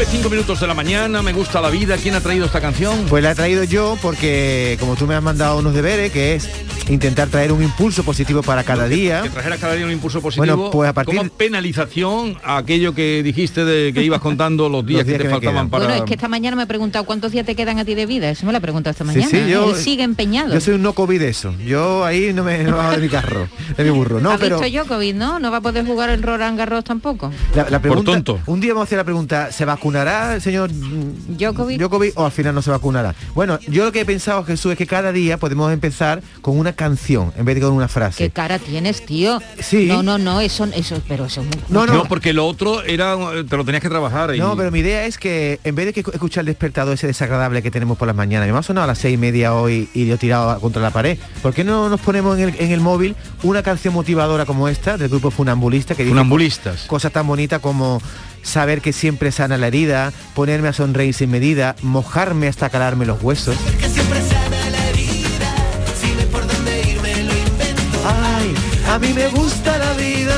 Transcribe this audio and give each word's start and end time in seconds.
9, 0.00 0.12
5 0.12 0.30
minutos 0.30 0.58
de 0.58 0.66
la 0.66 0.72
mañana, 0.72 1.20
me 1.20 1.34
gusta 1.34 1.60
la 1.60 1.68
vida. 1.68 1.98
¿Quién 1.98 2.14
ha 2.14 2.22
traído 2.22 2.46
esta 2.46 2.58
canción? 2.58 3.04
Pues 3.10 3.22
la 3.22 3.32
he 3.32 3.34
traído 3.34 3.64
yo 3.64 3.98
porque 4.00 4.78
como 4.80 4.96
tú 4.96 5.06
me 5.06 5.14
has 5.14 5.22
mandado 5.22 5.58
unos 5.58 5.74
deberes, 5.74 6.10
que 6.10 6.36
es 6.36 6.48
intentar 6.90 7.28
traer 7.28 7.52
un 7.52 7.62
impulso 7.62 8.02
positivo 8.04 8.42
para 8.42 8.64
cada 8.64 8.88
día. 8.88 9.22
Que 9.22 9.30
trajeras 9.30 9.58
cada 9.60 9.74
día 9.74 9.86
un 9.86 9.92
impulso 9.92 10.20
positivo. 10.20 10.56
Bueno, 10.56 10.70
pues 10.70 10.88
a 10.90 10.92
partir- 10.92 11.16
Como 11.16 11.30
penalización 11.30 12.36
a 12.44 12.56
aquello 12.58 12.94
que 12.94 13.22
dijiste 13.22 13.64
de 13.64 13.92
que 13.92 14.02
ibas 14.02 14.20
contando 14.20 14.68
los 14.68 14.84
días, 14.84 14.98
Los 15.00 15.06
días 15.06 15.18
que 15.18 15.22
te 15.24 15.28
que 15.28 15.30
faltaban 15.34 15.54
quedan. 15.54 15.70
para... 15.70 15.84
Bueno, 15.84 15.98
es 16.02 16.08
que 16.08 16.14
esta 16.14 16.28
mañana 16.28 16.56
me 16.56 16.64
he 16.64 16.66
preguntado 16.66 17.04
cuántos 17.04 17.32
días 17.32 17.46
te 17.46 17.54
quedan 17.54 17.78
a 17.78 17.84
ti 17.84 17.94
de 17.94 18.06
vida. 18.06 18.28
Eso 18.30 18.44
me 18.46 18.52
lo 18.52 18.58
he 18.58 18.60
preguntado 18.60 18.90
esta 18.92 19.04
mañana. 19.04 19.26
sí, 19.28 19.48
yo- 19.48 19.70
Él 19.70 19.76
sigue 19.76 20.02
empeñado. 20.02 20.52
Yo 20.52 20.60
soy 20.60 20.74
un 20.74 20.82
no 20.82 20.92
COVID 20.92 21.22
eso. 21.22 21.54
Yo 21.64 22.04
ahí 22.04 22.32
no 22.32 22.42
me 22.44 22.62
no 22.64 22.76
bajo 22.76 22.92
de 22.92 22.98
mi 22.98 23.08
carro, 23.08 23.48
de 23.76 23.84
mi 23.84 23.90
burro. 23.90 24.20
No, 24.20 24.32
¿Ha 24.32 24.38
pero 24.38 24.58
visto 24.60 24.78
Djokovic, 24.78 25.14
no? 25.16 25.38
No 25.38 25.50
va 25.50 25.58
a 25.58 25.60
poder 25.60 25.86
jugar 25.86 26.10
el 26.10 26.22
Roland 26.22 26.58
Garros 26.58 26.84
tampoco. 26.84 27.30
la, 27.54 27.68
la 27.70 27.80
pregunta, 27.80 28.12
tonto. 28.12 28.40
un 28.46 28.60
día 28.60 28.72
vamos 28.72 28.86
a 28.86 28.88
hacer 28.88 28.98
la 28.98 29.04
pregunta, 29.04 29.52
¿se 29.52 29.64
vacunará 29.64 30.34
el 30.34 30.40
señor 30.42 30.70
Djokovic. 30.72 31.78
Djokovic 31.78 32.18
o 32.18 32.24
al 32.26 32.32
final 32.32 32.54
no 32.54 32.62
se 32.62 32.70
vacunará? 32.70 33.14
Bueno, 33.34 33.58
yo 33.68 33.84
lo 33.84 33.92
que 33.92 34.00
he 34.00 34.04
pensado, 34.04 34.44
Jesús, 34.44 34.72
es 34.72 34.78
que 34.78 34.86
cada 34.86 35.12
día 35.12 35.38
podemos 35.38 35.72
empezar 35.72 36.22
con 36.40 36.58
una 36.58 36.70
canción 36.80 37.30
en 37.36 37.44
vez 37.44 37.56
de 37.56 37.60
con 37.60 37.72
una 37.72 37.88
frase. 37.88 38.16
¿Qué 38.24 38.30
cara 38.30 38.58
tienes, 38.58 39.04
tío? 39.04 39.38
Sí. 39.60 39.84
No, 39.86 40.02
no, 40.02 40.16
no, 40.16 40.40
eso, 40.40 40.64
eso, 40.74 41.00
pero 41.06 41.26
eso 41.26 41.42
es 41.42 41.46
muy... 41.46 41.56
No, 41.68 41.84
No, 41.86 41.92
no, 41.92 42.04
porque 42.06 42.32
lo 42.32 42.46
otro 42.46 42.82
era, 42.82 43.16
te 43.48 43.56
lo 43.58 43.64
tenías 43.66 43.82
que 43.82 43.90
trabajar. 43.90 44.34
y- 44.34 44.38
No, 44.38 44.56
pero 44.56 44.70
mi 44.70 44.78
idea 44.78 45.04
es 45.04 45.18
que 45.18 45.60
en 45.62 45.74
vez 45.74 45.84
de 45.86 45.92
que 45.92 46.02
escu- 46.02 46.14
escuchar 46.14 46.40
el 46.42 46.46
despertador 46.46 46.94
ese 46.94 47.06
desagradable 47.06 47.62
que 47.62 47.70
tenemos 47.70 47.98
por 47.98 48.06
las 48.08 48.16
mañanas, 48.16 48.48
me 48.50 48.56
ha 48.58 48.62
sonado 48.62 48.84
a 48.84 48.86
las 48.88 48.98
seis 48.98 49.14
y 49.14 49.18
media 49.18 49.54
hoy 49.54 49.88
y 49.92 50.06
yo 50.06 50.16
tirado 50.16 50.58
contra 50.60 50.80
la 50.80 50.90
pared, 50.90 51.18
¿por 51.42 51.52
qué 51.52 51.64
no 51.64 51.88
nos 51.90 52.00
ponemos 52.00 52.38
en 52.38 52.48
el, 52.48 52.54
en 52.58 52.72
el 52.72 52.80
móvil 52.80 53.14
una 53.42 53.62
canción 53.62 53.92
motivadora 53.92 54.46
como 54.46 54.66
esta 54.68 54.96
del 54.96 55.10
grupo 55.10 55.30
Funambulista 55.30 55.94
que 55.94 56.04
dice 56.04 56.12
Funambulistas. 56.12 56.84
cosas 56.86 57.12
tan 57.12 57.26
bonitas 57.26 57.60
como 57.60 58.00
saber 58.42 58.80
que 58.80 58.94
siempre 58.94 59.30
sana 59.32 59.58
la 59.58 59.66
herida, 59.66 60.14
ponerme 60.34 60.68
a 60.68 60.72
sonreír 60.72 61.12
sin 61.12 61.30
medida, 61.30 61.76
mojarme 61.82 62.48
hasta 62.48 62.70
calarme 62.70 63.04
los 63.04 63.22
huesos? 63.22 63.54
A 68.90 68.98
mí 68.98 69.12
me 69.12 69.28
gusta 69.28 69.78
la 69.78 69.92
vida. 69.94 70.34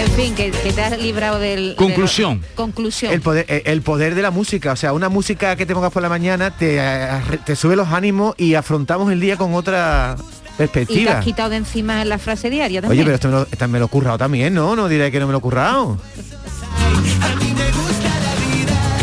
En 0.00 0.10
fin, 0.12 0.34
que, 0.34 0.50
que 0.50 0.72
te 0.72 0.82
has 0.82 0.98
librado 1.00 1.38
del... 1.38 1.74
Conclusión. 1.76 2.40
del- 2.40 2.50
conclusión. 2.54 3.12
El 3.12 3.20
poder, 3.20 3.46
eh, 3.48 3.62
el 3.66 3.82
poder 3.82 4.14
de 4.14 4.22
la 4.22 4.30
música, 4.30 4.72
o 4.72 4.76
sea, 4.76 4.92
una 4.92 5.08
música 5.08 5.56
que 5.56 5.66
te 5.66 5.74
pongas 5.74 5.90
por 5.92 6.02
la 6.02 6.08
mañana 6.08 6.50
te, 6.50 6.76
eh, 6.78 7.08
te 7.44 7.56
sube 7.56 7.74
los 7.74 7.88
ánimos 7.88 8.34
y 8.36 8.54
afrontamos 8.54 9.10
el 9.10 9.20
día 9.20 9.36
con 9.36 9.54
otra 9.54 10.16
y 10.18 10.22
te 10.22 10.56
perspectiva. 10.68 11.18
has 11.18 11.24
quitado 11.24 11.50
de 11.50 11.56
encima 11.56 12.04
la 12.04 12.18
frase 12.18 12.50
diaria 12.50 12.80
también. 12.82 13.00
Oye, 13.00 13.04
pero 13.04 13.14
esto 13.16 13.28
me 13.28 13.34
lo, 13.34 13.46
esta 13.50 13.66
me 13.66 13.78
lo 13.78 13.86
he 13.86 13.88
currado 13.88 14.18
también, 14.18 14.54
¿no? 14.54 14.76
No 14.76 14.86
diré 14.88 15.10
que 15.10 15.18
no 15.18 15.26
me 15.26 15.32
lo 15.32 15.38
he 15.38 15.42
currado. 15.42 15.98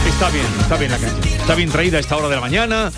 Está 0.07 0.29
bien, 0.29 0.45
está 0.61 0.77
bien 0.77 0.91
la 0.91 0.97
canción. 0.97 1.23
Está 1.41 1.55
bien 1.55 1.69
traída 1.69 1.97
a 1.97 1.99
esta 2.01 2.15
hora 2.15 2.29
de 2.29 2.35
la 2.35 2.41
mañana. 2.41 2.91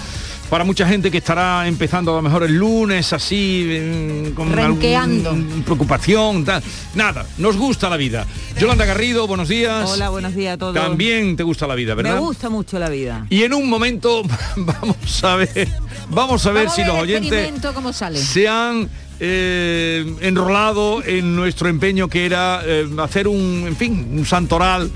Para 0.50 0.64
mucha 0.64 0.88
gente 0.88 1.12
que 1.12 1.18
estará 1.18 1.68
empezando 1.68 2.14
a 2.14 2.16
lo 2.16 2.22
mejor 2.22 2.44
el 2.44 2.56
lunes 2.56 3.12
así, 3.12 4.32
con 4.34 4.50
Renqueando. 4.54 5.32
alguna 5.32 5.66
preocupación, 5.66 6.46
tal. 6.46 6.64
Nada, 6.96 7.26
nos 7.38 7.58
gusta 7.58 7.90
la 7.90 7.98
vida. 7.98 8.26
Yolanda 8.58 8.86
Garrido, 8.86 9.28
buenos 9.28 9.50
días. 9.50 9.90
Hola, 9.90 10.10
buenos 10.10 10.34
días 10.36 10.54
a 10.54 10.58
todos. 10.58 10.74
También 10.74 11.36
te 11.36 11.44
gusta 11.44 11.68
la 11.68 11.76
vida, 11.76 11.96
¿verdad? 11.96 12.14
Me 12.14 12.20
gusta 12.22 12.50
mucho 12.50 12.80
la 12.80 12.88
vida. 12.88 13.26
Y 13.30 13.44
en 13.44 13.54
un 13.54 13.70
momento 13.70 14.24
vamos 14.56 15.24
a 15.26 15.36
ver, 15.36 15.68
vamos 16.10 16.46
a 16.46 16.52
ver 16.54 16.68
Vamos 16.68 16.76
si 16.76 16.82
ver 16.82 16.88
los 16.92 17.02
oyentes 17.02 17.32
experimento 17.34 17.74
cómo 17.74 17.92
sale. 17.92 18.18
se 18.18 18.48
han 18.48 18.88
eh, 19.20 20.16
enrolado 20.22 21.04
en 21.04 21.36
nuestro 21.36 21.68
empeño 21.68 22.08
que 22.08 22.26
era 22.26 22.62
eh, 22.66 22.88
hacer 23.00 23.28
un, 23.28 23.66
en 23.68 23.76
fin, 23.76 24.08
un 24.14 24.26
santoral 24.26 24.90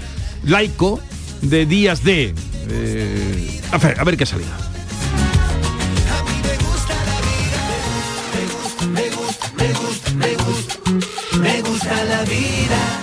laico 0.45 1.01
de 1.41 1.65
días 1.65 2.05
de. 2.05 2.33
eh, 2.69 3.61
a 3.69 3.77
ver, 3.77 3.99
a 3.99 4.03
ver 4.05 4.15
qué 4.15 4.25
salida. 4.25 4.57
Me 11.39 11.61
gusta 11.61 12.03
la 12.05 12.23
vida. 12.23 13.01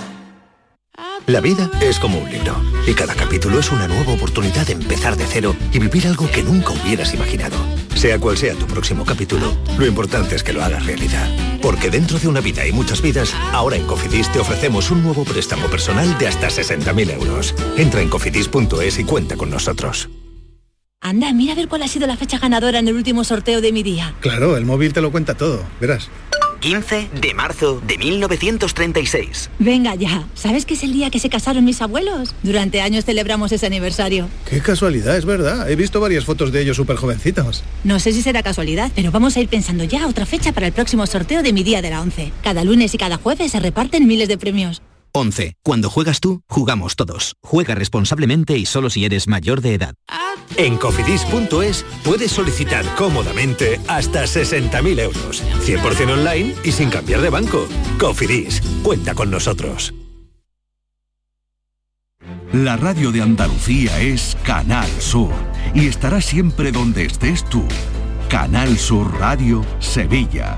La 1.27 1.41
vida 1.41 1.69
es 1.79 1.99
como 1.99 2.19
un 2.19 2.29
libro 2.29 2.55
y 2.87 2.93
cada 2.93 3.13
capítulo 3.13 3.59
es 3.59 3.71
una 3.71 3.87
nueva 3.87 4.13
oportunidad 4.13 4.65
de 4.65 4.73
empezar 4.73 5.15
de 5.15 5.25
cero 5.25 5.55
y 5.71 5.79
vivir 5.79 6.07
algo 6.07 6.29
que 6.29 6.43
nunca 6.43 6.71
hubieras 6.71 7.13
imaginado. 7.13 7.55
Sea 7.95 8.19
cual 8.19 8.37
sea 8.37 8.55
tu 8.55 8.65
próximo 8.65 9.05
capítulo, 9.05 9.55
lo 9.77 9.85
importante 9.85 10.35
es 10.35 10.43
que 10.43 10.53
lo 10.53 10.63
hagas 10.63 10.85
realidad. 10.85 11.29
Porque 11.61 11.89
dentro 11.89 12.17
de 12.17 12.27
una 12.27 12.41
vida 12.41 12.65
y 12.65 12.71
muchas 12.71 13.01
vidas, 13.01 13.35
ahora 13.51 13.75
en 13.75 13.85
Cofidis 13.85 14.31
te 14.31 14.39
ofrecemos 14.39 14.89
un 14.91 15.03
nuevo 15.03 15.23
préstamo 15.23 15.67
personal 15.67 16.17
de 16.17 16.27
hasta 16.27 16.47
60.000 16.47 17.13
euros. 17.13 17.53
Entra 17.77 18.01
en 18.01 18.09
cofidis.es 18.09 18.99
y 18.99 19.03
cuenta 19.03 19.35
con 19.37 19.49
nosotros. 19.49 20.09
Anda, 21.01 21.31
mira 21.31 21.53
a 21.53 21.55
ver 21.55 21.67
cuál 21.67 21.83
ha 21.83 21.87
sido 21.87 22.07
la 22.07 22.17
fecha 22.17 22.39
ganadora 22.39 22.79
en 22.79 22.87
el 22.87 22.95
último 22.95 23.23
sorteo 23.23 23.61
de 23.61 23.71
mi 23.71 23.83
día. 23.83 24.15
Claro, 24.19 24.57
el 24.57 24.65
móvil 24.65 24.93
te 24.93 25.01
lo 25.01 25.11
cuenta 25.11 25.35
todo, 25.35 25.63
verás. 25.79 26.09
15 26.59 27.09
de 27.21 27.33
marzo 27.33 27.81
de 27.85 27.97
1936. 27.97 29.49
Venga 29.59 29.95
ya, 29.95 30.27
¿sabes 30.33 30.65
que 30.65 30.73
es 30.73 30.83
el 30.83 30.93
día 30.93 31.09
que 31.09 31.19
se 31.19 31.29
casaron 31.29 31.65
mis 31.65 31.81
abuelos? 31.81 32.35
Durante 32.43 32.81
años 32.81 33.05
celebramos 33.05 33.51
ese 33.51 33.65
aniversario. 33.65 34.29
Qué 34.49 34.59
casualidad, 34.61 35.17
es 35.17 35.25
verdad. 35.25 35.69
He 35.69 35.75
visto 35.75 35.99
varias 35.99 36.25
fotos 36.25 36.51
de 36.51 36.61
ellos 36.61 36.77
súper 36.77 36.97
jovencitos. 36.97 37.63
No 37.83 37.99
sé 37.99 38.11
si 38.11 38.21
será 38.21 38.43
casualidad, 38.43 38.91
pero 38.95 39.11
vamos 39.11 39.37
a 39.37 39.39
ir 39.39 39.47
pensando 39.47 39.83
ya 39.83 40.07
otra 40.07 40.25
fecha 40.25 40.51
para 40.51 40.67
el 40.67 40.73
próximo 40.73 41.07
sorteo 41.07 41.43
de 41.43 41.53
mi 41.53 41.63
día 41.63 41.81
de 41.81 41.89
la 41.89 42.01
11. 42.01 42.31
Cada 42.43 42.63
lunes 42.63 42.93
y 42.93 42.97
cada 42.97 43.17
jueves 43.17 43.51
se 43.51 43.59
reparten 43.59 44.07
miles 44.07 44.27
de 44.27 44.37
premios. 44.37 44.81
11. 45.13 45.55
Cuando 45.63 45.89
juegas 45.89 46.19
tú, 46.19 46.41
jugamos 46.47 46.95
todos. 46.95 47.35
Juega 47.41 47.75
responsablemente 47.75 48.57
y 48.57 48.65
solo 48.65 48.89
si 48.89 49.05
eres 49.05 49.27
mayor 49.27 49.61
de 49.61 49.73
edad. 49.73 49.95
En 50.57 50.77
cofidis.es 50.77 51.85
puedes 52.03 52.31
solicitar 52.31 52.85
cómodamente 52.95 53.79
hasta 53.87 54.23
60.000 54.23 54.99
euros. 54.99 55.43
100% 55.65 56.11
online 56.11 56.55
y 56.63 56.71
sin 56.71 56.89
cambiar 56.89 57.21
de 57.21 57.29
banco. 57.29 57.67
Cofidis, 57.99 58.61
cuenta 58.83 59.13
con 59.13 59.29
nosotros. 59.29 59.93
La 62.53 62.77
radio 62.77 63.11
de 63.11 63.21
Andalucía 63.21 63.99
es 64.01 64.35
Canal 64.43 64.89
Sur 64.99 65.31
y 65.75 65.87
estará 65.87 66.19
siempre 66.19 66.71
donde 66.71 67.05
estés 67.05 67.45
tú. 67.45 67.63
Canal 68.27 68.77
Sur 68.77 69.19
Radio 69.19 69.63
Sevilla. 69.79 70.57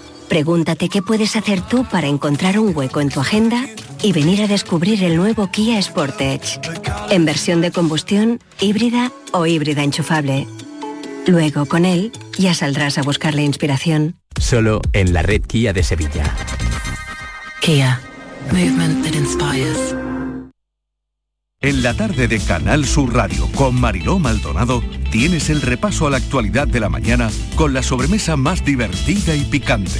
Pregúntate 0.31 0.87
qué 0.87 1.01
puedes 1.01 1.35
hacer 1.35 1.59
tú 1.59 1.83
para 1.83 2.07
encontrar 2.07 2.57
un 2.57 2.73
hueco 2.73 3.01
en 3.01 3.09
tu 3.09 3.19
agenda 3.19 3.65
y 4.01 4.13
venir 4.13 4.41
a 4.41 4.47
descubrir 4.47 5.03
el 5.03 5.17
nuevo 5.17 5.51
Kia 5.51 5.81
Sportage. 5.81 6.61
En 7.09 7.25
versión 7.25 7.59
de 7.59 7.71
combustión, 7.71 8.39
híbrida 8.61 9.11
o 9.33 9.45
híbrida 9.45 9.83
enchufable. 9.83 10.47
Luego, 11.27 11.65
con 11.65 11.83
él, 11.83 12.13
ya 12.37 12.53
saldrás 12.53 12.97
a 12.97 13.01
buscar 13.01 13.35
la 13.35 13.41
inspiración. 13.41 14.15
Solo 14.39 14.79
en 14.93 15.11
la 15.11 15.21
red 15.21 15.41
Kia 15.41 15.73
de 15.73 15.83
Sevilla. 15.83 16.33
Kia. 17.59 17.99
Movement 18.53 19.03
that 19.03 19.13
inspires. 19.13 19.93
En 21.63 21.83
la 21.83 21.93
tarde 21.93 22.27
de 22.27 22.39
Canal 22.39 22.85
Sur 22.85 23.13
Radio 23.13 23.47
con 23.53 23.79
Mariló 23.79 24.17
Maldonado 24.17 24.81
tienes 25.11 25.51
el 25.51 25.61
repaso 25.61 26.07
a 26.07 26.09
la 26.09 26.17
actualidad 26.17 26.67
de 26.67 26.79
la 26.79 26.89
mañana 26.89 27.29
con 27.55 27.71
la 27.71 27.83
sobremesa 27.83 28.35
más 28.35 28.65
divertida 28.65 29.35
y 29.35 29.41
picante, 29.41 29.99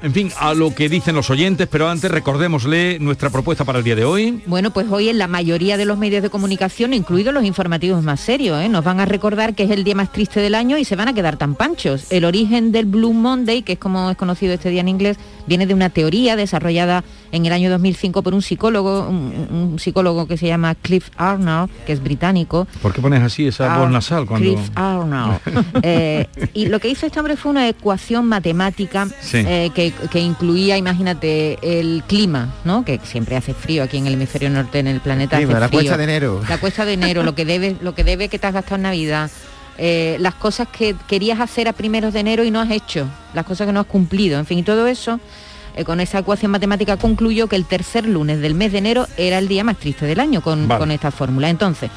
En 0.00 0.12
fin, 0.12 0.30
a 0.38 0.54
lo 0.54 0.72
que 0.74 0.88
dicen 0.88 1.16
los 1.16 1.28
oyentes, 1.28 1.66
pero 1.66 1.88
antes 1.88 2.08
recordémosle 2.08 3.00
nuestra 3.00 3.30
propuesta 3.30 3.64
para 3.64 3.78
el 3.78 3.84
día 3.84 3.96
de 3.96 4.04
hoy. 4.04 4.42
Bueno, 4.46 4.70
pues 4.70 4.86
hoy 4.90 5.08
en 5.08 5.18
la 5.18 5.26
mayoría 5.26 5.76
de 5.76 5.84
los 5.84 5.98
medios 5.98 6.22
de 6.22 6.30
comunicación, 6.30 6.94
incluidos 6.94 7.34
los 7.34 7.44
informativos 7.44 8.04
más 8.04 8.20
serios, 8.20 8.62
¿eh? 8.62 8.68
nos 8.68 8.84
van 8.84 9.00
a 9.00 9.06
recordar 9.06 9.56
que 9.56 9.64
es 9.64 9.70
el 9.70 9.82
día 9.82 9.96
más 9.96 10.12
triste 10.12 10.38
del 10.38 10.54
año 10.54 10.78
y 10.78 10.84
se 10.84 10.94
van 10.94 11.08
a 11.08 11.14
quedar 11.14 11.36
tan 11.36 11.56
panchos. 11.56 12.12
El 12.12 12.24
origen 12.24 12.70
del 12.70 12.86
Blue 12.86 13.12
Monday, 13.12 13.62
que 13.62 13.72
es 13.72 13.78
como 13.80 14.10
es 14.12 14.16
conocido 14.16 14.54
este 14.54 14.70
día 14.70 14.82
en 14.82 14.88
inglés, 14.88 15.16
viene 15.48 15.66
de 15.66 15.74
una 15.74 15.90
teoría 15.90 16.36
desarrollada 16.36 17.02
en 17.32 17.46
el 17.46 17.52
año 17.52 17.70
2005 17.70 18.22
por 18.22 18.34
un 18.34 18.42
psicólogo, 18.42 19.08
un, 19.08 19.48
un 19.72 19.78
psicólogo 19.78 20.26
que 20.26 20.36
se 20.36 20.46
llama 20.46 20.74
Cliff 20.74 21.08
Arnold, 21.16 21.70
que 21.86 21.92
es 21.92 22.02
británico. 22.02 22.66
¿Por 22.82 22.92
qué 22.92 23.00
pones 23.00 23.22
así 23.22 23.46
esa 23.46 23.74
Ah, 23.74 23.78
voz 23.78 23.90
nasal 23.90 24.26
cuando... 24.26 24.46
Cliff 24.54 24.70
Arnold. 24.74 25.38
Eh, 25.82 26.26
y 26.54 26.66
lo 26.66 26.80
que 26.80 26.88
hizo 26.88 27.06
este 27.06 27.18
hombre 27.20 27.36
fue 27.36 27.50
una 27.50 27.68
ecuación 27.68 28.26
matemática 28.26 29.06
Sí. 29.20 29.38
eh, 29.46 29.70
que, 29.74 29.92
que 30.10 30.20
incluía, 30.20 30.76
imagínate, 30.76 31.58
el 31.62 32.02
clima, 32.06 32.52
¿no? 32.64 32.84
Que 32.84 33.00
siempre 33.04 33.36
hace 33.36 33.54
frío 33.54 33.82
aquí 33.82 33.96
en 33.98 34.06
el 34.06 34.14
hemisferio 34.14 34.50
norte 34.50 34.78
en 34.78 34.86
el 34.88 35.00
planeta. 35.00 35.36
Clima, 35.36 35.52
hace 35.52 35.60
la 35.60 35.68
frío. 35.68 35.80
cuesta 35.80 35.96
de 35.96 36.04
enero. 36.04 36.40
La 36.48 36.58
cuesta 36.58 36.84
de 36.84 36.92
enero, 36.94 37.22
lo 37.22 37.34
que 37.34 37.44
debe, 37.44 37.76
lo 37.80 37.94
que 37.94 38.04
debe 38.04 38.28
que 38.28 38.38
te 38.38 38.46
has 38.46 38.54
gastado 38.54 38.76
en 38.76 38.82
Navidad. 38.82 39.30
eh, 39.80 40.16
las 40.18 40.34
cosas 40.34 40.66
que 40.68 40.96
querías 41.06 41.38
hacer 41.38 41.68
a 41.68 41.72
primeros 41.72 42.12
de 42.12 42.18
enero 42.20 42.42
y 42.44 42.50
no 42.50 42.60
has 42.60 42.70
hecho, 42.72 43.06
las 43.32 43.44
cosas 43.46 43.66
que 43.68 43.72
no 43.72 43.78
has 43.80 43.86
cumplido, 43.86 44.38
en 44.40 44.44
fin, 44.46 44.58
y 44.58 44.62
todo 44.64 44.88
eso, 44.88 45.20
con 45.84 46.00
esa 46.00 46.18
ecuación 46.18 46.50
matemática 46.50 46.96
concluyó 46.96 47.46
que 47.46 47.56
el 47.56 47.64
tercer 47.64 48.06
lunes 48.06 48.40
del 48.40 48.54
mes 48.54 48.72
de 48.72 48.78
enero 48.78 49.06
era 49.16 49.38
el 49.38 49.48
día 49.48 49.64
más 49.64 49.76
triste 49.78 50.06
del 50.06 50.20
año 50.20 50.40
con, 50.40 50.66
Vale. 50.68 50.78
con 50.78 50.90
esta 50.90 51.10
fórmula. 51.10 51.48
Entonces, 51.50 51.90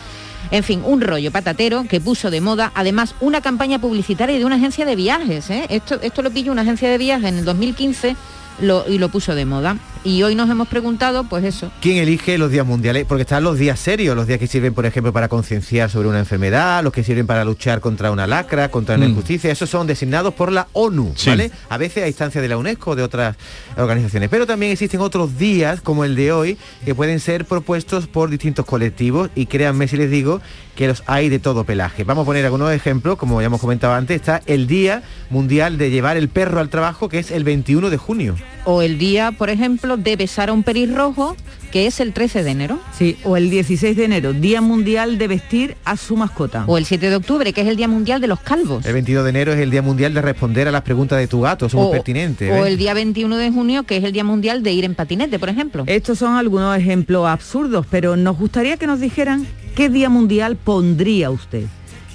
en 0.51 0.63
fin, 0.63 0.81
un 0.85 1.01
rollo 1.01 1.31
patatero 1.31 1.85
que 1.87 2.01
puso 2.01 2.29
de 2.31 2.41
moda 2.41 2.71
además 2.75 3.15
una 3.21 3.41
campaña 3.41 3.79
publicitaria 3.79 4.37
de 4.37 4.45
una 4.45 4.55
agencia 4.55 4.85
de 4.85 4.95
viajes. 4.95 5.49
¿eh? 5.49 5.65
Esto, 5.69 5.99
esto 6.01 6.21
lo 6.21 6.31
pilló 6.31 6.51
una 6.51 6.63
agencia 6.63 6.89
de 6.89 6.97
viajes 6.97 7.29
en 7.29 7.37
el 7.37 7.45
2015 7.45 8.15
lo- 8.59 8.85
y 8.89 8.97
lo 8.97 9.09
puso 9.09 9.33
de 9.35 9.45
moda. 9.45 9.77
Y 10.03 10.23
hoy 10.23 10.33
nos 10.33 10.49
hemos 10.49 10.67
preguntado, 10.67 11.25
pues 11.25 11.43
eso, 11.43 11.71
¿Quién 11.79 11.97
elige 11.97 12.39
los 12.39 12.49
días 12.49 12.65
mundiales? 12.65 13.05
Porque 13.07 13.21
están 13.21 13.43
los 13.43 13.59
días 13.59 13.79
serios, 13.79 14.15
los 14.15 14.25
días 14.25 14.39
que 14.39 14.47
sirven, 14.47 14.73
por 14.73 14.87
ejemplo, 14.87 15.13
para 15.13 15.27
concienciar 15.27 15.91
sobre 15.91 16.07
una 16.09 16.17
enfermedad, 16.17 16.83
los 16.83 16.91
que 16.91 17.03
sirven 17.03 17.27
para 17.27 17.45
luchar 17.45 17.81
contra 17.81 18.09
una 18.09 18.25
lacra, 18.25 18.71
contra 18.71 18.95
una 18.95 19.05
Mm. 19.05 19.09
injusticia. 19.11 19.51
Esos 19.51 19.69
son 19.69 19.85
designados 19.85 20.33
por 20.33 20.51
la 20.51 20.67
ONU, 20.73 21.13
Sí. 21.15 21.29
¿vale? 21.29 21.51
A 21.69 21.77
veces 21.77 22.03
a 22.03 22.07
instancia 22.07 22.41
de 22.41 22.47
la 22.47 22.57
UNESCO 22.57 22.91
o 22.91 22.95
de 22.95 23.03
otras 23.03 23.35
organizaciones. 23.77 24.29
Pero 24.29 24.47
también 24.47 24.71
existen 24.71 25.01
otros 25.01 25.37
días, 25.37 25.81
como 25.81 26.03
el 26.03 26.15
de 26.15 26.31
hoy, 26.31 26.57
que 26.83 26.95
pueden 26.95 27.19
ser 27.19 27.45
propuestos 27.45 28.07
por 28.07 28.31
distintos 28.31 28.65
colectivos. 28.65 29.29
Y 29.35 29.45
créanme 29.45 29.87
si 29.87 29.97
les 29.97 30.09
digo 30.09 30.41
que 30.75 30.87
los 30.87 31.03
hay 31.05 31.29
de 31.29 31.37
todo 31.37 31.63
pelaje. 31.63 32.05
Vamos 32.05 32.23
a 32.23 32.25
poner 32.25 32.43
algunos 32.45 32.71
ejemplos, 32.71 33.17
como 33.19 33.39
ya 33.39 33.45
hemos 33.47 33.61
comentado 33.61 33.93
antes, 33.93 34.15
está 34.15 34.41
el 34.47 34.65
Día 34.65 35.03
Mundial 35.29 35.77
de 35.77 35.91
Llevar 35.91 36.17
el 36.17 36.27
Perro 36.27 36.59
al 36.59 36.69
Trabajo, 36.69 37.07
que 37.07 37.19
es 37.19 37.29
el 37.29 37.43
21 37.43 37.91
de 37.91 37.97
junio. 37.97 38.35
o 38.63 38.83
el 38.83 38.99
día, 38.99 39.31
por 39.31 39.49
ejemplo, 39.49 39.90
de 39.97 40.15
besar 40.15 40.49
a 40.49 40.53
un 40.53 40.63
pelirrojo, 40.63 41.35
que 41.71 41.87
es 41.87 41.99
el 41.99 42.13
13 42.13 42.43
de 42.43 42.51
enero. 42.51 42.79
Sí, 42.97 43.17
o 43.23 43.37
el 43.37 43.49
16 43.49 43.95
de 43.95 44.05
enero, 44.05 44.33
Día 44.33 44.61
Mundial 44.61 45.17
de 45.17 45.27
Vestir 45.27 45.77
a 45.85 45.97
su 45.97 46.17
mascota. 46.17 46.65
O 46.67 46.77
el 46.77 46.85
7 46.85 47.09
de 47.09 47.15
octubre, 47.15 47.53
que 47.53 47.61
es 47.61 47.67
el 47.67 47.75
Día 47.75 47.87
Mundial 47.87 48.21
de 48.21 48.27
los 48.27 48.39
Calvos. 48.39 48.85
El 48.85 48.93
22 48.93 49.23
de 49.23 49.29
enero 49.29 49.53
es 49.53 49.59
el 49.59 49.71
Día 49.71 49.81
Mundial 49.81 50.13
de 50.13 50.21
responder 50.21 50.67
a 50.67 50.71
las 50.71 50.81
preguntas 50.81 51.19
de 51.19 51.27
tu 51.27 51.41
gato, 51.41 51.69
somos 51.69 51.87
o, 51.87 51.91
pertinentes. 51.91 52.51
o 52.51 52.63
¿ves? 52.63 52.71
el 52.71 52.77
día 52.77 52.93
21 52.93 53.37
de 53.37 53.51
junio, 53.51 53.83
que 53.83 53.97
es 53.97 54.03
el 54.03 54.11
Día 54.11 54.23
Mundial 54.23 54.63
de 54.63 54.73
ir 54.73 54.83
en 54.83 54.95
patinete, 54.95 55.39
por 55.39 55.49
ejemplo. 55.49 55.83
Estos 55.87 56.19
son 56.19 56.35
algunos 56.35 56.77
ejemplos 56.77 57.27
absurdos, 57.27 57.85
pero 57.89 58.15
nos 58.15 58.37
gustaría 58.37 58.77
que 58.77 58.87
nos 58.87 58.99
dijeran 58.99 59.47
qué 59.75 59.89
Día 59.89 60.09
Mundial 60.09 60.57
pondría 60.57 61.29
usted. 61.29 61.65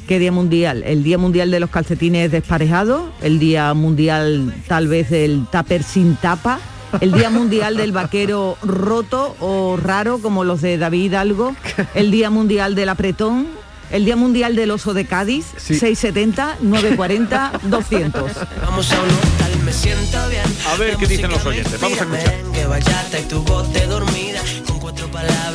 ¿Qué 0.06 0.20
Día 0.20 0.30
Mundial? 0.30 0.84
¿El 0.86 1.02
Día 1.02 1.18
Mundial 1.18 1.50
de 1.50 1.58
los 1.58 1.70
calcetines 1.70 2.30
desparejados? 2.30 3.02
¿El 3.22 3.40
Día 3.40 3.74
Mundial 3.74 4.54
tal 4.68 4.86
vez 4.86 5.10
del 5.10 5.46
tupper 5.50 5.82
sin 5.82 6.14
tapa? 6.14 6.60
¿El 7.00 7.12
Día 7.12 7.30
Mundial 7.30 7.76
del 7.76 7.92
vaquero 7.92 8.56
roto 8.62 9.36
o 9.40 9.76
raro 9.76 10.18
como 10.18 10.44
los 10.44 10.60
de 10.60 10.78
David 10.78 11.04
Hidalgo? 11.04 11.54
¿El 11.94 12.10
Día 12.10 12.30
Mundial 12.30 12.74
del 12.74 12.88
apretón? 12.88 13.46
¿El 13.90 14.04
Día 14.04 14.16
Mundial 14.16 14.56
del 14.56 14.70
oso 14.72 14.94
de 14.94 15.06
Cádiz? 15.06 15.46
670, 15.58 16.58
940, 16.60 17.52
200. 17.64 18.32
Vamos 18.62 18.92
a 18.92 19.00
un 19.00 19.08
hotel, 19.08 19.62
me 19.64 19.72
siento 19.72 20.28
bien. 20.28 20.42
A 20.68 20.76
ver 20.76 20.96
qué 20.96 21.06
dicen 21.06 21.30
los 21.30 21.44
oyentes. 21.46 21.80
Vamos 21.80 22.00
a 22.00 22.04
escuchar. 22.04 22.34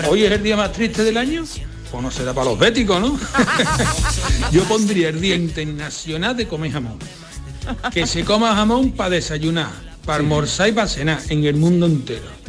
Hoy 0.10 0.24
es 0.24 0.32
el 0.32 0.44
día 0.44 0.58
más 0.58 0.72
triste 0.72 1.04
del 1.04 1.18
año. 1.18 1.44
Pues 1.92 2.04
no 2.04 2.10
será 2.10 2.34
para 2.34 2.50
los 2.52 2.58
béticos, 2.58 3.02
¿no? 3.02 3.20
Yo 4.52 4.64
pondría 4.64 5.10
el 5.10 5.20
Día 5.20 5.36
Internacional 5.36 6.38
de 6.38 6.48
Comer 6.48 6.72
Jamón. 6.72 7.00
Que 7.94 8.08
se 8.08 8.24
coma 8.24 8.56
jamón 8.56 8.92
para 8.92 9.12
desayunar, 9.12 9.70
para 10.06 10.18
almorzar 10.20 10.70
y 10.70 10.72
para 10.72 10.88
cenar 10.88 11.20
en 11.30 11.44
el 11.46 11.56
mundo 11.56 11.86
entero. 11.86 12.42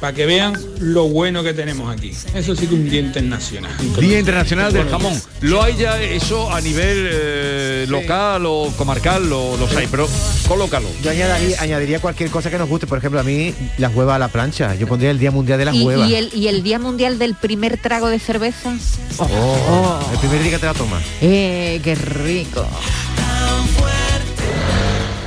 Para 0.00 0.14
que 0.14 0.24
vean 0.24 0.54
lo 0.78 1.08
bueno 1.10 1.42
que 1.42 1.52
tenemos 1.52 1.94
aquí. 1.94 2.10
Eso 2.34 2.56
sí 2.56 2.66
que 2.66 2.74
un 2.74 2.88
día 2.88 3.00
internacional. 3.00 3.70
Día 4.00 4.18
Internacional 4.18 4.72
del 4.72 4.88
Jamón. 4.88 5.12
Lo 5.42 5.62
hay 5.62 5.76
ya 5.76 6.00
eso 6.00 6.50
a 6.50 6.58
nivel 6.62 7.06
eh, 7.12 7.86
local 7.86 8.46
o 8.46 8.72
comarcal, 8.78 9.28
lo- 9.28 9.58
los 9.58 9.76
hay, 9.76 9.86
pero 9.90 10.08
colócalo. 10.48 10.88
Yo 11.02 11.10
añadiría, 11.10 11.60
añadiría 11.60 11.98
cualquier 12.00 12.30
cosa 12.30 12.50
que 12.50 12.56
nos 12.56 12.66
guste. 12.66 12.86
Por 12.86 12.96
ejemplo, 12.96 13.20
a 13.20 13.24
mí 13.24 13.52
las 13.76 13.94
huevas 13.94 14.16
a 14.16 14.18
la 14.18 14.28
plancha. 14.28 14.74
Yo 14.74 14.88
pondría 14.88 15.10
el 15.10 15.18
Día 15.18 15.32
Mundial 15.32 15.58
de 15.58 15.64
las 15.66 15.74
y, 15.74 15.82
huevas. 15.82 16.08
y 16.08 16.14
el, 16.14 16.30
y 16.34 16.48
el 16.48 16.62
Día 16.62 16.78
Mundial 16.78 17.18
del 17.18 17.34
primer 17.34 17.76
trago 17.76 18.08
de 18.08 18.18
cerveza. 18.18 18.72
Oh, 19.18 20.00
El 20.14 20.18
primer 20.18 20.40
día 20.42 20.52
que 20.52 20.58
te 20.60 20.66
la 20.66 20.72
tomas. 20.72 21.02
Eh, 21.20 21.78
qué 21.84 21.94
rico. 21.94 22.66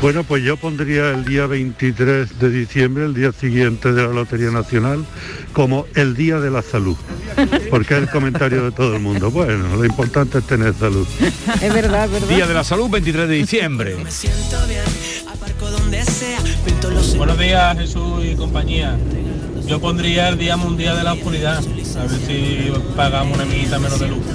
Bueno, 0.03 0.23
pues 0.25 0.43
yo 0.43 0.57
pondría 0.57 1.11
el 1.11 1.23
día 1.23 1.47
23 1.47 2.37
de 2.37 2.49
diciembre, 2.49 3.05
el 3.05 3.13
día 3.13 3.31
siguiente 3.31 3.93
de 3.93 4.01
la 4.01 4.09
Lotería 4.09 4.51
Nacional, 4.51 5.05
como 5.53 5.85
el 5.95 6.13
Día 6.13 6.41
de 6.41 6.51
la 6.51 6.61
Salud. 6.61 6.97
Porque 7.69 7.93
es 7.93 8.01
el 8.01 8.09
comentario 8.09 8.65
de 8.65 8.73
todo 8.73 8.97
el 8.97 9.01
mundo. 9.01 9.31
Bueno, 9.31 9.77
lo 9.77 9.85
importante 9.85 10.39
es 10.39 10.43
tener 10.45 10.73
salud. 10.73 11.07
Es 11.61 11.73
verdad, 11.73 12.03
es 12.03 12.11
verdad. 12.11 12.27
Día 12.27 12.45
de 12.45 12.53
la 12.53 12.65
Salud, 12.65 12.89
23 12.89 13.29
de 13.29 13.35
diciembre. 13.35 13.95
Buenos 17.15 17.39
días 17.39 17.77
Jesús 17.77 18.25
y 18.25 18.35
compañía. 18.35 18.99
Yo 19.65 19.79
pondría 19.79 20.27
el 20.27 20.37
Día 20.37 20.57
Mundial 20.57 20.97
de 20.97 21.03
la 21.03 21.13
Oscuridad. 21.13 21.59
A 21.59 21.61
ver 21.61 22.19
si 22.27 22.73
pagamos 22.97 23.35
una 23.35 23.43
amiguita 23.43 23.79
menos 23.79 24.01
de 24.01 24.09
luz. 24.09 24.19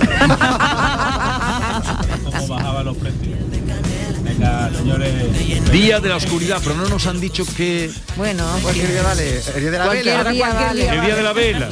Como 2.25 2.49
bajaba 2.49 2.83
los 2.85 2.97
precios. 2.97 3.38
Venga, 4.39 4.71
señores. 4.73 5.73
Día 5.73 5.99
de 5.99 6.09
la 6.09 6.17
Oscuridad, 6.17 6.61
pero 6.63 6.77
no 6.77 6.89
nos 6.89 7.07
han 7.09 7.21
dicho 7.21 7.45
que... 7.57 7.91
Bueno, 8.17 8.45
Cualquier 8.63 8.89
día 8.93 9.03
vale. 9.03 9.41
El 9.55 9.61
día 9.63 9.71
de 9.73 9.79
la 9.79 9.85
Cualquier 9.85 10.05
vela. 10.05 10.19
Ahora 10.19 10.31
día 10.31 10.47
cualquier 10.47 10.67
vale. 10.69 10.81
día 10.83 10.95
El 10.95 11.01
día 11.07 11.17
de 11.17 11.23
la 11.23 11.33
vela. 11.33 11.69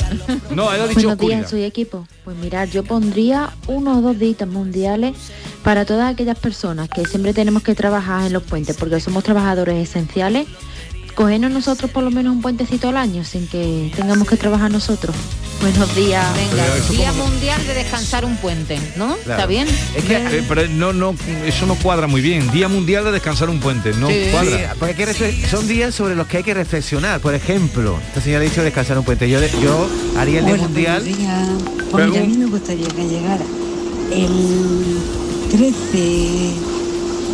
No, 0.50 0.72
él 0.72 0.80
ha 0.80 0.86
dicho 0.88 0.94
Buenos 0.94 1.12
oscuridad. 1.12 1.38
días, 1.38 1.50
soy 1.50 1.62
equipo. 1.62 2.08
Pues 2.24 2.36
mirad, 2.38 2.68
yo 2.68 2.82
pondría 2.82 3.50
uno 3.68 3.98
o 3.98 4.00
dos 4.00 4.18
días 4.18 4.48
mundiales 4.48 5.14
para 5.62 5.84
todas 5.84 6.12
aquellas 6.12 6.38
personas 6.38 6.88
que 6.88 7.04
siempre 7.04 7.32
tenemos 7.32 7.62
que 7.62 7.74
trabajar 7.76 8.26
en 8.26 8.32
los 8.32 8.42
puentes 8.42 8.76
porque 8.76 8.98
somos 9.00 9.22
trabajadores 9.22 9.88
esenciales. 9.88 10.46
Cogernos 11.16 11.50
nosotros 11.50 11.90
por 11.90 12.04
lo 12.04 12.10
menos 12.10 12.34
un 12.36 12.42
puentecito 12.42 12.90
al 12.90 12.98
año 12.98 13.24
sin 13.24 13.46
que 13.48 13.90
tengamos 13.96 14.28
que 14.28 14.36
trabajar 14.36 14.70
nosotros. 14.70 15.16
Buenos 15.62 15.96
días. 15.96 16.22
Venga, 16.36 16.64
Día 16.90 17.10
Mundial 17.14 17.66
de 17.66 17.72
descansar 17.72 18.26
un 18.26 18.36
puente, 18.36 18.78
¿no? 18.96 19.16
Claro. 19.24 19.40
¿Está 19.40 19.46
bien? 19.46 19.66
Es 19.96 20.04
que 20.04 20.14
eh, 20.16 20.44
pero 20.46 20.68
no, 20.68 20.92
no, 20.92 21.14
eso 21.46 21.64
no 21.64 21.74
cuadra 21.76 22.06
muy 22.06 22.20
bien. 22.20 22.50
Día 22.52 22.68
Mundial 22.68 23.04
de 23.04 23.12
descansar 23.12 23.48
un 23.48 23.60
puente, 23.60 23.94
no 23.94 24.08
Sí, 24.08 24.26
cuadra. 24.30 24.74
porque 24.78 24.92
hay 24.92 24.94
que 24.94 25.06
refle- 25.08 25.48
son 25.48 25.66
días 25.66 25.94
sobre 25.94 26.14
los 26.14 26.26
que 26.26 26.36
hay 26.36 26.42
que 26.42 26.52
reflexionar. 26.52 27.20
Por 27.20 27.34
ejemplo, 27.34 27.98
esta 28.08 28.20
señora 28.20 28.42
ha 28.42 28.44
dicho 28.44 28.62
descansar 28.62 28.98
un 28.98 29.04
puente. 29.06 29.30
Yo, 29.30 29.40
yo 29.62 29.88
haría 30.18 30.40
el 30.40 30.44
día 30.44 30.54
Hola, 30.54 30.62
mundial. 30.64 31.02
Pues 31.90 32.06
mira, 32.08 32.20
a 32.20 32.26
mí 32.26 32.36
me 32.36 32.44
gustaría 32.46 32.88
que 32.88 33.08
llegara 33.08 33.44
el 34.12 34.98
13 35.50 35.72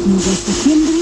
de 0.07 0.23
septiembre, 0.23 0.93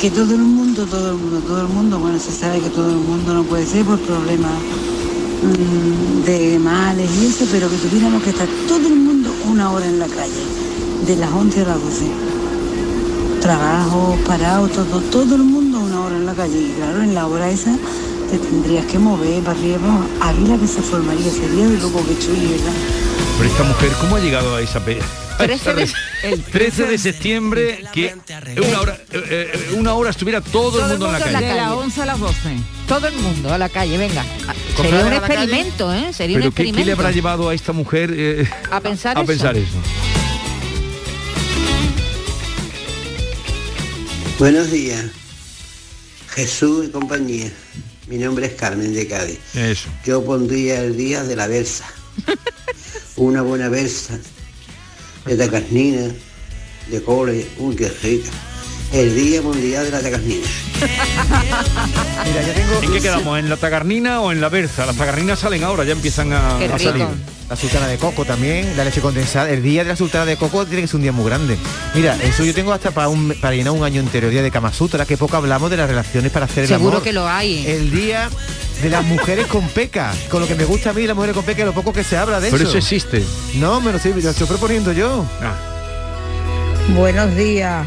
que 0.00 0.10
todo 0.10 0.34
el 0.34 0.42
mundo, 0.42 0.84
todo 0.84 1.12
el 1.12 1.16
mundo, 1.16 1.40
todo 1.40 1.60
el 1.62 1.68
mundo, 1.68 1.98
bueno, 1.98 2.18
se 2.18 2.30
sabe 2.30 2.60
que 2.60 2.68
todo 2.68 2.90
el 2.90 2.98
mundo 2.98 3.32
no 3.32 3.44
puede 3.44 3.64
ser 3.64 3.84
por 3.84 3.98
problemas 4.00 4.52
mm, 5.42 6.24
de 6.24 6.58
males 6.58 7.10
y 7.18 7.26
eso, 7.26 7.46
pero 7.50 7.70
que 7.70 7.76
tuviéramos 7.76 8.22
que 8.22 8.30
estar 8.30 8.46
todo 8.68 8.86
el 8.86 8.96
mundo 8.96 9.30
una 9.48 9.70
hora 9.72 9.86
en 9.86 9.98
la 9.98 10.06
calle, 10.06 10.42
de 11.06 11.16
las 11.16 11.32
11 11.32 11.60
a 11.62 11.64
las 11.64 11.82
12. 11.82 12.04
Trabajo, 13.40 14.18
parado, 14.26 14.68
todo, 14.68 15.00
todo 15.10 15.34
el 15.36 15.44
mundo 15.44 15.80
una 15.80 16.00
hora 16.00 16.16
en 16.16 16.26
la 16.26 16.34
calle. 16.34 16.60
Y 16.60 16.72
claro, 16.72 17.02
en 17.02 17.14
la 17.14 17.26
hora 17.26 17.50
esa 17.50 17.74
te 18.30 18.38
tendrías 18.38 18.84
que 18.86 18.98
mover 18.98 19.42
para 19.44 19.58
arriba, 19.58 19.78
vamos, 19.80 20.06
Ávila 20.20 20.58
que 20.58 20.66
se 20.66 20.82
formaría, 20.82 21.30
sería 21.30 21.68
de 21.68 21.78
loco 21.78 22.02
que 22.04 22.14
¿verdad? 22.14 22.72
Pero 23.38 23.48
esta 23.50 23.62
mujer, 23.64 23.92
¿cómo 24.00 24.16
ha 24.16 24.20
llegado 24.20 24.56
a 24.56 24.62
esa 24.62 24.82
pe... 24.84 24.98
a 25.38 25.44
esa 25.44 25.46
13 25.46 25.74
de- 25.74 25.80
res- 25.84 25.94
el 26.22 26.42
13 26.42 26.86
de 26.86 26.98
septiembre 26.98 27.84
que 27.92 28.14
una 28.66 28.80
hora, 28.80 28.98
eh, 29.12 29.52
eh, 29.54 29.74
una 29.76 29.92
hora 29.94 30.10
estuviera 30.10 30.40
todo, 30.40 30.80
el 30.84 30.90
mundo 30.92 31.06
en 31.06 31.12
la 31.12 31.18
calle. 31.18 31.46
De 31.46 31.54
las 31.54 31.70
11 31.72 32.02
a 32.02 32.06
las 32.06 32.18
12. 32.18 32.36
Todo 32.88 33.08
el 33.08 33.14
mundo 33.16 33.52
a 33.52 33.58
la 33.58 33.68
calle, 33.68 33.98
venga. 33.98 34.24
Con 34.76 34.86
Sería 34.86 35.04
un 35.06 35.12
experimento, 35.12 35.92
¿eh? 35.92 36.12
Sería 36.14 36.36
un 36.36 36.42
Pero 36.44 36.50
¿qué, 36.54 36.56
qué 36.56 36.62
le 36.64 36.68
experimento. 36.70 36.92
habrá 37.02 37.10
llevado 37.12 37.48
a 37.50 37.54
esta 37.54 37.72
mujer 37.72 38.10
eh, 38.16 38.48
A 38.70 38.80
pensar 38.80 39.16
a 39.18 39.20
eso. 39.20 39.26
pensar 39.26 39.56
eso? 39.56 39.66
Buenos 44.38 44.70
días, 44.70 45.04
Jesús 46.34 46.86
y 46.86 46.90
compañía. 46.90 47.50
Mi 48.06 48.16
nombre 48.18 48.46
es 48.46 48.52
Carmen 48.54 48.94
de 48.94 49.06
Cádiz. 49.06 49.38
Eso. 49.54 49.88
Yo 50.04 50.24
pondría 50.24 50.80
el 50.82 50.96
día 50.96 51.22
de 51.24 51.36
la 51.36 51.46
versa. 51.48 51.84
Una 53.16 53.42
buena 53.42 53.68
versa 53.68 54.18
de 55.24 55.36
tacarnina, 55.36 56.08
de 56.90 57.02
cole, 57.02 57.46
uy, 57.58 57.74
qué 57.74 57.88
rica. 58.02 58.30
El 58.92 59.14
Día 59.16 59.42
Mundial 59.42 59.84
de 59.86 59.90
la 59.90 60.00
Tacarnina. 60.00 60.46
Mira, 62.24 62.42
ya 62.42 62.54
tengo... 62.54 62.82
¿En 62.82 62.92
qué 62.92 63.00
quedamos? 63.00 63.38
¿En 63.38 63.48
la 63.50 63.56
tagarnina 63.56 64.20
o 64.20 64.30
en 64.30 64.40
la 64.40 64.48
berza? 64.48 64.86
Las 64.86 64.96
tagarninas 64.96 65.40
salen 65.40 65.64
ahora, 65.64 65.82
ya 65.84 65.92
empiezan 65.92 66.32
a, 66.32 66.56
a 66.58 66.78
salir. 66.78 67.04
La 67.50 67.56
sultana 67.56 67.88
de 67.88 67.96
coco 67.98 68.24
también, 68.24 68.76
la 68.76 68.84
leche 68.84 69.00
condensada. 69.00 69.50
El 69.50 69.62
día 69.62 69.82
de 69.82 69.90
la 69.90 69.96
sultana 69.96 70.24
de 70.24 70.36
coco 70.36 70.64
tiene 70.66 70.82
que 70.82 70.88
ser 70.88 70.96
un 70.96 71.02
día 71.02 71.12
muy 71.12 71.24
grande. 71.24 71.56
Mira, 71.94 72.16
eso 72.22 72.44
yo 72.44 72.54
tengo 72.54 72.72
hasta 72.72 72.90
para, 72.92 73.08
un, 73.08 73.34
para 73.40 73.56
llenar 73.56 73.72
un 73.72 73.82
año 73.82 74.00
entero, 74.00 74.30
día 74.30 74.42
de 74.42 74.50
Kama 74.52 74.72
Sutra, 74.72 75.04
que 75.04 75.16
poco 75.16 75.36
hablamos 75.36 75.68
de 75.70 75.76
las 75.78 75.88
relaciones 75.88 76.30
para 76.30 76.44
hacer 76.46 76.64
el 76.64 76.68
Seguro 76.68 76.90
amor. 76.96 77.02
que 77.02 77.12
lo 77.12 77.26
hay. 77.28 77.66
El 77.66 77.90
día 77.90 78.28
de 78.82 78.90
las 78.90 79.04
mujeres 79.04 79.46
con 79.46 79.66
peca, 79.68 80.12
con 80.30 80.40
lo 80.40 80.46
que 80.46 80.54
me 80.54 80.64
gusta 80.64 80.90
a 80.90 80.92
mí, 80.92 81.06
las 81.06 81.16
mujeres 81.16 81.34
con 81.34 81.44
peca, 81.44 81.64
lo 81.64 81.72
poco 81.72 81.92
que 81.92 82.04
se 82.04 82.16
habla 82.16 82.40
de 82.40 82.50
Pero 82.50 82.62
eso. 82.62 82.68
eso 82.70 82.78
existe. 82.78 83.24
No, 83.56 83.80
me 83.80 83.90
lo 83.90 83.96
estoy, 83.96 84.20
lo 84.20 84.30
estoy 84.30 84.46
proponiendo 84.46 84.92
yo. 84.92 85.24
Buenos 86.94 87.34
días, 87.34 87.86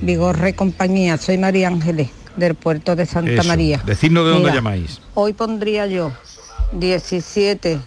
Vigorre 0.00 0.54
compañía. 0.54 1.18
Soy 1.18 1.36
María 1.38 1.68
Ángeles, 1.68 2.08
del 2.36 2.54
puerto 2.54 2.94
de 2.96 3.06
Santa 3.06 3.32
Eso. 3.32 3.44
María. 3.48 3.82
Decidnos 3.84 4.24
de 4.24 4.30
dónde 4.30 4.44
Mira, 4.44 4.54
llamáis. 4.56 5.00
Hoy 5.14 5.32
pondría 5.32 5.86
yo 5.86 6.12
17 6.72 7.80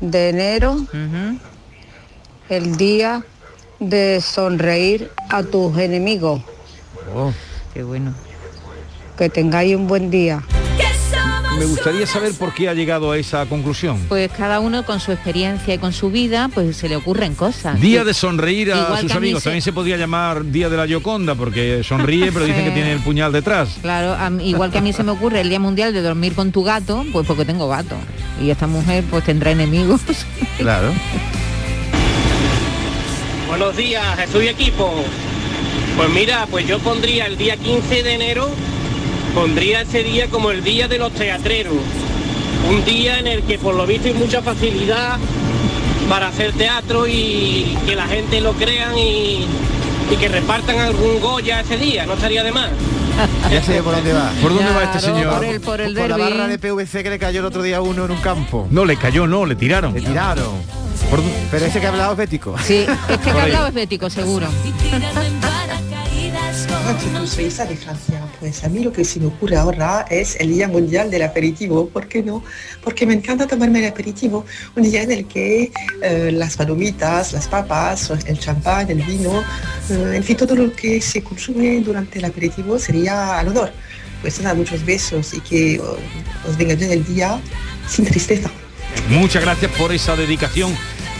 de 0.00 0.28
enero, 0.28 0.78
el 2.48 2.76
día 2.76 3.24
de 3.78 4.20
sonreír 4.20 5.10
a 5.28 5.42
tus 5.42 5.76
enemigos. 5.78 6.40
Oh. 7.14 7.32
Qué 7.74 7.82
bueno. 7.82 8.14
Que 9.16 9.28
tengáis 9.30 9.74
un 9.74 9.86
buen 9.86 10.10
día. 10.10 10.42
Me 11.58 11.64
gustaría 11.64 12.06
saber 12.06 12.32
por 12.34 12.52
qué 12.52 12.68
ha 12.68 12.74
llegado 12.74 13.12
a 13.12 13.16
esa 13.18 13.46
conclusión. 13.46 13.98
Pues 14.10 14.30
cada 14.30 14.60
uno 14.60 14.84
con 14.84 15.00
su 15.00 15.10
experiencia 15.12 15.72
y 15.72 15.78
con 15.78 15.94
su 15.94 16.10
vida, 16.10 16.50
pues 16.52 16.76
se 16.76 16.86
le 16.86 16.96
ocurren 16.96 17.34
cosas. 17.34 17.80
Día 17.80 18.00
Sí. 18.02 18.06
de 18.08 18.12
sonreír 18.14 18.72
a 18.74 18.76
Igual 18.82 19.00
sus 19.00 19.12
a 19.12 19.16
amigos. 19.16 19.42
se- 19.42 19.48
También 19.48 19.62
se 19.62 19.72
podría 19.72 19.96
llamar 19.96 20.44
Día 20.44 20.68
de 20.68 20.76
la 20.76 20.84
Yoconda, 20.84 21.34
porque 21.34 21.80
sonríe, 21.82 22.30
pero 22.30 22.44
dicen 22.44 22.62
que 22.62 22.72
tiene 22.72 22.92
el 22.92 22.98
puñal 23.00 23.32
detrás. 23.32 23.70
Claro, 23.80 24.16
mí- 24.32 24.50
igual 24.50 24.70
que 24.70 24.78
a 24.78 24.80
mí 24.82 24.92
se 24.92 25.02
me 25.02 25.12
ocurre 25.12 25.40
el 25.40 25.48
Día 25.48 25.58
Mundial 25.60 25.94
de 25.94 26.02
dormir 26.02 26.34
con 26.34 26.52
tu 26.52 26.62
gato, 26.62 27.06
pues 27.10 27.26
porque 27.26 27.46
tengo 27.46 27.68
gato. 27.68 27.96
Y 28.42 28.50
esta 28.50 28.66
mujer 28.66 29.02
pues 29.10 29.24
tendrá 29.24 29.50
enemigos. 29.50 30.02
Claro. 30.58 30.92
Buenos 33.48 33.76
días, 33.76 34.04
Jesús 34.18 34.42
y 34.44 34.48
equipo. 34.48 34.92
Pues 35.96 36.10
mira, 36.10 36.46
pues 36.50 36.66
yo 36.66 36.78
pondría 36.80 37.26
el 37.26 37.38
día 37.38 37.56
15 37.56 38.02
de 38.02 38.12
enero, 38.14 38.50
pondría 39.36 39.82
ese 39.82 40.02
día 40.02 40.28
como 40.28 40.50
el 40.50 40.64
día 40.64 40.88
de 40.88 40.96
los 40.96 41.12
teatreros. 41.12 41.74
Un 42.70 42.82
día 42.86 43.18
en 43.18 43.26
el 43.26 43.42
que 43.42 43.58
por 43.58 43.74
lo 43.74 43.86
visto 43.86 44.08
hay 44.08 44.14
mucha 44.14 44.40
facilidad 44.40 45.18
para 46.08 46.28
hacer 46.28 46.54
teatro 46.54 47.06
y 47.06 47.76
que 47.84 47.94
la 47.94 48.06
gente 48.06 48.40
lo 48.40 48.54
crean 48.54 48.96
y, 48.96 49.44
y 50.10 50.16
que 50.18 50.28
repartan 50.28 50.78
algún 50.78 51.20
Goya 51.20 51.60
ese 51.60 51.76
día, 51.76 52.06
no 52.06 52.14
estaría 52.14 52.42
de 52.42 52.50
más. 52.50 52.70
Ya 53.50 53.62
sé 53.62 53.82
por 53.82 53.94
dónde 53.94 54.14
va. 54.14 54.30
¿Por 54.40 54.54
dónde 54.54 54.72
va 54.72 54.84
este 54.84 55.00
señor? 55.00 55.34
Por, 55.34 55.44
el, 55.44 55.60
por 55.60 55.80
el 55.82 55.94
la 55.94 56.16
barra 56.16 56.48
de 56.48 56.58
PVC 56.58 57.02
que 57.02 57.10
le 57.10 57.18
cayó 57.18 57.40
el 57.40 57.46
otro 57.46 57.62
día 57.62 57.76
a 57.76 57.80
uno 57.82 58.06
en 58.06 58.10
un 58.12 58.18
campo. 58.18 58.66
No, 58.70 58.86
le 58.86 58.96
cayó, 58.96 59.26
no, 59.26 59.44
le 59.44 59.54
tiraron. 59.54 59.92
Le 59.92 60.00
tiraron. 60.00 60.54
Pero 61.50 61.66
ese 61.66 61.78
que 61.78 61.86
ha 61.86 61.90
hablado 61.90 62.12
es 62.12 62.18
bético. 62.18 62.56
Sí, 62.62 62.86
este 63.08 63.30
que 63.30 63.38
ha 63.38 63.42
hablado 63.42 63.66
es 63.68 63.74
bético, 63.74 64.08
seguro. 64.08 64.46
Hola, 66.88 67.26
soy 67.26 67.46
Isa 67.46 67.66
de. 67.66 67.76
Pues 68.38 68.62
a 68.62 68.68
mí 68.68 68.84
lo 68.84 68.92
que 68.92 69.04
se 69.04 69.18
me 69.18 69.26
ocurre 69.26 69.56
ahora 69.56 70.06
es 70.08 70.36
el 70.38 70.50
Día 70.50 70.68
Mundial 70.68 71.10
del 71.10 71.22
Aperitivo. 71.22 71.88
¿Por 71.88 72.06
qué 72.06 72.22
no? 72.22 72.44
Porque 72.84 73.04
me 73.04 73.14
encanta 73.14 73.48
tomarme 73.48 73.80
el 73.80 73.86
aperitivo. 73.86 74.44
Un 74.76 74.84
día 74.84 75.02
en 75.02 75.10
el 75.10 75.26
que 75.26 75.72
eh, 76.00 76.30
las 76.32 76.56
palomitas, 76.56 77.32
las 77.32 77.48
papas, 77.48 78.12
el 78.26 78.38
champán, 78.38 78.88
el 78.88 79.02
vino, 79.02 79.42
eh, 79.90 80.12
en 80.14 80.22
fin, 80.22 80.36
todo 80.36 80.54
lo 80.54 80.72
que 80.74 81.00
se 81.00 81.24
consume 81.24 81.80
durante 81.80 82.20
el 82.20 82.24
aperitivo 82.24 82.78
sería 82.78 83.40
al 83.40 83.48
honor. 83.48 83.72
Pues 84.22 84.40
nada, 84.40 84.54
muchos 84.54 84.84
besos 84.84 85.34
y 85.34 85.40
que 85.40 85.80
oh, 85.80 85.96
os 86.48 86.56
venga 86.56 86.76
bien 86.76 86.92
el 86.92 87.04
día 87.04 87.40
sin 87.88 88.04
tristeza. 88.04 88.48
Muchas 89.08 89.42
gracias 89.42 89.72
por 89.72 89.92
esa 89.92 90.14
dedicación. 90.14 90.72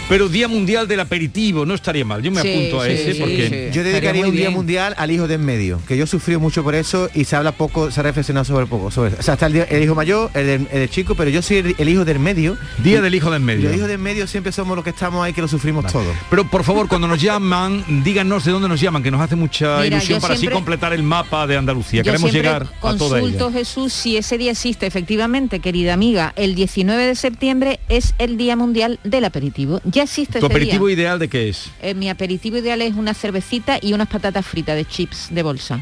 Pero 0.09 0.29
Día 0.29 0.47
Mundial 0.47 0.87
del 0.87 1.01
Aperitivo, 1.01 1.67
no 1.67 1.75
estaría 1.75 2.05
mal. 2.05 2.23
Yo 2.23 2.31
me 2.31 2.41
Sí, 2.41 2.49
apunto 2.53 2.81
a 2.81 2.87
sí, 2.87 2.93
ese 2.93 3.15
sí, 3.15 3.19
porque... 3.21 3.71
Yo 3.75 3.83
dedicaría 3.83 4.25
un 4.27 4.37
día 4.37 4.51
mundial 4.51 4.95
al 4.99 5.11
hijo 5.11 5.27
de 5.27 5.35
en 5.35 5.45
medio, 5.45 5.81
que 5.89 5.97
yo 5.97 6.07
sufrí 6.07 6.37
mucho 6.37 6.63
por 6.63 6.77
eso 6.77 7.11
y 7.13 7.25
se 7.25 7.35
habla 7.35 7.51
poco, 7.53 7.91
se 7.91 7.99
ha 7.99 8.03
reflexionado 8.05 8.45
sobre 8.45 8.67
poco. 8.67 8.91
Sobre 8.93 9.11
eso. 9.11 9.19
O 9.19 9.23
sea, 9.25 9.35
está 9.35 9.47
el, 9.47 9.53
día- 9.55 9.65
el 9.65 9.83
hijo 9.83 9.97
mayor, 9.97 10.31
el, 10.35 10.69
el 10.71 10.89
chico, 10.91 11.17
pero 11.17 11.29
yo 11.31 11.43
soy 11.43 11.57
el, 11.59 11.75
el 11.77 11.89
hijo 11.89 12.05
del 12.05 12.21
medio. 12.21 12.57
Día 12.85 13.01
del 13.03 13.17
hijo 13.17 13.31
del 13.33 13.43
medio. 13.43 13.69
Los 13.69 13.77
hijos 13.77 13.89
del 13.89 13.99
medio 13.99 14.27
siempre 14.29 14.53
somos 14.53 14.77
los 14.77 14.85
que 14.85 14.91
estamos 14.91 15.25
ahí, 15.25 15.33
que 15.33 15.41
lo 15.43 15.49
sufrimos 15.49 15.91
todo. 15.93 16.05
Pero 16.31 16.49
por 16.49 16.63
favor, 16.63 16.87
cuando 16.89 17.09
nos 17.09 17.21
llaman, 17.21 17.85
díganos 18.05 18.45
de 18.45 18.53
dónde 18.53 18.69
nos 18.69 18.81
llaman, 18.81 19.03
que 19.03 19.11
nos 19.11 19.21
hace 19.21 19.35
mucha 19.35 19.79
Mira, 19.83 19.97
ilusión 19.97 20.21
para 20.21 20.37
siempre- 20.37 20.55
así 20.55 20.55
completar 20.55 20.93
el 20.93 21.03
mapa 21.03 21.49
de 21.49 21.57
Andalucía. 21.57 22.03
Yo 22.03 22.13
Queremos 22.13 22.33
llegar 22.33 22.63
a 22.63 22.67
toda 22.97 22.97
consulto, 23.19 23.49
ella. 23.49 23.59
Jesús, 23.59 23.93
si 23.93 24.17
ese 24.17 24.39
día 24.39 24.53
existe 24.53 24.87
efectivamente, 24.87 25.59
querida 25.59 25.93
amiga, 25.95 26.33
el 26.37 26.55
19 26.55 27.07
de 27.07 27.15
septiembre 27.17 27.81
es 27.89 28.15
el 28.19 28.37
Día 28.37 28.55
Mundial 28.55 29.01
del 29.03 29.25
Aperitivo. 29.25 29.81
Ya 29.97 30.03
existe 30.03 30.41
¿Tu 30.41 30.45
ese 30.45 30.55
aperitivo 30.55 30.87
día. 30.88 30.97
ideal 30.97 31.19
de 31.19 31.29
qué 31.29 31.49
es? 31.49 31.71
Eh, 31.81 31.95
mi 31.95 32.11
aperitivo 32.11 32.59
ideal 32.59 32.83
es 32.83 32.95
una 32.95 33.15
cervecita 33.15 33.79
y 33.81 33.95
unas 33.95 34.09
patatas 34.09 34.45
fritas 34.45 34.76
de 34.76 34.85
chips 34.85 35.29
de 35.31 35.43
bolsa. 35.43 35.81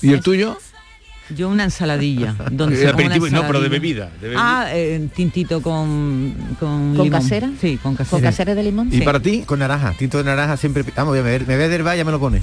¿Y 0.00 0.12
el 0.12 0.20
tuyo? 0.20 0.56
Yo 1.30 1.48
una 1.48 1.64
ensaladilla. 1.64 2.36
Donde 2.52 2.76
se 2.76 2.88
una 2.92 3.18
no, 3.30 3.46
pero 3.46 3.60
de 3.60 3.68
bebida, 3.68 4.08
de 4.20 4.28
bebida. 4.28 4.40
Ah, 4.40 4.68
eh, 4.72 5.08
tintito 5.16 5.60
con 5.62 6.32
con, 6.60 6.94
¿Con 6.94 7.04
limón. 7.06 7.10
casera? 7.10 7.50
Sí, 7.60 7.76
con 7.82 7.96
casera. 7.96 8.10
¿Con 8.10 8.20
casera 8.22 8.54
de 8.54 8.62
limón? 8.62 8.88
¿Y 8.92 8.98
Sí. 8.98 9.02
para 9.02 9.18
ti? 9.18 9.42
Con 9.44 9.58
naranja, 9.58 9.94
tinto 9.98 10.18
de 10.18 10.24
naranja 10.24 10.56
siempre. 10.56 10.84
Vamos, 10.94 11.10
voy 11.10 11.18
a 11.18 11.22
beber, 11.22 11.40
me 11.48 11.56
voy 11.56 11.64
a 11.64 11.68
beber, 11.68 11.96
ya 11.96 12.04
me 12.04 12.12
lo 12.12 12.20
pone. 12.20 12.40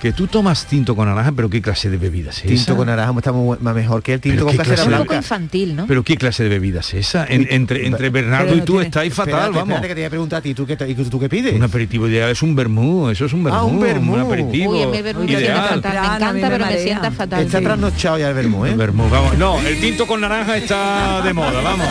Que 0.00 0.12
tú 0.12 0.28
tomas 0.28 0.64
tinto 0.66 0.94
con 0.94 1.08
naranja, 1.08 1.32
pero 1.32 1.50
¿qué 1.50 1.60
clase 1.60 1.90
de 1.90 1.96
bebidas 1.96 2.36
es 2.36 2.42
Tinto 2.44 2.54
esa? 2.62 2.76
con 2.76 2.86
naranja 2.86 3.12
está 3.18 3.32
muy 3.32 3.58
más 3.60 3.74
mejor 3.74 4.00
que 4.00 4.14
el 4.14 4.20
tinto 4.20 4.44
con 4.44 4.52
qué 4.52 4.58
casera 4.58 4.76
clase 4.76 4.88
de- 4.90 4.94
Un 4.94 5.00
poco 5.00 5.08
blanca. 5.10 5.24
infantil, 5.24 5.74
¿no? 5.74 5.86
¿Pero 5.88 6.04
qué 6.04 6.16
clase 6.16 6.44
de 6.44 6.48
bebidas 6.50 6.94
es 6.94 7.08
esa? 7.08 7.26
En- 7.26 7.48
entre, 7.50 7.84
entre 7.84 8.08
Bernardo 8.10 8.54
y 8.54 8.60
tú 8.60 8.80
estáis 8.80 9.12
fatal, 9.12 9.30
Espérate, 9.34 9.58
vamos. 9.58 9.74
espérate 9.74 9.88
que 9.88 9.94
te 9.96 10.00
voy 10.02 10.06
a 10.06 10.10
preguntar 10.10 10.38
a 10.38 10.42
ti, 10.42 10.54
¿tú 10.54 10.66
qué, 10.66 10.78
¿y 10.86 10.94
tú 10.94 11.18
qué 11.18 11.28
pides? 11.28 11.52
Un 11.52 11.64
aperitivo 11.64 12.06
ideal 12.06 12.30
es 12.30 12.40
un 12.42 12.54
vermú, 12.54 13.08
eso 13.10 13.24
es 13.24 13.32
un 13.32 13.42
vermú. 13.42 13.58
Ah, 13.58 13.64
un 13.64 13.80
vermú. 13.80 14.16
aperitivo 14.18 14.70
Uy, 14.70 14.82
a 14.82 14.86
mí 14.86 14.96
el 14.98 15.02
vermú 15.02 15.24
me 15.24 15.32
fatal. 15.34 15.82
Me 15.82 15.88
encanta, 15.98 16.32
me 16.32 16.40
pero 16.48 16.66
me 16.66 16.78
sienta 16.78 17.10
fatal. 17.10 17.42
Está 17.42 17.58
sí. 17.58 17.64
trasnochado 17.64 18.18
ya 18.18 18.28
el 18.28 18.34
vermú, 18.34 18.66
¿eh? 18.66 18.70
El 18.70 18.76
vermú, 18.76 19.08
vamos. 19.10 19.36
No, 19.36 19.58
el 19.58 19.80
tinto 19.80 20.06
con 20.06 20.20
naranja 20.20 20.56
está 20.58 21.22
de 21.22 21.32
moda, 21.34 21.60
vamos. 21.60 21.88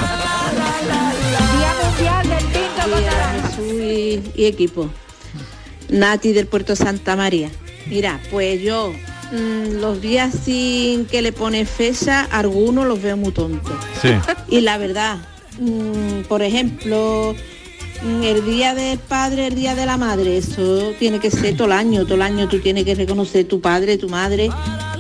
Y 4.35 4.45
equipo. 4.45 4.89
Nati 5.89 6.31
del 6.31 6.47
Puerto 6.47 6.75
Santa 6.75 7.15
María. 7.17 7.49
Mira, 7.89 8.20
pues 8.32 8.62
yo 8.62 8.94
mm, 9.32 9.79
los 9.79 10.01
días 10.01 10.34
sin 10.44 11.06
que 11.06 11.22
le 11.22 11.32
pone 11.32 11.65
fecha, 11.65 12.27
algunos 12.32 12.86
los 12.86 13.01
veo 13.01 13.17
muy 13.17 13.32
tontos. 13.32 13.74
Sí. 14.01 14.10
Y 14.50 14.62
la 14.62 14.77
verdad, 14.77 15.17
mm, 15.60 16.22
por 16.27 16.41
ejemplo, 16.41 17.36
mm, 18.03 18.24
el 18.24 18.46
día 18.46 18.74
del 18.74 18.98
padre, 19.00 19.48
el 19.48 19.56
día 19.56 19.75
de 19.75 19.86
la 19.86 19.98
madre, 19.98 20.38
eso 20.38 20.94
tiene 21.00 21.20
que 21.20 21.32
ser 21.32 21.56
todo 21.56 21.67
el 21.67 21.74
año, 21.74 22.03
todo 22.03 22.15
el 22.15 22.22
año 22.22 22.48
tú 22.48 22.60
tienes 22.60 22.86
que 22.86 22.96
reconocer 22.96 23.46
tu 23.46 23.60
padre, 23.60 23.98
tu 23.98 24.10
madre, 24.10 24.50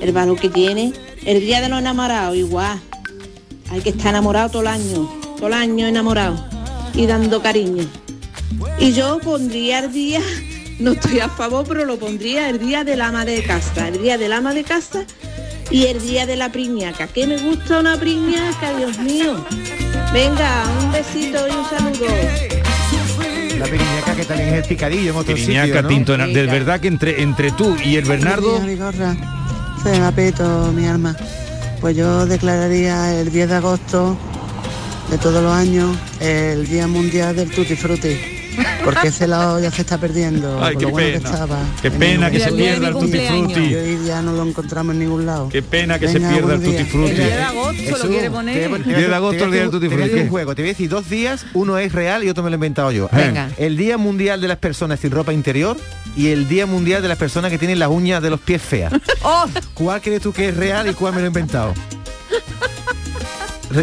el 0.01 0.11
valor 0.11 0.39
que 0.39 0.49
tiene. 0.49 0.93
El 1.25 1.41
día 1.41 1.61
de 1.61 1.69
los 1.69 1.79
enamorados, 1.79 2.35
igual. 2.35 2.79
Hay 3.69 3.81
que 3.81 3.89
estar 3.89 4.09
enamorado 4.09 4.49
todo 4.49 4.61
el 4.61 4.67
año, 4.67 5.09
todo 5.37 5.47
el 5.47 5.53
año 5.53 5.87
enamorado 5.87 6.43
y 6.93 7.05
dando 7.05 7.41
cariño. 7.41 7.85
Y 8.79 8.93
yo 8.93 9.19
pondría 9.19 9.79
el 9.79 9.91
día 9.91 10.21
no 10.79 10.91
estoy 10.91 11.19
a 11.19 11.29
favor, 11.29 11.65
pero 11.67 11.85
lo 11.85 11.97
pondría 11.97 12.49
el 12.49 12.59
día 12.59 12.83
del 12.83 13.01
ama 13.01 13.25
de 13.25 13.43
casa, 13.43 13.87
el 13.87 14.01
día 14.01 14.17
del 14.17 14.33
ama 14.33 14.53
de 14.53 14.63
casa 14.63 15.05
y 15.71 15.85
el 15.85 16.01
día 16.01 16.25
de 16.25 16.35
la 16.35 16.51
priñaca. 16.51 17.07
Que 17.07 17.25
me 17.27 17.37
gusta 17.37 17.79
una 17.79 17.97
priñaca, 17.97 18.77
Dios 18.77 18.99
mío. 18.99 19.35
Venga, 20.13 20.63
un 20.81 20.91
besito 20.91 21.47
y 21.47 21.51
un 21.51 21.65
saludo. 21.65 22.05
La 23.57 23.65
piriñaca 23.65 24.15
que 24.15 24.25
también 24.25 24.49
es 24.49 24.55
el 24.61 24.65
picadillo 24.65 25.11
en 25.11 25.17
otro 25.17 25.33
Piriñaca, 25.33 25.65
sitio, 25.65 25.81
¿no? 25.81 25.87
tinto, 25.87 26.17
de 26.17 26.45
verdad 26.45 26.79
que 26.79 26.87
entre, 26.87 27.23
entre 27.23 27.51
tú 27.51 27.75
y 27.83 27.95
el 27.95 28.05
Bernardo... 28.05 28.61
Se 29.83 29.99
me 29.99 30.05
apeto 30.05 30.71
mi 30.73 30.85
alma. 30.85 31.15
Pues 31.81 31.95
yo 31.95 32.25
declararía 32.25 33.19
el 33.19 33.31
10 33.31 33.49
de 33.49 33.55
agosto 33.55 34.17
de 35.09 35.17
todos 35.17 35.41
los 35.41 35.53
años 35.53 35.95
el 36.19 36.67
Día 36.67 36.87
Mundial 36.87 37.35
del 37.35 37.49
Tutti 37.49 37.75
Frutti. 37.75 38.36
Porque 38.83 39.07
ese 39.09 39.27
lado 39.27 39.59
ya 39.59 39.71
se 39.71 39.81
está 39.81 39.97
perdiendo. 39.97 40.63
Ay, 40.63 40.75
qué 40.77 40.83
lo 40.85 40.89
bueno 40.91 41.07
pena. 41.07 41.19
que 41.19 41.25
estaba. 41.25 41.57
Qué 41.81 41.87
En 41.87 41.93
pena 41.99 42.31
que 42.31 42.39
se 42.39 42.51
pierda 42.51 42.87
el 42.87 42.93
Tutti 42.93 43.19
Frutti. 43.19 43.59
Y 43.59 43.75
hoy 43.75 43.99
ya 44.05 44.21
no 44.21 44.33
lo 44.33 44.43
encontramos 44.43 44.93
en 44.93 44.99
ningún 44.99 45.25
lado. 45.25 45.49
Qué 45.49 45.61
pena 45.61 45.99
que 45.99 46.07
se 46.07 46.15
Venga, 46.19 46.29
pierda 46.31 46.53
el 46.55 46.61
Tutti. 46.63 46.83
Frutti. 46.85 47.09
El 47.11 47.17
día 47.17 47.25
de 47.27 47.43
agosto 47.43 47.73
Jesús, 47.83 48.03
lo 48.03 48.09
quiere 48.09 48.31
poner. 48.31 48.69
voy 48.69 48.79
a- 48.79 48.83
te 48.83 48.83
voy 48.83 48.93
a- 48.93 48.97
10 48.97 49.09
de 49.09 49.15
agosto, 49.15 49.43
el 49.45 49.51
día 49.51 49.61
del 49.61 49.69
Tutti 49.71 49.89
te 49.89 49.95
voy 49.95 50.03
a 50.03 50.07
Frutti. 50.07 50.21
un 50.23 50.29
juego. 50.29 50.55
Te 50.55 50.61
voy 50.61 50.69
a 50.69 50.73
decir 50.73 50.89
dos 50.89 51.09
días, 51.09 51.45
uno 51.53 51.77
es 51.77 51.91
real 51.91 52.23
y 52.23 52.29
otro 52.29 52.43
me 52.43 52.49
lo 52.49 52.55
he 52.55 52.57
inventado 52.57 52.91
yo. 52.91 53.09
Venga. 53.11 53.49
El 53.57 53.77
Día 53.77 53.97
Mundial 53.97 54.41
de 54.41 54.47
las 54.47 54.57
Personas 54.57 54.99
sin 54.99 55.11
ropa 55.11 55.33
interior 55.33 55.77
y 56.15 56.27
el 56.29 56.47
Día 56.47 56.65
Mundial 56.65 57.01
de 57.01 57.07
las 57.07 57.17
Personas 57.17 57.51
que 57.51 57.57
tienen 57.57 57.79
las 57.79 57.89
uñas 57.89 58.21
de 58.23 58.29
los 58.29 58.39
pies 58.39 58.61
feas. 58.61 58.93
Oh, 59.29 59.45
¿Cuál 59.73 60.01
crees 60.01 60.21
tú 60.21 60.31
que 60.31 60.49
es 60.49 60.55
real 60.55 60.89
y 60.89 60.93
cuál 60.93 61.13
me 61.13 61.19
lo 61.19 61.25
he 61.25 61.27
inventado? 61.27 61.73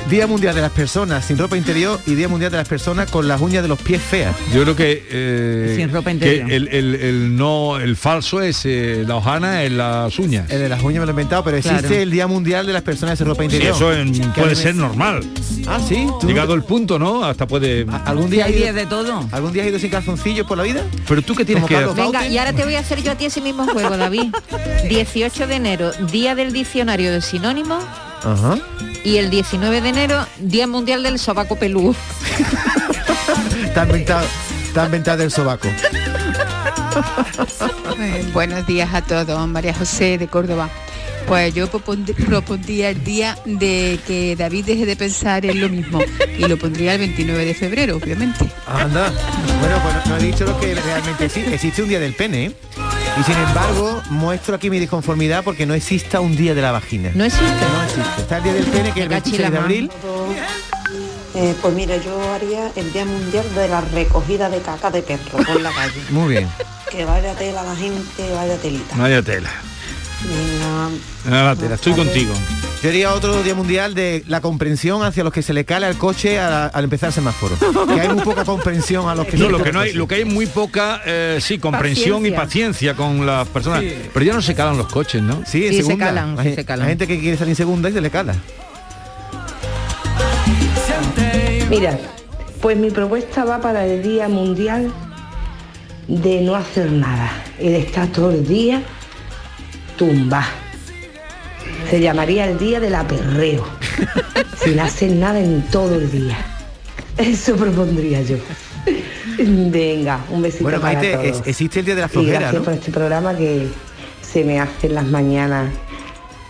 Día 0.09 0.27
Mundial 0.27 0.55
de 0.55 0.61
las 0.61 0.71
Personas 0.73 1.25
sin 1.25 1.39
ropa 1.39 1.57
interior 1.57 2.01
y 2.07 2.15
Día 2.15 2.29
Mundial 2.29 2.51
de 2.51 2.57
las 2.59 2.69
Personas 2.69 3.11
con 3.11 3.27
las 3.29 3.41
uñas 3.41 3.63
de 3.63 3.69
los 3.69 3.79
pies 3.81 4.01
feas. 4.03 4.35
Yo 4.53 4.63
creo 4.63 4.77
que, 4.77 5.07
eh, 5.11 5.75
Sin 5.77 5.91
ropa 5.93 6.07
que 6.11 6.15
interior. 6.15 6.51
el, 6.51 6.69
el- 6.69 6.95
el 6.97 7.37
no 7.37 7.79
el 7.79 7.97
falso 7.97 8.41
es 8.43 8.63
eh, 8.65 9.05
la 9.07 9.17
hojana 9.17 9.65
en 9.65 9.79
las 9.79 10.19
uñas. 10.19 10.51
El 10.51 10.61
de 10.61 10.69
las 10.69 10.83
uñas 10.83 11.01
me 11.01 11.07
lo 11.07 11.11
he 11.11 11.15
inventado, 11.15 11.45
pero 11.45 11.57
existe 11.57 11.81
Claro. 11.81 11.95
el 12.03 12.11
Día 12.11 12.27
Mundial 12.27 12.67
de 12.67 12.73
las 12.73 12.83
Personas 12.83 13.19
sin 13.19 13.27
ropa 13.27 13.43
Sí, 13.43 13.47
interior. 13.47 13.75
eso 13.77 13.93
en- 13.93 14.33
Que 14.33 14.41
puede 14.43 14.55
ser 14.57 14.75
normal. 14.75 15.21
Ah, 15.67 15.79
sí. 15.87 16.07
¿Tú 16.21 16.27
Llegado 16.27 16.55
el 16.55 16.63
punto, 16.63 16.99
¿no? 16.99 17.25
Hasta 17.25 17.47
puede. 17.47 17.87
¿Algún 18.05 18.31
día, 18.31 18.45
hay 18.47 18.53
ido- 18.53 18.61
días 18.63 18.75
de 18.75 18.87
todo. 18.87 19.27
¿Algún 19.33 19.53
día 19.53 19.63
has 19.63 19.69
ido 19.69 19.79
sin 19.79 19.91
calzoncillos 19.91 20.47
por 20.47 20.57
la 20.59 20.65
vida? 20.65 20.83
Pero 21.09 21.23
tú 21.23 21.35
qué 21.35 21.45
tienes 21.45 21.65
Como 21.65 21.95
que? 21.95 22.01
Venga, 22.03 22.27
y 22.27 22.37
ahora 22.39 22.53
te 22.53 22.65
voy 22.65 22.75
a 22.75 22.81
hacer 22.81 23.03
yo 23.03 23.13
a 23.13 23.15
ti 23.15 23.27
ese 23.27 23.41
mismo 23.41 23.67
juego, 23.67 23.97
David. 23.97 24.33
18 24.89 25.47
de 25.47 25.55
enero, 25.55 25.93
Día 26.11 26.35
del 26.35 26.53
Diccionario 26.53 27.13
de 27.13 27.21
Sinónimos 27.23 27.83
Ajá. 28.25 28.59
y 29.05 29.17
el 29.19 29.31
19 29.31 29.81
de 29.81 29.89
enero, 29.89 30.27
Día 30.39 30.67
Mundial 30.67 31.03
del 31.03 31.19
Sobaco 31.19 31.57
Peludo. 31.57 31.95
Está 33.65 33.85
inventado, 33.85 34.27
está 34.69 34.85
inventado 34.87 35.23
el 35.25 35.31
sobaco. 35.31 35.69
Eh, 37.99 38.25
buenos 38.33 38.67
días 38.67 38.93
a 38.95 39.03
todos, 39.03 39.49
María 39.49 39.75
José 39.75 40.17
de 40.19 40.29
Córdoba. 40.29 40.69
Pues 41.27 41.55
yo 41.55 41.71
propond- 41.71 42.15
propondría 42.27 42.91
el 42.91 43.03
día 43.03 43.37
de 43.47 43.99
que 44.07 44.37
David 44.37 44.65
deje 44.67 44.87
de 44.87 44.95
pensar 44.95 45.45
en 45.47 45.61
lo 45.61 45.69
mismo 45.71 45.99
y 46.39 46.47
lo 46.47 46.57
pondría 46.59 46.93
el 46.93 46.99
29 47.01 47.45
de 47.47 47.55
febrero, 47.55 47.97
obviamente. 47.97 48.49
Anda. 48.67 49.11
Bueno, 49.61 49.77
pues 49.83 50.07
no 50.07 50.17
he 50.19 50.23
dicho 50.23 50.45
lo 50.45 50.59
que 50.61 50.75
realmente 50.75 51.25
existe. 51.25 51.55
Existe 51.55 51.83
un 51.83 51.89
día 51.89 51.99
del 51.99 52.15
pene. 52.15 52.45
¿eh? 52.47 52.53
Y 53.19 53.23
sin 53.23 53.37
embargo, 53.37 54.03
muestro 54.11 54.57
aquí 54.57 54.71
mi 54.71 54.81
disconformidad 54.81 55.45
porque 55.45 55.67
no 55.67 55.75
exista 55.75 56.21
un 56.21 56.37
día 56.37 56.55
de 56.55 56.63
la 56.63 56.73
vagina. 56.73 57.11
No 57.15 57.25
existe. 57.25 57.47
No 57.47 57.83
existe. 57.85 58.23
Está 58.23 58.39
el 58.39 58.43
día 58.43 58.53
del 58.55 58.65
pene 58.65 58.93
que 58.93 59.01
es 59.01 59.05
el 59.05 59.09
26 59.09 59.51
de 59.51 59.59
abril. 59.59 59.91
Eh, 61.37 61.55
pues 61.61 61.75
mira, 61.75 61.97
yo 61.97 62.33
haría 62.33 62.71
el 62.77 62.93
Día 62.93 63.05
Mundial 63.05 63.45
de 63.55 63.69
la 63.69 63.81
recogida 63.81 64.49
de 64.49 64.61
caca 64.61 64.91
de 64.91 65.03
perro 65.03 65.39
por 65.45 65.61
la 65.61 65.73
calle. 65.73 66.01
Muy 66.11 66.35
bien. 66.35 66.49
Que 66.91 67.05
vaya 67.05 67.35
tela 67.35 67.63
la 67.63 67.75
gente, 67.75 68.33
vaya 68.33 68.57
telita. 68.57 68.97
Vaya 68.97 69.23
tela. 69.23 69.51
Venga. 70.23 70.91
Vaya 71.25 71.57
tela, 71.57 71.75
estoy 71.75 71.93
contigo. 71.95 72.35
Yo 72.85 72.91
haría 72.91 73.15
otro 73.15 73.43
día 73.43 73.55
mundial 73.55 73.95
de 73.95 74.23
la 74.29 74.43
comprensión 74.43 75.03
hacia 75.05 75.25
los 75.25 75.33
que 75.33 75.41
se 75.41 75.55
le 75.55 75.65
cala 75.65 75.89
el 75.89 75.97
coche 75.97 76.39
a- 76.39 76.67
al 76.67 76.85
empezar 76.85 77.07
el 77.07 77.15
semáforo. 77.15 77.57
Que 77.87 77.99
hay 77.99 78.11
muy 78.11 78.23
poca 78.23 78.45
comprensión 78.45 79.09
a 79.09 79.15
los 79.15 79.27
que 79.27 79.39
No, 79.39 79.47
se 79.47 79.51
lo 79.53 79.63
que 79.63 79.73
no 79.73 79.81
hay, 79.81 79.91
el 79.93 79.97
lo 79.97 80.07
que 80.07 80.17
hay 80.17 80.27
muy 80.27 80.45
poca, 80.45 81.01
eh, 81.07 81.39
sí, 81.41 81.57
comprensión 81.57 82.27
y 82.27 82.31
paciencia 82.33 82.93
con 82.93 83.25
las 83.25 83.49
personas. 83.49 83.83
Pero 84.13 84.27
ya 84.27 84.35
no 84.35 84.43
se 84.43 84.55
calan 84.55 84.77
los 84.77 84.89
coches, 84.89 85.23
¿no? 85.23 85.43
Sí, 85.47 85.67
en 85.67 85.73
segunda. 85.77 86.11
hay, 86.37 86.49
hay 86.59 86.87
gente 86.89 87.07
que 87.07 87.19
quiere 87.21 87.39
salir 87.39 87.53
en 87.53 87.57
segunda 87.57 87.89
y 87.89 87.95
se 87.95 88.03
le 88.03 88.11
cala. 88.11 88.35
Mira, 91.71 91.99
pues 92.61 92.77
mi 92.77 92.91
propuesta 92.91 93.47
va 93.47 93.63
para 93.63 93.87
el 93.87 94.03
Día 94.03 94.29
Mundial 94.29 94.93
de 96.07 96.43
no 96.43 96.55
hacer 96.55 96.93
nada 96.93 97.33
y 97.59 97.71
de 97.71 97.79
estar 97.79 98.09
todo 98.09 98.31
el 98.31 98.47
día 98.47 98.83
tumba. 99.97 100.47
Se 101.91 102.01
llamaría 102.01 102.47
el 102.47 102.59
Día 102.59 102.81
del 102.81 102.95
Aperreo, 102.95 103.65
sin 104.65 104.81
hacer 104.81 105.13
nada 105.13 105.39
en 105.39 105.63
todo 105.71 105.95
el 105.97 106.11
día. 106.11 106.37
Eso 107.17 107.55
propondría 107.57 108.23
yo. 108.23 108.37
Venga, 109.39 110.21
un 110.31 110.43
besito 110.43 110.65
Bueno, 110.65 110.81
para 110.81 110.95
Maite, 110.99 111.13
todos. 111.13 111.27
es- 111.27 111.47
existe 111.47 111.81
el 111.81 111.87
día 111.87 111.95
de 111.95 112.01
la 112.03 112.07
Y 112.07 112.11
flojera, 112.11 112.39
gracias 112.41 112.55
¿no? 112.61 112.65
por 112.65 112.75
este 112.75 112.91
programa 112.93 113.37
que 113.37 113.69
se 114.23 114.45
me 114.45 114.61
hacen 114.61 114.95
las 114.95 115.05
mañanas 115.07 115.71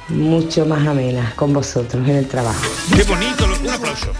mucho 0.08 0.66
más 0.66 0.86
amenas 0.86 1.34
con 1.34 1.52
vosotros 1.52 2.06
en 2.08 2.16
el 2.16 2.26
trabajo. 2.28 2.60
Qué 2.94 3.02
bonito, 3.04 3.44
un 3.60 3.68
aplauso. 3.70 4.12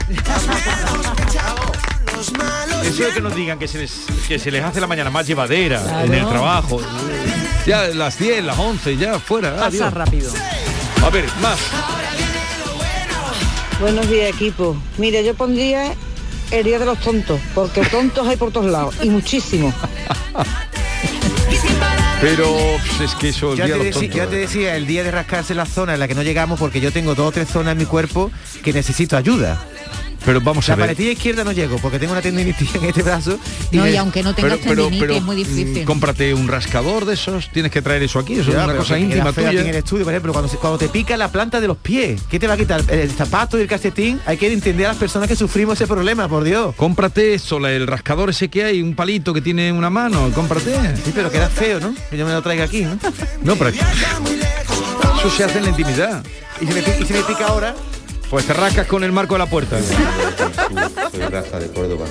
Eso 2.85 3.05
de 3.05 3.13
que 3.13 3.21
nos 3.21 3.35
digan 3.35 3.59
que 3.59 3.69
se 3.69 3.79
les, 3.79 3.93
que 4.29 4.39
se 4.39 4.51
les 4.51 4.63
hace 4.63 4.81
la 4.81 4.87
mañana 4.87 5.11
más 5.11 5.27
llevadera 5.27 5.81
Claro. 5.83 6.05
en 6.07 6.15
el 6.15 6.29
trabajo. 6.29 6.81
Ya 7.67 7.85
las 7.89 8.19
10, 8.19 8.45
las 8.45 8.59
11, 8.59 8.97
ya 8.97 9.19
fuera. 9.19 9.53
Pasa 9.57 9.67
adiós. 9.67 9.93
rápido. 9.95 10.33
A 11.05 11.11
ver, 11.11 11.25
más. 11.41 11.59
Buenos 13.81 14.09
días, 14.09 14.31
equipo. 14.35 14.77
Mira, 14.99 15.21
yo 15.21 15.35
pondría 15.35 15.95
el 16.51 16.65
día 16.65 16.79
de 16.79 16.87
los 16.87 16.99
tontos, 17.01 17.41
porque 17.55 17.83
tontos 17.83 18.27
hay 18.27 18.37
por 18.37 18.53
todos 18.53 18.71
lados, 18.71 18.95
y 19.03 19.11
muchísimos. 19.11 19.75
Pero 22.21 22.47
pues, 22.97 23.11
es 23.11 23.15
que 23.17 23.29
eso 23.31 23.53
el 23.53 23.59
Ya 23.59 23.67
día 23.67 23.75
te, 23.75 23.79
de 23.81 23.85
los 23.91 23.95
tontos. 24.01 24.17
ya 24.17 24.27
te 24.29 24.37
decía, 24.37 24.77
el 24.77 24.87
día 24.87 25.03
de 25.05 25.11
rascarse 25.11 25.55
la 25.55 25.67
zona 25.67 25.95
en 25.95 26.01
la 26.01 26.09
que 26.09 26.15
no 26.15 26.23
llegamos 26.23 26.59
porque 26.59 26.81
yo 26.81 26.91
tengo 26.93 27.15
dos 27.15 27.29
o 27.29 27.33
tres 27.33 27.49
zonas 27.49 27.73
en 27.73 27.79
mi 27.79 27.85
cuerpo 27.87 28.31
que 28.63 28.73
necesito 28.73 29.17
ayuda. 29.17 29.61
Pero 30.25 30.41
vamos 30.41 30.67
La 30.69 30.75
a 30.75 30.77
ver. 30.77 30.87
paletilla 30.87 31.13
izquierda 31.13 31.45
no 31.45 31.53
llego 31.53 31.77
porque 31.79 31.99
tengo 31.99 32.13
una 32.13 32.23
tendinitis 32.23 32.75
en 32.77 32.85
este 32.85 33.03
brazo. 33.03 33.39
No, 33.73 33.87
y 33.87 33.97
aunque 33.97 34.23
no 34.23 34.35
tengas 34.35 34.59
tendinitis, 34.61 35.17
es 35.17 35.23
muy 35.23 35.37
difícil. 35.37 35.83
mm, 35.83 35.85
Cómprate 35.85 36.33
un 36.35 36.49
rascador 36.49 37.05
de 37.05 37.15
esos, 37.15 37.51
tienes 37.51 37.71
que 37.71 37.83
traer 37.83 38.03
eso 38.03 38.19
aquí, 38.19 38.35
eso 38.35 38.45
Ya, 38.45 38.51
es 38.51 38.57
una 38.57 38.67
pero 38.69 38.79
cosa 38.79 38.99
íntima 38.99 39.33
tuya. 39.33 39.51
en 39.61 39.67
el 39.67 39.75
estudio, 39.77 40.05
por 40.05 40.13
ejemplo, 40.15 40.33
cuando, 40.33 40.51
se- 40.51 40.57
cuando 40.57 40.79
te 40.79 40.89
pica 40.89 41.17
la 41.17 41.29
planta 41.31 41.61
de 41.61 41.69
los 41.69 41.77
pies, 41.77 42.23
¿qué 42.31 42.39
te 42.39 42.47
va 42.47 42.55
a 42.55 42.57
quitar? 42.57 42.83
El 42.89 43.11
zapato 43.11 43.59
y 43.59 43.63
el 43.63 43.69
calcetín, 43.69 44.21
hay 44.25 44.37
que 44.39 44.53
entender 44.53 44.87
a 44.87 44.91
las 44.91 44.97
personas 44.99 45.29
que 45.29 45.37
sufrimos 45.37 45.75
ese 45.75 45.87
problema, 45.87 46.27
por 46.29 46.43
Dios. 46.45 46.75
Cómprate 46.77 47.35
eso, 47.35 47.61
la- 47.61 47.73
el 47.73 47.87
rascador 47.87 48.31
ese 48.31 48.49
que 48.49 48.65
hay, 48.65 48.81
un 48.83 48.95
palito 48.95 49.35
que 49.35 49.41
tiene 49.43 49.73
una 49.73 49.91
mano, 49.91 50.31
cómprate. 50.35 50.75
Sí, 51.05 51.13
pero 51.15 51.31
queda 51.31 51.49
feo, 51.51 51.81
¿no? 51.81 51.95
Que 52.11 52.17
yo 52.17 52.27
me 52.27 52.33
lo 52.33 52.41
traiga 52.43 52.65
aquí, 52.65 52.81
¿no? 52.83 52.99
No, 53.43 53.57
pero 53.57 53.71
eso 53.71 55.31
se 55.37 55.45
hace 55.45 55.59
en 55.59 55.65
la 55.65 55.71
intimidad. 55.71 56.25
Y 56.61 56.67
si 56.67 56.73
me, 56.73 56.81
y 56.81 57.05
si 57.05 57.13
me 57.13 57.23
pica 57.25 57.47
ahora, 57.49 57.75
Pues 58.35 58.47
te 58.47 58.53
rascas 58.53 58.89
con 58.89 59.05
el 59.05 59.13
marco 59.13 59.35
de 59.35 59.39
la 59.39 59.47
puerta. 59.47 59.79
Soy 59.81 61.21
Rafa 61.21 61.61
de 61.61 61.69
Córdoba. 61.69 62.05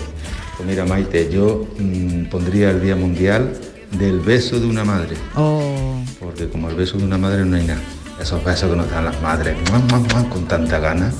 Pues 0.55 0.69
mira, 0.69 0.85
Maite, 0.85 1.29
yo 1.29 1.67
mm, 1.77 2.27
pondría 2.29 2.69
el 2.69 2.81
Día 2.81 2.95
Mundial 2.95 3.59
del 3.91 4.21
beso 4.21 4.57
de 4.57 4.65
una 4.65 4.85
madre. 4.85 5.17
Oh. 5.35 6.01
Porque 6.21 6.47
como 6.47 6.69
el 6.69 6.77
beso 6.77 6.97
de 6.97 7.03
una 7.03 7.17
madre 7.17 7.43
no 7.43 7.57
hay 7.57 7.65
nada. 7.65 7.81
Esos 8.21 8.41
besos 8.41 8.69
que 8.69 8.77
nos 8.77 8.89
dan 8.89 9.03
las 9.03 9.21
madres 9.21 9.57
¡mua, 9.69 9.79
mua, 9.79 9.99
mua! 9.99 10.29
con 10.29 10.47
tanta 10.47 10.79
gana, 10.79 11.11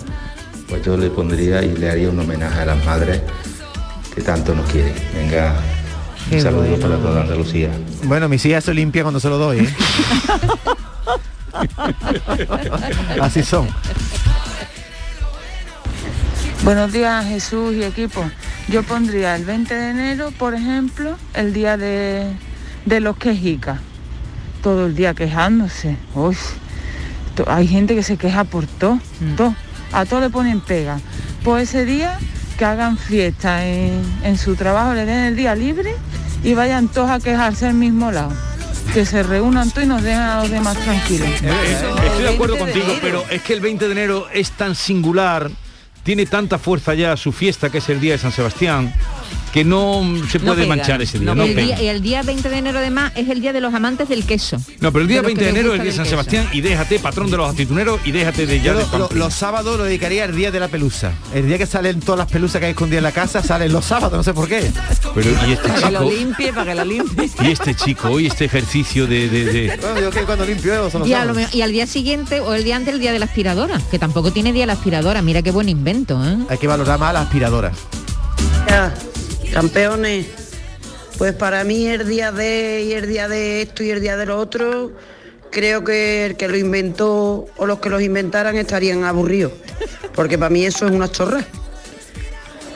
pues 0.70 0.86
yo 0.86 0.96
le 0.96 1.10
pondría 1.10 1.62
y 1.62 1.76
le 1.76 1.90
haría 1.90 2.10
un 2.10 2.20
homenaje 2.20 2.62
a 2.62 2.66
las 2.68 2.86
madres 2.86 3.20
que 4.16 4.22
tanto 4.22 4.56
nos 4.56 4.72
quieren. 4.72 4.96
Venga, 5.14 5.54
Qué 6.30 6.38
un 6.38 6.42
saludo 6.44 6.62
bueno. 6.62 6.78
para 6.78 6.98
toda 6.98 7.22
Andalucía. 7.24 7.72
bueno, 8.06 8.30
mi 8.30 8.40
silla 8.40 8.62
se 8.62 8.74
limpia 8.74 9.02
cuando 9.02 9.20
se 9.20 9.28
lo 9.28 9.38
doy, 9.38 9.66
¿eh? 9.66 9.76
Así 13.22 13.44
son. 13.44 13.68
Buenos 16.64 16.92
días 16.94 17.26
Jesús 17.26 17.74
y 17.76 17.84
equipo. 17.84 18.24
Yo 18.70 18.84
pondría 18.84 19.36
el 19.36 19.44
20 19.46 19.74
de 19.76 19.90
enero, 19.90 20.32
por 20.38 20.54
ejemplo, 20.56 21.18
el 21.34 21.54
día 21.54 21.76
de, 21.78 22.32
de 22.86 23.00
los 23.02 23.18
quejicas. 23.18 23.80
Todo 24.62 24.86
el 24.86 24.96
día 24.96 25.14
quejándose. 25.14 25.98
Uy, 26.16 26.38
to- 27.36 27.46
hay 27.52 27.68
gente 27.68 27.96
que 27.96 28.04
se 28.04 28.16
queja 28.18 28.46
por 28.46 28.66
todo. 28.66 29.00
todo. 29.36 29.54
A 29.92 30.06
todo 30.06 30.22
le 30.22 30.30
ponen 30.30 30.62
pega. 30.62 31.00
Pues 31.44 31.70
ese 31.70 31.84
día 31.86 32.18
que 32.58 32.64
hagan 32.64 32.98
fiesta 32.98 33.66
en, 33.66 34.02
en 34.24 34.38
su 34.38 34.56
trabajo, 34.56 34.94
le 34.94 35.06
den 35.06 35.26
el 35.26 35.36
día 35.36 35.56
libre 35.56 35.94
y 36.44 36.54
vayan 36.54 36.88
todos 36.88 37.10
a 37.10 37.20
quejarse 37.20 37.68
al 37.68 37.74
mismo 37.74 38.10
lado. 38.12 38.32
Que 38.94 39.06
se 39.06 39.22
reúnan 39.24 39.70
todos 39.72 39.84
y 39.84 39.88
nos 39.90 40.02
dejen 40.02 40.22
a 40.22 40.38
los 40.42 40.50
demás 40.50 40.78
tranquilos. 40.78 41.28
Estoy 41.28 42.24
de 42.24 42.30
acuerdo 42.34 42.58
contigo, 42.58 42.88
pero 43.02 43.26
es 43.30 43.42
que 43.42 43.52
el 43.54 43.60
20 43.60 43.86
de 43.86 43.92
enero 43.92 44.28
es 44.34 44.52
tan 44.52 44.76
singular, 44.76 45.52
tiene 46.04 46.26
tanta 46.26 46.60
fuerza 46.60 46.94
ya 46.94 47.18
su 47.18 47.32
fiesta, 47.32 47.70
que 47.70 47.80
es 47.80 47.90
el 47.90 48.00
día 48.00 48.14
de 48.14 48.18
San 48.20 48.32
Sebastián, 48.32 48.94
que 49.54 49.64
no 49.64 50.02
se 50.32 50.40
No 50.40 50.46
puede 50.54 50.66
manchar 50.66 51.02
ese 51.04 51.20
día. 51.20 51.28
No, 51.28 51.36
No, 51.36 51.44
el, 51.44 51.56
día, 51.56 51.82
y 51.82 51.88
el 51.88 52.02
día 52.02 52.24
20 52.24 52.50
de 52.50 52.58
enero 52.58 52.80
además 52.80 53.12
es 53.16 53.30
el 53.30 53.40
día 53.40 53.54
de 53.54 53.62
los 53.62 53.74
amantes 53.74 54.10
del 54.10 54.26
queso. 54.26 54.58
No, 54.80 54.92
pero 54.92 55.04
el 55.04 55.08
día 55.08 55.18
de 55.18 55.22
los 55.22 55.28
20 55.28 55.44
de 55.44 55.50
enero 55.52 55.70
es 55.70 55.76
el 55.76 55.82
día 55.84 55.92
de 55.92 55.98
San 55.98 56.06
Sebastián 56.08 56.50
y 56.52 56.62
déjate, 56.62 56.98
patrón 57.00 57.30
de 57.30 57.38
los 57.38 57.50
aceituneros, 57.50 58.00
y 58.04 58.12
déjate 58.12 58.48
de 58.48 58.58
ya 58.60 58.74
Yo 58.74 58.80
de 58.80 58.98
lo- 58.98 59.10
los 59.14 59.34
sábados 59.34 59.78
lo 59.78 59.84
dedicaría 59.84 60.24
al 60.24 60.36
día 60.36 60.50
de 60.52 60.60
la 60.60 60.68
pelusa. 60.70 61.14
El 61.36 61.48
día 61.48 61.58
que 61.60 61.68
salen 61.68 62.00
todas 62.00 62.18
las 62.18 62.32
pelusas 62.32 62.60
que 62.60 62.66
hay 62.66 62.72
escondidas 62.72 63.00
en 63.00 63.04
la 63.04 63.12
casa, 63.12 63.44
salen 63.44 63.72
los 63.72 63.86
sábados, 63.86 64.14
no 64.18 64.24
sé 64.24 64.34
por 64.34 64.48
qué. 64.50 64.72
Pero 65.14 65.30
y 65.48 65.52
este 65.54 65.68
Para 65.70 65.82
que 65.82 65.92
lo 65.92 66.00
chico, 66.00 66.12
limpie, 66.12 66.54
para 66.54 66.66
que 66.72 66.76
lo 66.76 66.86
limpie. 66.86 67.30
y 67.44 67.52
este 67.52 67.76
chico, 67.76 68.10
hoy 68.10 68.26
este 68.26 68.46
ejercicio 68.46 69.06
de, 69.06 69.30
de- 69.30 69.46
de- 69.46 69.78
Bueno, 69.78 70.00
yo 70.02 70.10
que 70.10 70.22
cuando 70.24 70.46
limpio 70.46 70.90
son 70.90 71.02
los 71.02 71.08
Y, 71.10 71.14
a 71.14 71.26
lo 71.26 71.34
al 71.38 71.72
día 71.72 71.86
siguiente 71.86 72.40
o 72.40 72.56
el 72.56 72.64
día 72.64 72.76
antes 72.76 72.94
el 72.96 73.00
día 73.00 73.12
de 73.12 73.20
la 73.20 73.26
aspiradora, 73.26 73.80
que 73.92 74.00
tampoco 74.00 74.32
tiene 74.34 74.52
día 74.52 74.66
la 74.66 74.74
aspiradora. 74.74 75.22
Mira 75.22 75.44
qué 75.44 75.52
buen 75.52 75.70
invento, 75.70 76.20
¿eh? 76.26 76.38
Hay 76.50 76.58
que 76.58 76.66
valorar 76.68 76.98
más 77.00 77.14
las 77.14 77.26
aspiradoras. 77.28 77.78
Ya, 78.68 78.94
campeones, 79.54 80.26
pues 81.18 81.34
para 81.34 81.64
mí 81.64 81.88
el 81.88 82.08
día 82.08 82.32
de 82.32 82.84
y 82.88 82.94
el 82.94 83.08
día 83.08 83.28
de 83.28 83.62
esto 83.62 83.84
y 83.84 83.92
el 83.92 84.02
día 84.02 84.18
de 84.18 84.26
lo 84.26 84.38
otro, 84.40 84.92
creo 85.52 85.84
que 85.84 86.26
el 86.26 86.36
que 86.36 86.48
lo 86.48 86.58
inventó 86.58 87.46
o 87.58 87.66
los 87.66 87.80
que 87.80 87.90
los 87.90 88.02
inventaran 88.02 88.58
estarían 88.58 89.04
aburridos, 89.04 89.52
porque 90.16 90.38
para 90.38 90.50
mí 90.50 90.66
eso 90.66 90.88
es 90.88 90.92
una 90.92 91.10
chorra. 91.10 91.46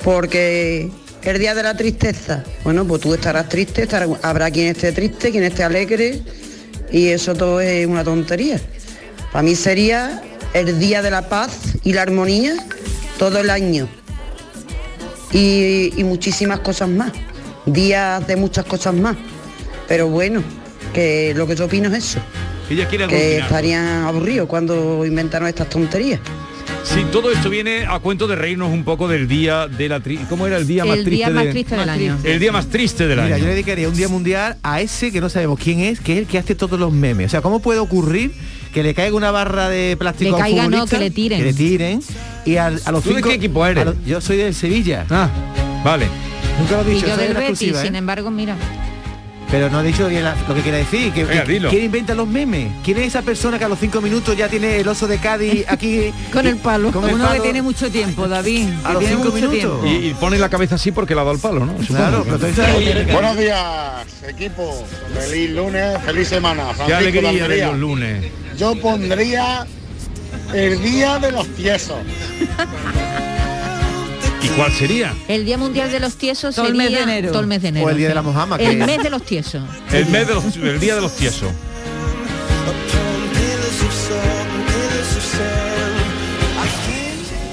Porque 0.03 0.89
el 1.23 1.39
día 1.39 1.53
de 1.55 1.63
la 1.63 1.75
tristeza, 1.75 2.43
bueno, 2.63 2.85
pues 2.85 3.01
tú 3.01 3.13
estarás 3.13 3.49
triste, 3.49 3.83
estará- 3.83 4.07
habrá 4.21 4.51
quien 4.51 4.67
esté 4.67 4.91
triste, 4.91 5.31
quien 5.31 5.43
esté 5.43 5.63
alegre, 5.63 6.21
y 6.91 7.07
eso 7.07 7.33
todo 7.33 7.59
es 7.59 7.85
una 7.87 8.03
tontería. 8.03 8.61
Para 9.33 9.41
mí 9.43 9.55
sería 9.55 10.21
el 10.53 10.79
día 10.79 11.01
de 11.01 11.11
la 11.11 11.27
paz 11.27 11.57
y 11.83 11.93
la 11.93 12.03
armonía 12.03 12.55
todo 13.17 13.39
el 13.39 13.49
año 13.49 13.89
y, 15.31 15.91
y 15.99 16.03
muchísimas 16.03 16.59
cosas 16.59 16.89
más, 16.89 17.11
días 17.65 18.25
de 18.27 18.35
muchas 18.35 18.65
cosas 18.65 18.93
más. 18.93 19.15
Pero 19.87 20.07
bueno, 20.09 20.43
que 20.93 21.33
lo 21.35 21.47
que 21.47 21.55
yo 21.55 21.65
opino 21.65 21.89
es 21.89 21.95
eso, 22.05 22.19
ella 22.69 22.87
quiere 22.87 23.07
que 23.07 23.37
estarían 23.39 24.03
aburridos 24.03 24.47
cuando 24.47 25.05
inventaron 25.05 25.47
estas 25.47 25.69
tonterías. 25.69 26.19
Sí, 26.83 27.05
todo 27.11 27.31
esto 27.31 27.49
viene 27.49 27.85
a 27.85 27.99
cuento 27.99 28.27
de 28.27 28.35
reírnos 28.37 28.71
un 28.71 28.83
poco 28.85 29.07
del 29.09 29.27
día 29.27 29.67
de 29.67 29.89
la 29.89 29.99
tri 29.99 30.17
¿Cómo 30.29 30.47
era 30.47 30.55
el 30.57 30.65
día 30.67 30.85
más 30.85 30.97
El 30.99 31.03
triste 31.03 31.25
día 31.25 31.29
más 31.35 31.43
de- 31.45 31.51
triste 31.51 31.75
del 31.75 31.89
año. 31.89 32.17
El 32.23 32.39
día 32.39 32.51
más 32.53 32.67
triste 32.67 33.07
del 33.07 33.19
Mira, 33.21 33.35
año. 33.35 33.37
yo 33.39 33.45
le 33.45 33.51
dedicaría 33.51 33.89
un 33.89 33.95
día 33.95 34.07
mundial 34.07 34.55
a 34.63 34.79
ese 34.79 35.11
que 35.11 35.19
no 35.19 35.29
sabemos 35.29 35.59
quién 35.61 35.81
es, 35.81 35.99
que 35.99 36.13
es 36.13 36.19
el 36.19 36.27
que 36.27 36.37
hace 36.37 36.55
todos 36.55 36.79
los 36.79 36.93
memes. 36.93 37.27
O 37.27 37.29
sea, 37.29 37.41
¿cómo 37.41 37.59
puede 37.61 37.79
ocurrir 37.79 38.31
que 38.73 38.83
le 38.83 38.93
caiga 38.93 39.15
una 39.17 39.31
barra 39.31 39.67
de 39.69 39.97
plástico 39.97 40.29
Le 40.29 40.35
a 40.35 40.35
un 40.37 40.41
caiga, 40.41 40.63
no, 40.63 40.69
futbolista? 40.69 40.97
que 40.97 41.03
le 41.03 41.11
tiren. 41.11 41.39
Que 41.39 41.45
le 41.45 41.53
tiren. 41.53 42.01
Y 42.47 42.57
al- 42.57 42.81
a 42.85 42.91
los 42.91 43.03
¿Tú 43.03 43.09
de 43.09 43.15
cinco- 43.15 43.29
qué 43.29 43.35
equipo 43.35 43.65
eres? 43.65 43.85
yo 44.05 44.21
soy 44.21 44.37
del 44.37 44.53
Sevilla. 44.55 45.05
Ah, 45.09 45.29
vale. 45.83 46.07
Nunca 46.59 46.77
lo 46.77 46.81
he 46.89 46.91
Y 46.91 46.95
dicho, 46.95 47.07
yo 47.07 47.17
del 47.17 47.27
Betis, 47.33 47.49
exclusiva, 47.49 47.81
¿eh? 47.81 47.85
sin 47.85 47.95
embargo, 47.95 48.31
mira. 48.31 48.55
Pero 49.49 49.69
no 49.69 49.79
he 49.79 49.83
dicho 49.83 50.07
bien 50.09 50.25
la- 50.25 50.35
lo 50.47 50.55
que 50.55 50.61
quiere 50.61 50.79
decir. 50.79 51.13
Que, 51.13 51.23
Venga, 51.23 51.43
que-. 51.45 51.59
¿Quién 51.69 51.85
inventa 51.85 52.13
los 52.13 52.27
memes? 52.27 52.69
¿Quién 52.83 52.97
es 52.97 53.07
esa 53.07 53.21
persona 53.21 53.57
que 53.57 53.63
a 53.63 53.69
los 53.69 53.79
cinco 53.79 54.01
minutos 54.01 54.35
ya 54.35 54.49
tiene 54.49 54.77
el 54.79 54.87
oso 54.89 55.07
de 55.07 55.19
Cádiz 55.19 55.63
aquí? 55.69 56.11
Con 56.33 56.45
el 56.47 56.57
palo. 56.57 56.91
Con 56.91 57.05
el 57.07 57.15
Uno 57.15 57.31
que 57.31 57.39
tiene 57.39 57.61
mucho 57.61 57.89
tiempo, 57.89 58.27
David. 58.27 58.67
A 58.83 58.93
los 58.93 59.05
cinco 59.05 59.31
minutos. 59.31 59.85
Y, 59.85 60.07
y 60.09 60.13
pone 60.19 60.37
la 60.37 60.49
cabeza 60.49 60.75
así 60.75 60.91
porque 60.91 61.15
la 61.15 61.21
ha 61.21 61.23
dado 61.25 61.35
el 61.35 61.41
palo, 61.41 61.65
¿no? 61.65 61.75
Claro, 61.75 62.23
pero 62.25 62.35
entonces- 62.47 63.11
Buenos 63.13 63.37
días, 63.37 64.05
equipo. 64.27 64.85
Feliz 65.13 65.49
lunes, 65.51 65.97
feliz 66.05 66.27
semana. 66.27 66.63
Qué 66.69 66.83
Francisco 66.83 67.27
alegría 67.27 67.47
de 67.47 67.65
los 67.67 67.77
lunes. 67.77 68.25
Yo 68.57 68.75
pondría 68.81 69.65
el 70.53 70.81
día 70.83 71.19
de 71.19 71.31
los 71.31 71.47
tiesos. 71.55 71.97
¿Y 74.43 74.47
cuál 74.49 74.71
sería? 74.71 75.13
El 75.27 75.45
Día 75.45 75.57
Mundial 75.57 75.91
de 75.91 75.99
los 75.99 76.15
Tiesos 76.15 76.55
Todo 76.55 76.67
el 76.67 76.71
sería 76.75 76.89
mes 76.89 76.97
de 76.97 77.03
enero. 77.03 77.31
todo 77.31 77.41
el 77.41 77.47
mes 77.47 77.61
de 77.61 77.67
enero. 77.69 77.85
O 77.87 77.89
el 77.89 77.97
día 77.97 78.07
sí. 78.07 78.09
de 78.09 78.15
la 78.15 78.21
Mojama, 78.21 78.55
El 78.57 78.77
mes 78.77 79.03
de 79.03 79.09
los 79.09 79.23
tiesos. 79.23 79.63
El 79.91 80.05
mes 80.07 80.27
de 80.27 80.33
los, 80.35 80.55
el 80.55 80.79
día 80.79 80.95
de 80.95 81.01
los 81.01 81.15
tiesos. 81.15 81.51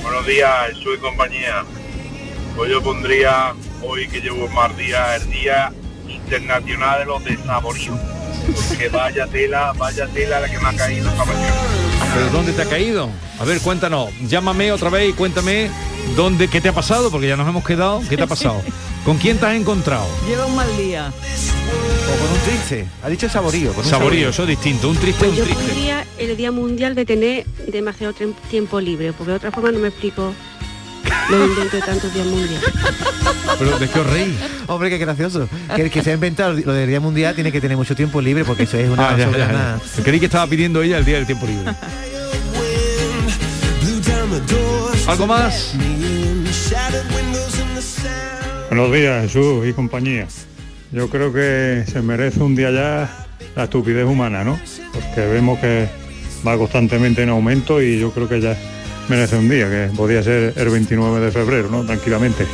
Buenos 0.02 0.26
días, 0.26 0.50
Jesús 0.68 0.96
y 0.96 1.00
compañía. 1.00 1.64
Pues 2.56 2.70
yo 2.70 2.82
pondría 2.82 3.54
hoy 3.82 4.06
que 4.08 4.20
llevo 4.20 4.48
más 4.48 4.76
días, 4.76 5.22
el 5.22 5.30
Día 5.30 5.72
Internacional 6.08 7.00
de 7.00 7.04
los 7.06 7.24
Desaboridos. 7.24 7.98
Porque 8.68 8.88
vaya 8.88 9.26
tela, 9.26 9.72
vaya 9.76 10.06
tela 10.08 10.40
la 10.40 10.48
que 10.48 10.58
me 10.58 10.68
ha 10.68 10.72
caído 10.76 11.08
esta 11.10 11.24
mañana. 11.24 11.54
¿Pero 12.14 12.30
dónde 12.30 12.52
te 12.52 12.62
ha 12.62 12.66
caído? 12.66 13.08
A 13.40 13.44
ver, 13.44 13.60
cuéntanos. 13.60 14.10
Llámame 14.28 14.70
otra 14.72 14.88
vez 14.90 15.10
y 15.10 15.12
cuéntame 15.12 15.70
dónde, 16.16 16.48
qué 16.48 16.60
te 16.60 16.68
ha 16.68 16.72
pasado, 16.72 17.10
porque 17.10 17.26
ya 17.28 17.36
nos 17.36 17.48
hemos 17.48 17.64
quedado. 17.64 18.00
¿Qué 18.08 18.16
te 18.16 18.22
ha 18.22 18.26
pasado? 18.28 18.60
¿Con 19.04 19.18
quién 19.18 19.38
te 19.38 19.46
has 19.46 19.54
encontrado? 19.54 20.06
Lleva 20.26 20.46
un 20.46 20.54
mal 20.54 20.76
día. 20.76 21.08
O 21.10 22.20
con 22.26 22.32
un 22.32 22.40
triste. 22.46 22.86
Ha 23.02 23.08
dicho 23.08 23.28
saborío. 23.28 23.72
con 23.72 23.84
un 23.84 23.90
Saborío, 23.90 24.28
eso 24.28 24.42
es 24.42 24.48
distinto. 24.48 24.88
Un 24.88 24.96
triste, 24.96 25.18
Pues 25.26 25.30
un 25.32 25.36
yo 25.38 25.44
triste. 25.44 25.62
pondría 25.64 26.06
el 26.18 26.36
Día 26.36 26.52
Mundial 26.52 26.94
de 26.94 27.04
tener 27.04 27.46
demasiado 27.66 28.14
tiempo 28.50 28.80
libre, 28.80 29.12
porque 29.12 29.32
de 29.32 29.36
otra 29.36 29.50
forma 29.50 29.72
no 29.72 29.78
me 29.80 29.88
explico 29.88 30.32
los 31.30 31.48
inventos 31.48 31.72
de 31.72 31.80
tantos 31.80 32.14
días 32.14 32.26
mundiales. 32.26 32.60
Pero 33.58 33.78
¿de 33.78 33.88
qué 33.88 33.98
os 34.00 34.06
reís? 34.10 34.34
Hombre, 34.66 34.90
qué 34.90 34.98
gracioso. 34.98 35.48
Que 35.74 35.82
el 35.82 35.90
que 35.90 36.02
se 36.02 36.10
ha 36.10 36.14
inventado 36.14 36.52
lo 36.52 36.72
del 36.72 36.88
Día 36.88 37.00
Mundial 37.00 37.34
tiene 37.34 37.52
que 37.52 37.60
tener 37.60 37.76
mucho 37.76 37.94
tiempo 37.94 38.20
libre 38.20 38.44
porque 38.44 38.64
eso 38.64 38.76
es 38.78 38.88
una... 38.88 39.10
Ah, 39.10 39.16
ya. 39.16 40.02
Creí 40.02 40.18
que 40.18 40.26
estaba 40.26 40.46
pidiendo 40.46 40.82
ella 40.82 40.98
el 40.98 41.04
día 41.04 41.16
del 41.16 41.26
tiempo 41.26 41.46
libre. 41.46 41.72
¿Algo 45.06 45.26
más? 45.26 45.74
Buenos 48.68 48.92
días, 48.92 49.22
Jesús 49.22 49.66
y 49.66 49.72
compañía. 49.72 50.26
Yo 50.90 51.08
creo 51.10 51.32
que 51.32 51.84
se 51.90 52.02
merece 52.02 52.40
un 52.40 52.56
día 52.56 52.70
ya 52.70 53.26
la 53.54 53.64
estupidez 53.64 54.06
humana, 54.06 54.44
¿no? 54.44 54.58
Porque 54.92 55.26
vemos 55.26 55.58
que 55.58 55.88
va 56.46 56.56
constantemente 56.56 57.22
en 57.22 57.28
aumento 57.28 57.82
y 57.82 58.00
yo 58.00 58.10
creo 58.12 58.28
que 58.28 58.40
ya 58.40 58.56
merece 59.08 59.36
un 59.36 59.48
día, 59.48 59.68
que 59.68 59.90
podría 59.96 60.22
ser 60.22 60.52
el 60.56 60.68
29 60.68 61.20
de 61.20 61.30
febrero, 61.32 61.68
¿no? 61.70 61.84
Tranquilamente. 61.84 62.46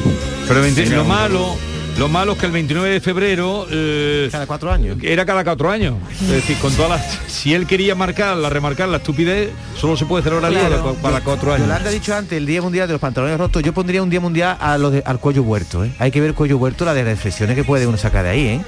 Pero 0.48 0.62
veinti- 0.64 0.82
Venga, 0.84 0.96
lo 0.96 1.02
un 1.02 1.08
malo, 1.08 1.56
lo 1.98 2.08
malo 2.08 2.32
es 2.32 2.38
que 2.38 2.46
el 2.46 2.52
29 2.52 2.88
de 2.90 3.00
febrero 3.00 3.66
eh, 3.70 4.28
Cada 4.32 4.46
cuatro 4.46 4.70
años. 4.72 4.96
era 5.02 5.24
cada 5.26 5.44
cuatro 5.44 5.70
años. 5.70 5.94
Es 6.22 6.28
decir, 6.28 6.56
con 6.58 6.72
todas 6.74 6.90
las, 6.90 7.18
si 7.30 7.54
él 7.54 7.66
quería 7.66 7.94
marcar, 7.94 8.36
la 8.36 8.48
remarcar 8.50 8.88
la 8.88 8.96
estupidez, 8.98 9.50
solo 9.78 9.96
se 9.96 10.06
puede 10.06 10.22
celebrar 10.24 10.50
Claro. 10.50 10.96
cada 11.02 11.20
cuatro 11.20 11.52
años. 11.52 11.66
Yolanda 11.66 11.90
ha 11.90 11.92
dicho 11.92 12.14
antes 12.14 12.36
el 12.38 12.46
Día 12.46 12.62
Mundial 12.62 12.86
de 12.88 12.94
los 12.94 13.00
Pantalones 13.00 13.38
Rotos. 13.38 13.62
Yo 13.62 13.72
pondría 13.72 14.02
un 14.02 14.10
Día 14.10 14.20
Mundial 14.20 14.56
a 14.60 14.78
lo 14.78 14.90
de- 14.90 15.02
al 15.04 15.18
cuello 15.20 15.42
huerto. 15.42 15.84
¿eh? 15.84 15.90
Hay 15.98 16.10
que 16.10 16.20
ver 16.20 16.34
cuello 16.34 16.58
huerto, 16.58 16.84
la 16.84 16.94
de 16.94 17.04
reflexiones 17.04 17.54
que 17.56 17.64
puede 17.64 17.86
uno 17.86 17.96
sacar 17.98 18.24
de 18.24 18.30
ahí. 18.30 18.46
¿eh? 18.46 18.60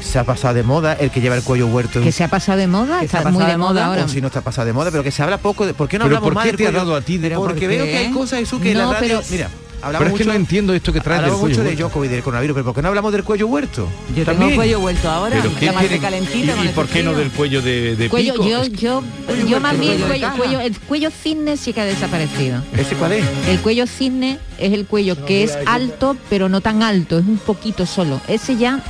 Se 0.00 0.18
ha 0.18 0.24
pasado 0.24 0.54
de 0.54 0.62
moda 0.62 0.92
el 0.94 1.10
que 1.10 1.20
lleva 1.20 1.34
el 1.36 1.42
cuello 1.42 1.66
huerto. 1.68 2.00
Que 2.02 2.12
se 2.12 2.22
ha 2.24 2.28
pasado 2.28 2.58
de 2.58 2.66
moda, 2.66 3.02
está 3.02 3.22
muy 3.30 3.42
de 3.44 3.52
de 3.52 3.56
moda 3.56 3.70
moda, 3.72 3.86
ahora. 3.86 4.04
O 4.04 4.08
si 4.08 4.20
no 4.20 4.26
está 4.28 4.40
pasado 4.42 4.66
de 4.66 4.72
moda, 4.72 4.90
pero 4.90 5.02
que 5.02 5.10
se 5.10 5.22
habla 5.22 5.38
poco 5.38 5.66
de. 5.66 5.74
¿Por 5.74 5.88
qué 5.88 5.98
no 5.98 6.04
¿Pero 6.04 6.16
hablamos 6.16 6.26
por 6.28 6.34
más 6.34 6.44
qué 6.44 6.50
del 6.52 6.56
te 6.58 6.66
ha 6.68 6.72
dado 6.72 6.94
a 6.94 7.00
ti 7.00 7.18
de- 7.18 7.30
Porque 7.30 7.60
¿por 7.60 7.68
veo 7.68 7.84
que 7.84 7.96
hay 7.96 8.10
cosas, 8.10 8.38
Jesús, 8.40 8.60
que 8.60 8.72
en 8.72 8.78
No, 8.78 8.92
la 8.92 9.00
radio. 9.00 9.18
pero- 9.20 9.22
Mira, 9.30 9.48
Pero 9.48 9.86
hablamos 9.98 10.06
es 10.06 10.12
que 10.14 10.24
mucho, 10.24 10.30
no 10.32 10.40
entiendo 10.44 10.72
esto 10.74 10.92
que 10.94 11.00
traes 11.00 11.20
del 11.20 11.30
hablamos 11.30 11.48
mucho 11.50 11.60
de 11.62 11.68
huerto. 11.68 11.82
Jokovic 11.84 12.10
y 12.10 12.14
del 12.14 12.22
coronavirus, 12.22 12.54
pero 12.54 12.64
¿por 12.64 12.74
qué 12.74 12.80
no 12.82 12.88
hablamos 12.88 13.12
del 13.12 13.22
cuello 13.24 13.46
huerto? 13.48 13.86
Yo 14.08 14.14
tengo 14.14 14.24
También. 14.38 14.54
cuello 14.56 14.80
vuelto 14.80 15.10
ahora. 15.10 15.36
¿Pero 15.42 15.54
qué 15.58 15.66
la 15.66 15.72
parte 15.74 15.98
calentita 15.98 16.38
¿Y, 16.38 16.56
y 16.56 16.60
este 16.62 16.74
por 16.74 16.86
qué 16.86 17.02
no 17.02 17.12
del 17.12 17.30
cuello 17.30 17.60
de, 17.60 17.94
de 17.96 18.08
Cuello, 18.08 18.32
pico? 18.32 18.48
yo, 18.48 18.64
yo, 18.64 19.02
Cuello 19.26 19.46
yo 19.46 19.60
más 19.60 19.72
huerto, 19.72 19.86
bien 19.86 20.00
cuello 20.08 20.28
cuello, 20.38 20.60
el 20.60 20.78
cuello 20.80 21.10
cisne 21.10 21.56
sí 21.58 21.72
que 21.74 21.82
ha 21.82 21.84
desaparecido. 21.84 22.62
¿Ese 22.74 22.94
cuál 22.94 23.12
es? 23.12 23.24
El 23.48 23.58
cuello 23.60 23.86
cisne 23.86 24.38
es 24.58 24.72
el 24.72 24.86
cuello 24.86 25.22
que 25.26 25.44
es 25.44 25.58
alto, 25.66 26.16
pero 26.30 26.48
no 26.48 26.62
tan 26.62 26.82
alto, 26.82 27.18
es 27.18 27.26
un 27.26 27.36
poquito 27.36 27.84
solo. 27.84 28.20
Ese 28.26 28.56
ya. 28.56 28.80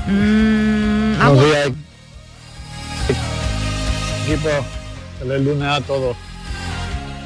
Agua. 1.25 1.43
Buenos 1.43 1.57
días, 1.57 1.73
equipo. 4.27 4.49
Feliz 5.19 5.41
lunes 5.47 5.69
a 5.69 5.81
todos. 5.81 6.17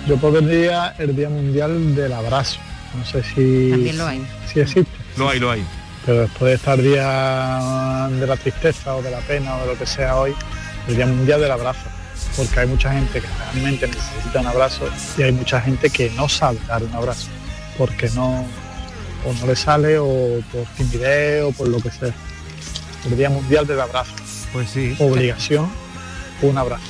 Yo 0.06 0.16
pondría 0.16 0.94
el 0.98 1.14
Día 1.14 1.28
Mundial 1.28 1.94
del 1.94 2.12
Abrazo. 2.12 2.58
No 2.96 3.04
sé 3.04 3.22
si, 3.22 3.70
También 3.70 3.98
lo 3.98 4.06
hay. 4.06 4.26
si 4.52 4.60
existe. 4.60 4.90
Lo 5.16 5.28
hay, 5.28 5.38
lo 5.38 5.50
hay. 5.50 5.64
Pero 6.06 6.22
después 6.22 6.50
de 6.50 6.54
estar 6.54 6.80
día 6.80 8.08
de 8.10 8.26
la 8.26 8.36
tristeza 8.36 8.96
o 8.96 9.02
de 9.02 9.10
la 9.10 9.18
pena 9.20 9.56
o 9.56 9.60
de 9.60 9.66
lo 9.66 9.78
que 9.78 9.84
sea 9.84 10.16
hoy, 10.16 10.34
el 10.88 10.96
Día 10.96 11.06
Mundial 11.06 11.40
del 11.40 11.50
Abrazo. 11.50 11.88
Porque 12.36 12.60
hay 12.60 12.66
mucha 12.66 12.92
gente 12.92 13.20
que 13.20 13.26
realmente 13.52 13.88
necesita 13.88 14.40
un 14.40 14.46
abrazo 14.46 14.88
y 15.16 15.22
hay 15.22 15.32
mucha 15.32 15.60
gente 15.60 15.90
que 15.90 16.10
no 16.10 16.28
sabe 16.28 16.58
dar 16.66 16.82
un 16.82 16.94
abrazo. 16.94 17.28
Porque 17.76 18.08
no, 18.10 18.44
o 19.26 19.32
no 19.40 19.46
le 19.46 19.56
sale 19.56 19.98
o 19.98 20.40
por 20.52 20.64
timidez 20.76 21.44
o 21.44 21.52
por 21.52 21.68
lo 21.68 21.78
que 21.80 21.90
sea. 21.90 22.14
El 23.06 23.16
Día 23.16 23.30
Mundial 23.30 23.66
del 23.66 23.80
Abrazo. 23.80 24.12
Pues 24.52 24.70
sí. 24.70 24.94
Obligación, 24.98 25.68
un 26.42 26.58
abrazo. 26.58 26.82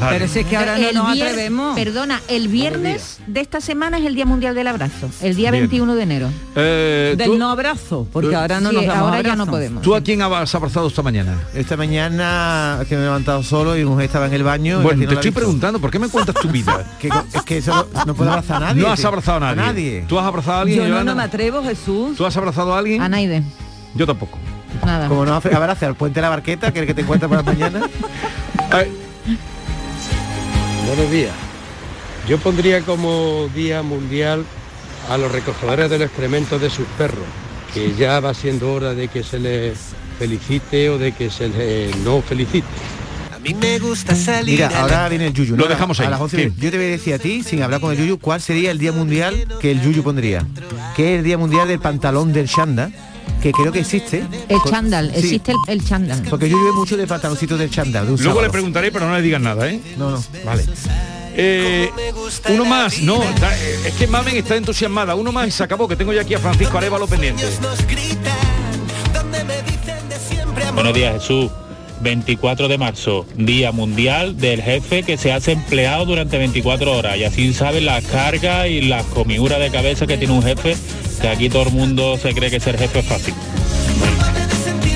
Vale. 0.00 0.18
Pero 0.18 0.30
si 0.30 0.40
es 0.40 0.46
que 0.46 0.56
ahora 0.56 0.76
no 0.76 0.88
El 0.88 0.94
nos 0.96 1.08
atrevemos. 1.10 1.76
Perdona, 1.76 2.20
el 2.28 2.48
viernes 2.48 3.20
de 3.28 3.40
esta 3.40 3.60
semana 3.60 3.98
es 3.98 4.04
el 4.04 4.16
Día 4.16 4.26
Mundial 4.26 4.52
del 4.54 4.66
Abrazo, 4.66 5.08
el 5.22 5.36
día 5.36 5.52
Bien. 5.52 5.62
21 5.62 5.94
de 5.94 6.02
enero. 6.02 6.28
Eh, 6.56 7.14
Del 7.16 7.28
¿tú, 7.30 7.38
no 7.38 7.50
abrazo, 7.50 8.06
porque 8.12 8.32
Eh, 8.32 8.34
ahora 8.34 8.60
no 8.60 8.70
Sí, 8.70 8.76
nos 8.76 8.86
damos 8.86 9.02
ahora 9.04 9.22
ya 9.22 9.36
no 9.36 9.46
podemos. 9.46 9.82
¿Tú 9.82 9.94
a 9.94 10.00
quién 10.00 10.20
has 10.22 10.54
abrazado 10.54 10.88
esta 10.88 11.02
mañana? 11.02 11.38
Esta 11.54 11.76
mañana 11.76 12.80
que 12.88 12.96
me 12.96 13.02
he 13.02 13.04
levantado 13.04 13.44
solo 13.44 13.76
y 13.76 13.84
mi 13.84 13.84
mujer 13.90 14.06
estaba 14.06 14.26
en 14.26 14.34
el 14.34 14.42
baño. 14.42 14.80
Bueno, 14.82 15.04
no 15.04 15.08
te 15.08 15.14
estoy 15.14 15.30
preguntando, 15.30 15.78
¿por 15.78 15.90
qué 15.92 16.00
me 16.00 16.08
cuentas 16.08 16.34
tu 16.34 16.48
vida? 16.48 16.84
Que, 17.00 17.08
es 17.08 17.42
que 17.44 17.58
eso 17.58 17.72
no, 17.94 18.04
no 18.06 18.14
puedo 18.14 18.30
abrazar 18.30 18.56
a 18.56 18.66
nadie. 18.66 18.82
No 18.82 18.88
has 18.88 18.98
tío. 18.98 19.08
abrazado 19.08 19.44
a 19.46 19.54
nadie. 19.54 20.04
¿Tú 20.08 20.18
has 20.18 20.26
abrazado 20.26 20.58
a 20.58 20.60
alguien? 20.62 20.78
Yo 20.80 20.88
no, 20.88 21.04
no 21.04 21.14
me 21.14 21.22
atrevo, 21.22 21.62
Jesús. 21.62 22.16
¿Tú 22.16 22.26
has 22.26 22.36
abrazado 22.36 22.74
a 22.74 22.78
alguien? 22.78 23.00
A 23.00 23.08
Naide. 23.08 23.44
Yo 23.94 24.04
tampoco. 24.04 24.36
Nada. 24.84 25.08
Como 25.08 25.24
no 25.24 25.34
abrace 25.34 25.86
al 25.86 25.94
puente 25.94 26.16
de 26.16 26.22
la 26.22 26.28
barqueta, 26.30 26.72
que 26.72 26.78
es 26.78 26.82
el 26.82 26.86
que 26.86 26.94
te 26.94 27.00
encuentras 27.02 27.28
por 27.28 27.38
la 27.38 27.42
mañana. 27.42 27.80
Buenos 30.86 31.10
días. 31.10 31.32
Yo 32.28 32.38
pondría 32.38 32.80
como 32.82 33.48
Día 33.54 33.82
Mundial 33.82 34.44
a 35.08 35.16
los 35.16 35.30
recogedores 35.30 35.90
de 35.90 35.98
los 35.98 36.06
excrementos 36.08 36.60
de 36.60 36.70
sus 36.70 36.86
perros, 36.98 37.24
que 37.72 37.94
ya 37.94 38.20
va 38.20 38.34
siendo 38.34 38.72
hora 38.72 38.94
de 38.94 39.08
que 39.08 39.22
se 39.22 39.38
les 39.38 39.78
felicite 40.18 40.90
o 40.90 40.98
de 40.98 41.12
que 41.12 41.30
se 41.30 41.48
les 41.48 41.96
no 41.98 42.20
felicite. 42.22 42.66
A 43.34 43.38
mí 43.38 43.54
me 43.54 43.78
gusta 43.78 44.16
salir 44.16 44.54
Mira, 44.54 44.68
a 44.76 44.80
ahora 44.82 45.08
viene 45.08 45.28
el 45.28 45.32
Yuyu. 45.32 45.56
Lo 45.56 45.64
¿no? 45.64 45.68
dejamos 45.70 46.00
ahí. 46.00 46.06
A 46.06 46.10
las 46.10 46.20
11 46.20 46.36
Sí. 46.36 46.52
Yo 46.58 46.70
te 46.72 46.76
voy 46.78 46.86
a 46.86 46.90
decir 46.90 47.14
a 47.14 47.18
ti, 47.18 47.44
sin 47.44 47.62
hablar 47.62 47.80
con 47.80 47.92
el 47.92 47.98
Yuyu, 47.98 48.18
cuál 48.18 48.40
sería 48.40 48.72
el 48.72 48.78
día 48.78 48.90
mundial 48.90 49.46
que 49.60 49.70
el 49.70 49.80
Yuyu 49.82 50.02
pondría. 50.02 50.44
Que 50.96 51.14
es 51.14 51.18
el 51.18 51.24
día 51.24 51.38
mundial 51.38 51.68
del 51.68 51.78
pantalón 51.78 52.32
del 52.32 52.46
Shanda, 52.46 52.90
que 53.42 53.52
creo 53.52 53.72
que 53.72 53.80
existe. 53.80 54.24
El 54.48 54.58
chándal, 54.68 55.10
sí, 55.12 55.18
existe 55.20 55.52
el, 55.52 55.58
el 55.80 55.84
chándal. 55.86 56.22
Porque 56.28 56.48
yo 56.48 56.56
ve 56.64 56.72
mucho 56.72 56.96
de 56.96 57.06
pantaloncitos 57.06 57.58
del 57.58 57.70
chándal. 57.70 58.16
de 58.16 58.22
Luego 58.22 58.42
le 58.42 58.50
preguntaré, 58.50 58.90
pero 58.92 59.06
no 59.08 59.14
le 59.14 59.22
digas 59.22 59.40
nada, 59.40 59.68
¿eh? 59.70 59.80
No, 59.96 60.10
no. 60.10 60.24
Vale. 60.44 60.64
Eh, 61.38 61.90
uno 62.48 62.64
más, 62.64 63.00
no, 63.02 63.18
da- 63.40 63.54
eh, 63.58 63.78
es 63.86 63.92
que 63.94 64.06
Mamen 64.06 64.36
está 64.36 64.56
entusiasmada. 64.56 65.14
Uno 65.14 65.32
más 65.32 65.48
y 65.48 65.50
se 65.50 65.62
acabó, 65.62 65.86
que 65.86 65.94
tengo 65.96 66.12
ya 66.12 66.22
aquí 66.22 66.34
a 66.34 66.38
Francisco 66.38 66.78
Arevalo 66.78 67.06
pendiente. 67.06 67.44
Buenos 70.74 70.94
días, 70.94 71.14
Jesús. 71.20 71.50
24 72.00 72.68
de 72.68 72.76
marzo, 72.76 73.26
Día 73.36 73.72
Mundial 73.72 74.36
del 74.36 74.62
Jefe 74.62 75.02
que 75.02 75.16
se 75.16 75.32
hace 75.32 75.52
empleado 75.52 76.04
durante 76.04 76.36
24 76.36 76.92
horas 76.92 77.16
y 77.16 77.24
así 77.24 77.54
saben 77.54 77.86
las 77.86 78.04
cargas 78.04 78.68
y 78.68 78.82
las 78.82 79.04
comiduras 79.06 79.58
de 79.58 79.70
cabeza 79.70 80.06
que 80.06 80.18
tiene 80.18 80.34
un 80.34 80.42
jefe, 80.42 80.76
que 81.20 81.28
aquí 81.28 81.48
todo 81.48 81.64
el 81.64 81.72
mundo 81.72 82.16
se 82.18 82.32
cree 82.34 82.50
que 82.50 82.60
ser 82.60 82.78
jefe 82.78 82.98
es 83.00 83.06
fácil. 83.06 83.34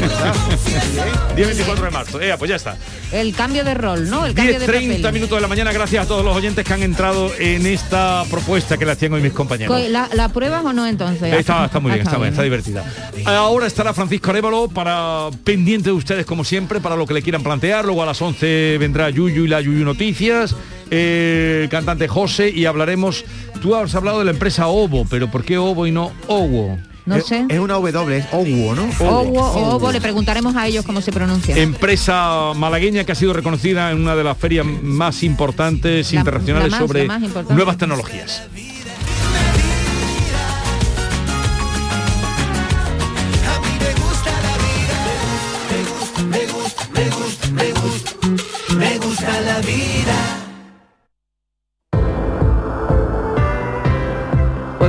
Día 1.37 1.46
24 1.46 1.85
de 1.85 1.90
marzo. 1.90 2.20
Eh, 2.20 2.35
pues 2.38 2.48
ya 2.48 2.56
está. 2.56 2.76
El 3.12 3.35
cambio 3.35 3.64
de 3.64 3.74
rol, 3.74 4.09
¿no? 4.09 4.24
El 4.26 4.35
cambio 4.35 4.52
10, 4.59 4.61
de 4.61 4.66
30 4.66 4.96
papel. 5.02 5.12
minutos 5.12 5.37
de 5.37 5.40
la 5.42 5.48
mañana, 5.48 5.72
gracias 5.72 6.04
a 6.04 6.09
todos 6.09 6.24
los 6.24 6.35
oyentes 6.37 6.64
que 6.64 6.72
han 6.72 6.83
entrado 6.83 7.30
en 7.38 7.66
esta 7.66 8.24
propuesta 8.30 8.76
que 8.78 8.87
le 8.87 8.92
hacían 8.92 9.12
hoy 9.12 9.20
mis 9.22 9.33
compañeros. 9.33 9.76
Co- 9.76 9.88
¿La, 9.88 10.09
la 10.14 10.28
pruebas 10.30 10.64
o 10.64 10.72
no 10.72 10.87
entonces? 10.87 11.33
Está, 11.33 11.66
está 11.66 11.80
muy 11.80 11.92
bien, 11.92 12.02
está, 12.06 12.16
bien, 12.18 12.30
está 12.30 12.42
divertida. 12.42 12.85
Ahora 13.26 13.66
estará 13.66 13.92
Francisco 13.92 14.30
Arevalo 14.30 14.68
para 14.68 15.28
pendiente 15.44 15.90
de 15.90 15.94
ustedes 15.96 16.24
como 16.26 16.44
siempre, 16.44 16.80
para 16.80 16.96
lo 16.96 17.06
que 17.06 17.14
le 17.14 17.22
quieran 17.22 17.42
plantear. 17.42 17.85
Luego 17.85 18.02
a 18.02 18.06
las 18.06 18.20
11 18.22 18.76
vendrá 18.78 19.11
Yuyu 19.11 19.44
y 19.44 19.48
la 19.48 19.61
Yuyu 19.61 19.85
Noticias, 19.85 20.54
eh, 20.90 21.61
el 21.64 21.68
cantante 21.68 22.09
José 22.09 22.50
y 22.50 22.66
hablaremos. 22.66 23.24
Tú 23.62 23.74
has 23.74 23.94
hablado 23.94 24.18
de 24.20 24.24
la 24.24 24.31
empresa 24.31 24.66
Ovo, 24.68 25.07
pero 25.09 25.31
¿por 25.31 25.44
qué 25.44 25.59
Ovo 25.59 25.87
y 25.87 25.90
no 25.92 26.12
Owo? 26.26 26.79
No 27.07 27.16
Es- 27.16 27.26
sé. 27.26 27.44
Es 27.48 27.59
una 27.59 27.74
W, 27.74 28.16
es 28.16 28.26
Owo, 28.31 28.74
¿no? 28.74 28.88
Owo 29.00 29.90
le 29.90 30.00
preguntaremos 30.00 30.55
a 30.55 30.66
ellos 30.66 30.85
cómo 30.85 31.00
se 31.00 31.11
pronuncia. 31.12 31.57
Empresa 31.57 32.53
malagueña 32.55 33.05
que 33.05 33.12
ha 33.12 33.14
sido 33.14 33.33
reconocida 33.33 33.90
en 33.90 34.00
una 34.03 34.14
de 34.14 34.22
las 34.22 34.37
ferias 34.37 34.66
más 34.66 35.22
importantes 35.22 36.12
La- 36.12 36.18
internacionales 36.20 36.70
la 36.70 36.79
más, 36.79 36.87
sobre 36.87 37.07
más 37.07 37.22
nuevas 37.50 37.79
tecnologías. 37.79 38.42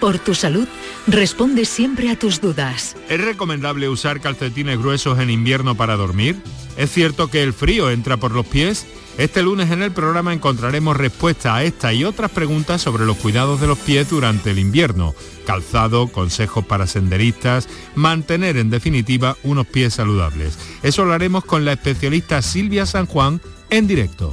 por 0.00 0.18
tu 0.18 0.34
salud, 0.34 0.68
responde 1.06 1.64
siempre 1.64 2.10
a 2.10 2.18
tus 2.18 2.40
dudas. 2.40 2.96
¿Es 3.08 3.20
recomendable 3.20 3.88
usar 3.88 4.20
calcetines 4.20 4.78
gruesos 4.78 5.18
en 5.18 5.30
invierno 5.30 5.74
para 5.74 5.96
dormir? 5.96 6.36
¿Es 6.76 6.90
cierto 6.90 7.28
que 7.28 7.42
el 7.42 7.52
frío 7.52 7.90
entra 7.90 8.16
por 8.16 8.32
los 8.32 8.46
pies? 8.46 8.86
Este 9.18 9.42
lunes 9.42 9.72
en 9.72 9.82
el 9.82 9.90
programa 9.90 10.32
encontraremos 10.32 10.96
respuesta 10.96 11.56
a 11.56 11.64
esta 11.64 11.92
y 11.92 12.04
otras 12.04 12.30
preguntas 12.30 12.80
sobre 12.80 13.04
los 13.04 13.16
cuidados 13.16 13.60
de 13.60 13.66
los 13.66 13.76
pies 13.76 14.08
durante 14.10 14.52
el 14.52 14.60
invierno, 14.60 15.12
calzado, 15.44 16.06
consejos 16.06 16.64
para 16.64 16.86
senderistas, 16.86 17.68
mantener 17.96 18.56
en 18.56 18.70
definitiva 18.70 19.36
unos 19.42 19.66
pies 19.66 19.94
saludables. 19.94 20.56
Eso 20.84 21.04
lo 21.04 21.14
haremos 21.14 21.44
con 21.44 21.64
la 21.64 21.72
especialista 21.72 22.42
Silvia 22.42 22.86
San 22.86 23.06
Juan 23.06 23.40
en 23.70 23.88
directo. 23.88 24.32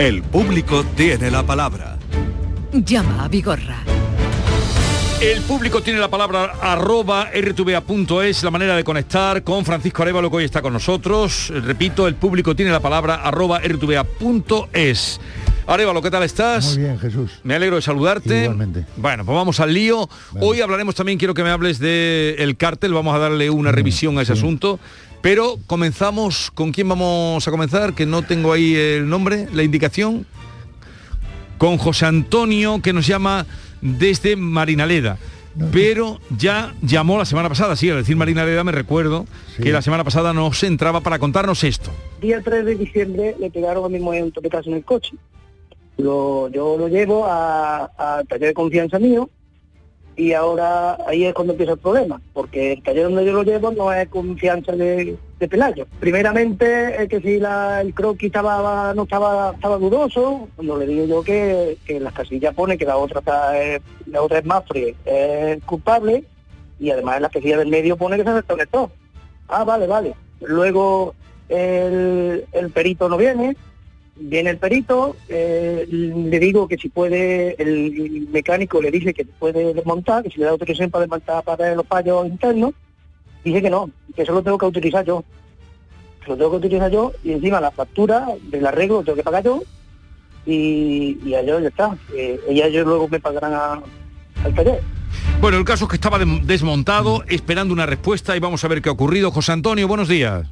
El 0.00 0.22
público 0.22 0.82
tiene 0.96 1.30
la 1.30 1.42
palabra. 1.42 1.98
Llama 2.72 3.24
a 3.24 3.28
Vigorra. 3.28 3.84
El 5.20 5.42
público 5.42 5.82
tiene 5.82 6.00
la 6.00 6.08
palabra 6.08 6.54
arroba 6.62 7.28
rtva.es, 7.30 8.42
la 8.42 8.50
manera 8.50 8.76
de 8.76 8.82
conectar 8.82 9.44
con 9.44 9.62
Francisco 9.62 10.00
Arevalo 10.00 10.30
que 10.30 10.38
hoy 10.38 10.44
está 10.44 10.62
con 10.62 10.72
nosotros. 10.72 11.52
Repito, 11.54 12.08
el 12.08 12.14
público 12.14 12.56
tiene 12.56 12.70
la 12.70 12.80
palabra 12.80 13.16
arroba 13.16 13.58
rtva.es. 13.58 15.20
Arevalo, 15.66 16.00
¿qué 16.00 16.10
tal 16.10 16.22
estás? 16.22 16.78
Muy 16.78 16.84
bien, 16.84 16.98
Jesús. 16.98 17.32
Me 17.44 17.54
alegro 17.54 17.76
de 17.76 17.82
saludarte. 17.82 18.44
Igualmente. 18.44 18.86
Bueno, 18.96 19.26
pues 19.26 19.36
vamos 19.36 19.60
al 19.60 19.74
lío. 19.74 20.08
Hoy 20.40 20.62
hablaremos 20.62 20.94
también, 20.94 21.18
quiero 21.18 21.34
que 21.34 21.44
me 21.44 21.50
hables 21.50 21.78
del 21.78 22.36
el 22.38 22.56
cártel, 22.56 22.94
vamos 22.94 23.14
a 23.14 23.18
darle 23.18 23.50
una 23.50 23.70
revisión 23.70 24.18
a 24.18 24.22
ese 24.22 24.32
asunto. 24.32 24.80
Pero 25.22 25.56
comenzamos, 25.66 26.50
¿con 26.50 26.72
quién 26.72 26.88
vamos 26.88 27.46
a 27.46 27.50
comenzar? 27.50 27.94
Que 27.94 28.06
no 28.06 28.22
tengo 28.22 28.52
ahí 28.52 28.74
el 28.74 29.08
nombre, 29.08 29.48
la 29.52 29.62
indicación. 29.62 30.26
Con 31.58 31.76
José 31.76 32.06
Antonio, 32.06 32.80
que 32.82 32.92
nos 32.94 33.06
llama 33.06 33.44
desde 33.82 34.34
Marinaleda. 34.36 35.18
Pero 35.72 36.20
ya 36.38 36.74
llamó 36.80 37.18
la 37.18 37.24
semana 37.26 37.48
pasada, 37.48 37.76
sí, 37.76 37.90
al 37.90 37.98
decir 37.98 38.16
Marinaleda 38.16 38.62
me 38.64 38.72
recuerdo 38.72 39.26
que 39.60 39.72
la 39.72 39.82
semana 39.82 40.04
pasada 40.04 40.32
nos 40.32 40.62
entraba 40.62 41.00
para 41.00 41.18
contarnos 41.18 41.64
esto. 41.64 41.90
Día 42.22 42.40
3 42.42 42.64
de 42.64 42.74
diciembre 42.76 43.36
le 43.38 43.50
pegaron 43.50 43.84
a 43.84 43.88
mi 43.88 43.98
mujer 43.98 44.22
un 44.24 44.32
toquetazo 44.32 44.70
en 44.70 44.76
el 44.76 44.84
coche. 44.84 45.12
Lo, 45.98 46.48
yo 46.48 46.78
lo 46.78 46.88
llevo 46.88 47.26
a- 47.26 47.90
al 47.98 48.26
taller 48.26 48.48
de 48.48 48.54
confianza 48.54 48.98
mío 48.98 49.28
y 50.20 50.34
ahora 50.34 50.98
ahí 51.06 51.24
es 51.24 51.32
cuando 51.32 51.54
empieza 51.54 51.72
el 51.72 51.78
problema, 51.78 52.20
porque 52.34 52.74
el 52.74 52.82
taller 52.82 53.04
donde 53.04 53.24
yo 53.24 53.32
lo 53.32 53.42
llevo 53.42 53.70
no 53.70 53.90
es 53.90 54.06
confianza 54.08 54.72
de, 54.72 55.16
de 55.38 55.48
Pelayo. 55.48 55.86
Primeramente 55.98 57.02
es 57.02 57.08
que 57.08 57.20
si 57.22 57.38
la- 57.38 57.80
el 57.80 57.94
croquis 57.94 58.26
estaba 58.26 58.92
no 58.94 59.04
estaba 59.04 59.52
estaba 59.54 59.78
dudoso, 59.78 60.46
cuando 60.56 60.76
le 60.76 60.86
digo 60.86 61.06
yo 61.06 61.22
que, 61.22 61.78
las 62.00 62.12
casillas 62.12 62.54
pone 62.54 62.76
que 62.76 62.84
la 62.84 62.98
otra 62.98 63.20
está, 63.20 63.58
eh, 63.62 63.80
la 64.06 64.20
otra 64.20 64.40
es 64.40 64.44
Mafre, 64.44 64.94
es 65.06 65.64
culpable 65.64 66.24
y 66.78 66.90
además 66.90 67.16
en 67.16 67.22
la 67.22 67.30
casilla 67.30 67.56
del 67.56 67.68
medio 67.68 67.96
pone 67.96 68.18
que 68.18 68.24
se 68.24 68.32
desconectó. 68.34 68.90
Ah, 69.48 69.64
vale, 69.64 69.86
vale. 69.86 70.14
Luego 70.42 71.14
el 71.48 72.70
perito 72.74 73.08
no 73.08 73.16
viene, 73.16 73.56
viene 74.20 74.50
el 74.50 74.58
perito, 74.58 75.16
eh, 75.28 75.86
le 75.90 76.38
digo 76.38 76.68
que 76.68 76.76
si 76.76 76.88
puede, 76.90 77.60
el 77.60 78.28
mecánico 78.30 78.80
le 78.80 78.90
dice 78.90 79.14
que 79.14 79.24
puede 79.24 79.72
desmontar, 79.74 80.22
que 80.22 80.30
si 80.30 80.38
le 80.38 80.44
da 80.44 80.50
autorización 80.52 80.90
para 80.90 81.02
desmontar 81.02 81.42
para 81.42 81.74
los 81.74 81.86
fallos 81.86 82.26
internos, 82.26 82.72
dice 83.42 83.62
que 83.62 83.70
no, 83.70 83.90
que 84.14 84.22
eso 84.22 84.32
lo 84.32 84.42
tengo 84.42 84.58
que 84.58 84.66
utilizar 84.66 85.04
yo. 85.04 85.24
Lo 86.26 86.36
tengo 86.36 86.50
que 86.52 86.56
utilizar 86.58 86.90
yo 86.90 87.12
y 87.24 87.32
encima 87.32 87.60
la 87.60 87.70
factura 87.70 88.26
del 88.50 88.66
arreglo 88.66 88.96
lo 88.98 89.04
tengo 89.04 89.16
que 89.16 89.22
pagar 89.22 89.42
yo 89.42 89.62
y, 90.46 91.18
y 91.24 91.34
a 91.34 91.40
ellos 91.40 91.62
ya 91.62 91.68
está. 91.68 91.96
Eh, 92.14 92.38
y 92.50 92.60
ellos 92.60 92.86
luego 92.86 93.08
me 93.08 93.18
pagarán 93.20 93.54
a- 93.54 93.82
al 94.44 94.54
taller. 94.54 94.80
Bueno, 95.40 95.56
el 95.56 95.64
caso 95.64 95.84
es 95.86 95.88
que 95.90 95.96
estaba 95.96 96.18
desmontado, 96.44 97.24
esperando 97.28 97.72
una 97.72 97.86
respuesta 97.86 98.36
y 98.36 98.40
vamos 98.40 98.62
a 98.62 98.68
ver 98.68 98.82
qué 98.82 98.90
ha 98.90 98.92
ocurrido. 98.92 99.30
José 99.30 99.52
Antonio, 99.52 99.88
buenos 99.88 100.08
días. 100.08 100.46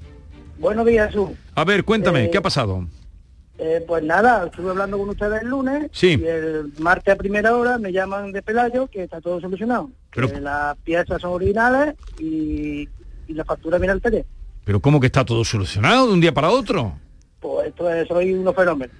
Buenos 0.59 0.87
días, 0.87 1.09
Jesús. 1.13 1.31
A 1.55 1.65
ver, 1.65 1.85
cuéntame, 1.85 2.25
Eh, 2.25 2.31
¿qué 2.31 2.39
ha 2.39 2.43
pasado? 2.43 2.87
Eh, 3.61 3.85
pues 3.89 4.05
nada, 4.05 4.47
estuve 4.47 4.71
hablando 4.71 4.97
con 4.99 5.09
ustedes 5.09 5.43
el 5.43 5.49
lunes 5.49 5.91
Sí. 5.93 6.17
y 6.21 6.25
el 6.25 6.73
martes 6.79 7.15
a 7.15 7.17
primera 7.17 7.57
hora 7.57 7.77
me 7.77 7.91
llaman 7.93 8.31
de 8.31 8.41
Pelayo 8.41 8.87
que 8.87 9.03
está 9.03 9.21
todo 9.21 9.41
solucionado. 9.41 9.91
Pero- 10.15 10.31
Que 10.31 10.41
las 10.41 10.77
piezas 10.79 11.21
son 11.21 11.33
originales 11.33 11.95
y, 12.21 12.89
y 13.27 13.35
la 13.35 13.45
factura 13.45 13.79
viene 13.79 13.93
al 13.93 14.01
taller. 14.01 14.25
Pero 14.65 14.79
¿cómo 14.81 15.01
que 15.01 15.07
está 15.07 15.25
todo 15.25 15.45
solucionado 15.45 16.07
de 16.07 16.13
un 16.13 16.21
día 16.21 16.33
para 16.33 16.51
otro? 16.51 16.93
Pues 17.41 17.69
esto 17.69 17.91
es, 17.93 18.07
soy 18.07 18.33
unos 18.33 18.55
fenómenos. 18.55 18.95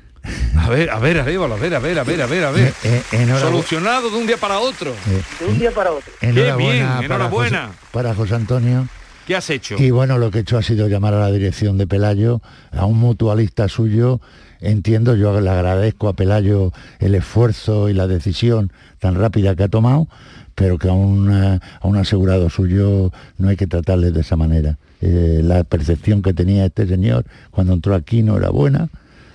A 0.57 0.69
ver, 0.69 0.91
a 0.91 0.99
ver, 0.99 1.21
Arévalo, 1.21 1.55
a 1.55 1.59
ver, 1.59 1.75
a 1.75 1.79
ver, 1.79 1.99
a 1.99 2.03
ver, 2.05 2.21
a 2.21 2.27
ver, 2.27 2.45
a 2.45 2.51
ver. 2.51 2.75
Eh, 2.83 3.03
Solucionado 3.41 4.11
de 4.11 4.17
un 4.17 4.27
día 4.27 4.37
para 4.37 4.59
otro. 4.59 4.93
De 5.41 5.47
un 5.47 5.59
día 5.59 5.71
para 5.71 5.93
otro. 5.93 6.13
Qué 6.21 6.33
bien, 6.33 6.39
Enhorabuena 6.49 7.01
enhorabuena. 7.05 7.51
Para 7.61 7.67
José, 7.69 7.89
para 7.93 8.15
José 8.15 8.35
Antonio. 8.35 8.89
¿Qué 9.27 9.37
has 9.37 9.49
hecho? 9.51 9.77
Y 9.79 9.91
bueno, 9.91 10.19
lo 10.19 10.31
que 10.31 10.39
he 10.39 10.41
hecho 10.41 10.57
ha 10.59 10.63
sido 10.63 10.89
llamar 10.89 11.15
a 11.15 11.21
la 11.21 11.31
dirección 11.31 11.77
de 11.79 11.87
Pelayo, 11.87 12.41
a 12.73 12.87
un 12.87 12.99
mutualista 12.99 13.69
suyo. 13.69 14.21
Entiendo, 14.61 15.15
yo 15.15 15.41
le 15.41 15.51
agradezco 15.51 16.09
a 16.09 16.15
Pelayo 16.15 16.73
el 16.99 17.15
esfuerzo 17.15 17.89
y 17.89 17.95
la 17.95 18.07
decisión 18.07 18.73
tan 18.99 19.15
rápida 19.15 19.55
que 19.55 19.65
ha 19.65 19.69
tomado, 19.69 20.09
pero 20.55 20.79
que 20.79 20.89
a 20.89 20.93
un, 20.93 21.31
a 21.31 21.61
un 21.83 21.97
asegurado 21.97 22.51
suyo 22.51 23.13
no 23.39 23.49
hay 23.49 23.57
que 23.57 23.67
tratarle 23.67 24.11
de 24.11 24.21
esa 24.21 24.37
manera. 24.37 24.77
Eh, 25.01 25.43
la 25.45 25.63
percepción 25.63 26.23
que 26.23 26.35
tenía 26.35 26.65
este 26.65 26.87
señor 26.89 27.25
cuando 27.53 27.73
entró 27.73 27.95
aquí 27.95 28.23
no 28.23 28.37
era 28.37 28.51
buena 28.51 28.89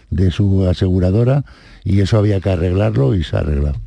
de 0.09 0.29
su 0.29 0.67
aseguradora 0.67 1.45
y 1.85 2.01
eso 2.01 2.17
había 2.17 2.41
que 2.41 2.49
arreglarlo 2.49 3.15
y 3.15 3.23
se 3.23 3.37
ha 3.37 3.39
arreglado. 3.39 3.77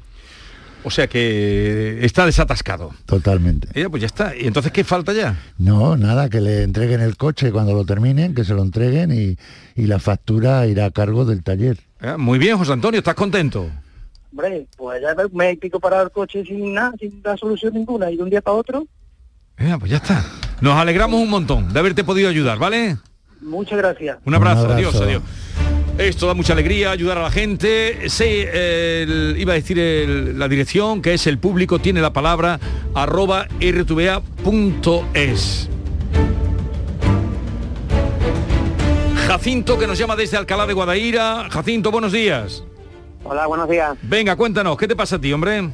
O 0.87 0.91
sea 0.91 1.09
que 1.09 1.99
está 2.07 2.25
desatascado. 2.27 2.93
Totalmente. 3.07 3.67
Ya, 3.75 3.89
pues 3.91 4.03
ya 4.03 4.07
está. 4.07 4.37
¿Y 4.37 4.47
entonces 4.47 4.71
qué 4.71 4.85
falta 4.85 5.13
ya? 5.13 5.37
No, 5.59 5.97
nada, 5.97 6.29
que 6.29 6.41
le 6.41 6.63
entreguen 6.63 7.01
el 7.01 7.17
coche 7.17 7.51
cuando 7.51 7.75
lo 7.75 7.85
terminen, 7.85 8.37
que 8.37 8.45
se 8.45 8.55
lo 8.55 8.63
entreguen 8.63 9.11
y, 9.11 9.37
y 9.75 9.87
la 9.87 9.99
factura 9.99 10.65
irá 10.69 10.85
a 10.85 10.91
cargo 10.93 11.25
del 11.25 11.43
taller. 11.43 11.79
Ah, 12.01 12.17
Muy 12.17 12.39
bien, 12.39 12.57
José 12.57 12.73
Antonio, 12.73 12.99
¿estás 12.99 13.17
contento? 13.17 13.69
Hombre, 14.31 14.69
pues 14.77 15.03
ya 15.03 15.09
me 15.33 15.51
he 15.51 15.57
pico 15.57 15.81
para 15.81 16.03
el 16.03 16.11
coche 16.13 16.45
sin 16.45 16.73
nada, 16.75 16.93
sin 17.01 17.21
dar 17.21 17.37
solución 17.37 17.75
ninguna, 17.75 18.09
y 18.13 18.17
de 18.17 18.23
un 18.23 18.31
día 18.31 18.41
para 18.41 18.57
otro, 18.57 18.87
Ya, 19.59 19.77
pues 19.79 19.91
ya 19.91 19.97
está. 19.97 20.25
Nos 20.61 20.75
alegramos 20.75 21.21
un 21.21 21.31
montón 21.31 21.73
de 21.73 21.81
haberte 21.81 22.05
podido 22.05 22.29
ayudar, 22.29 22.59
¿vale? 22.59 22.97
muchas 23.41 23.77
gracias. 23.79 24.19
Un 24.25 24.35
abrazo, 24.35 24.61
Un 24.67 24.71
abrazo. 24.71 24.89
adiós, 24.89 25.01
adiós. 25.03 25.23
Esto 25.99 26.27
da 26.27 26.35
mucha 26.35 26.53
alegría, 26.53 26.91
ayudar 26.91 27.17
a 27.19 27.23
la 27.23 27.31
gente. 27.31 28.11
Sí, 28.11 28.25
el- 28.53 29.35
iba 29.39 29.53
a 29.53 29.57
decir 29.57 29.79
el- 29.79 30.39
la 30.39 30.47
dirección, 30.47 31.01
que 31.01 31.15
es 31.15 31.27
el 31.27 31.39
público, 31.39 31.79
tiene 31.79 32.03
la 32.03 32.13
palabra, 32.13 32.61
arroba 32.95 33.47
rtva.es. 33.61 34.11
Jacinto, 39.27 39.79
que 39.79 39.87
nos 39.87 39.99
llama 39.99 40.17
desde 40.17 40.37
Alcalá 40.37 40.67
de 40.67 40.75
Guadaira. 40.75 41.49
Jacinto, 41.51 41.91
buenos 41.91 42.13
días. 42.13 42.63
Hola, 43.25 43.47
buenos 43.47 43.69
días. 43.69 43.97
Venga, 44.03 44.37
cuéntanos, 44.37 44.77
¿qué 44.77 44.87
te 44.87 44.95
pasa 44.95 45.17
a 45.17 45.21
ti, 45.21 45.33
hombre? 45.33 45.69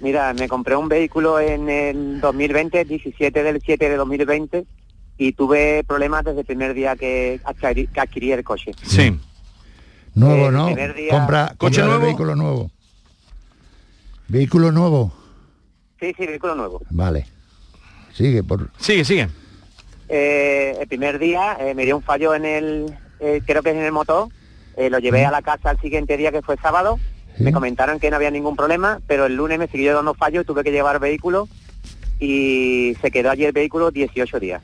Mira, 0.00 0.34
me 0.34 0.48
compré 0.48 0.76
un 0.76 0.88
vehículo 0.88 1.40
en 1.40 1.68
el 1.68 2.20
2020, 2.20 2.84
17 2.84 3.42
del 3.42 3.60
7 3.64 3.88
de 3.88 3.96
2020, 3.96 4.64
y 5.18 5.32
tuve 5.32 5.82
problemas 5.84 6.24
desde 6.24 6.40
el 6.40 6.46
primer 6.46 6.74
día 6.74 6.94
que 6.94 7.40
adquirí, 7.44 7.86
que 7.88 8.00
adquirí 8.00 8.32
el 8.32 8.44
coche. 8.44 8.72
Sí. 8.82 9.18
Nuevo, 10.14 10.50
¿no? 10.50 10.66
día- 10.68 11.10
Compra, 11.10 11.54
¿Coche 11.56 11.80
compra 11.80 11.82
de 11.82 11.88
nuevo? 11.88 12.00
vehículo 12.04 12.34
nuevo. 12.36 12.70
Vehículo 14.28 14.72
nuevo. 14.72 15.12
Sí, 16.00 16.12
sí, 16.16 16.26
vehículo 16.26 16.54
nuevo. 16.54 16.80
Vale. 16.90 17.26
Sigue 18.12 18.42
por. 18.42 18.70
Sigue, 18.78 19.04
sigue. 19.04 19.28
Eh, 20.08 20.76
el 20.80 20.88
primer 20.88 21.18
día 21.18 21.56
eh, 21.60 21.74
me 21.74 21.84
dio 21.84 21.96
un 21.96 22.02
fallo 22.02 22.34
en 22.34 22.44
el, 22.44 22.94
eh, 23.20 23.40
creo 23.46 23.62
que 23.62 23.70
es 23.70 23.76
en 23.76 23.84
el 23.84 23.92
motor, 23.92 24.28
eh, 24.76 24.90
lo 24.90 24.98
llevé 24.98 25.24
a 25.24 25.30
la 25.30 25.40
casa 25.40 25.70
al 25.70 25.80
siguiente 25.80 26.16
día 26.16 26.32
que 26.32 26.42
fue 26.42 26.56
sábado, 26.56 26.98
me 27.38 27.52
comentaron 27.52 28.00
que 28.00 28.10
no 28.10 28.16
había 28.16 28.30
ningún 28.32 28.56
problema, 28.56 29.00
pero 29.06 29.26
el 29.26 29.36
lunes 29.36 29.58
me 29.60 29.68
siguió 29.68 29.94
dando 29.94 30.14
fallo 30.14 30.40
y 30.40 30.44
tuve 30.44 30.64
que 30.64 30.72
llevar 30.72 30.98
vehículo 30.98 31.48
y 32.18 32.96
se 33.00 33.10
quedó 33.12 33.30
allí 33.30 33.44
el 33.44 33.52
vehículo 33.52 33.92
18 33.92 34.40
días. 34.40 34.62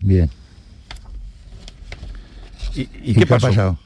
Bien. 0.00 0.30
¿Y, 2.74 3.14
qué, 3.14 3.24
ha 3.24 3.38
pasado? 3.38 3.78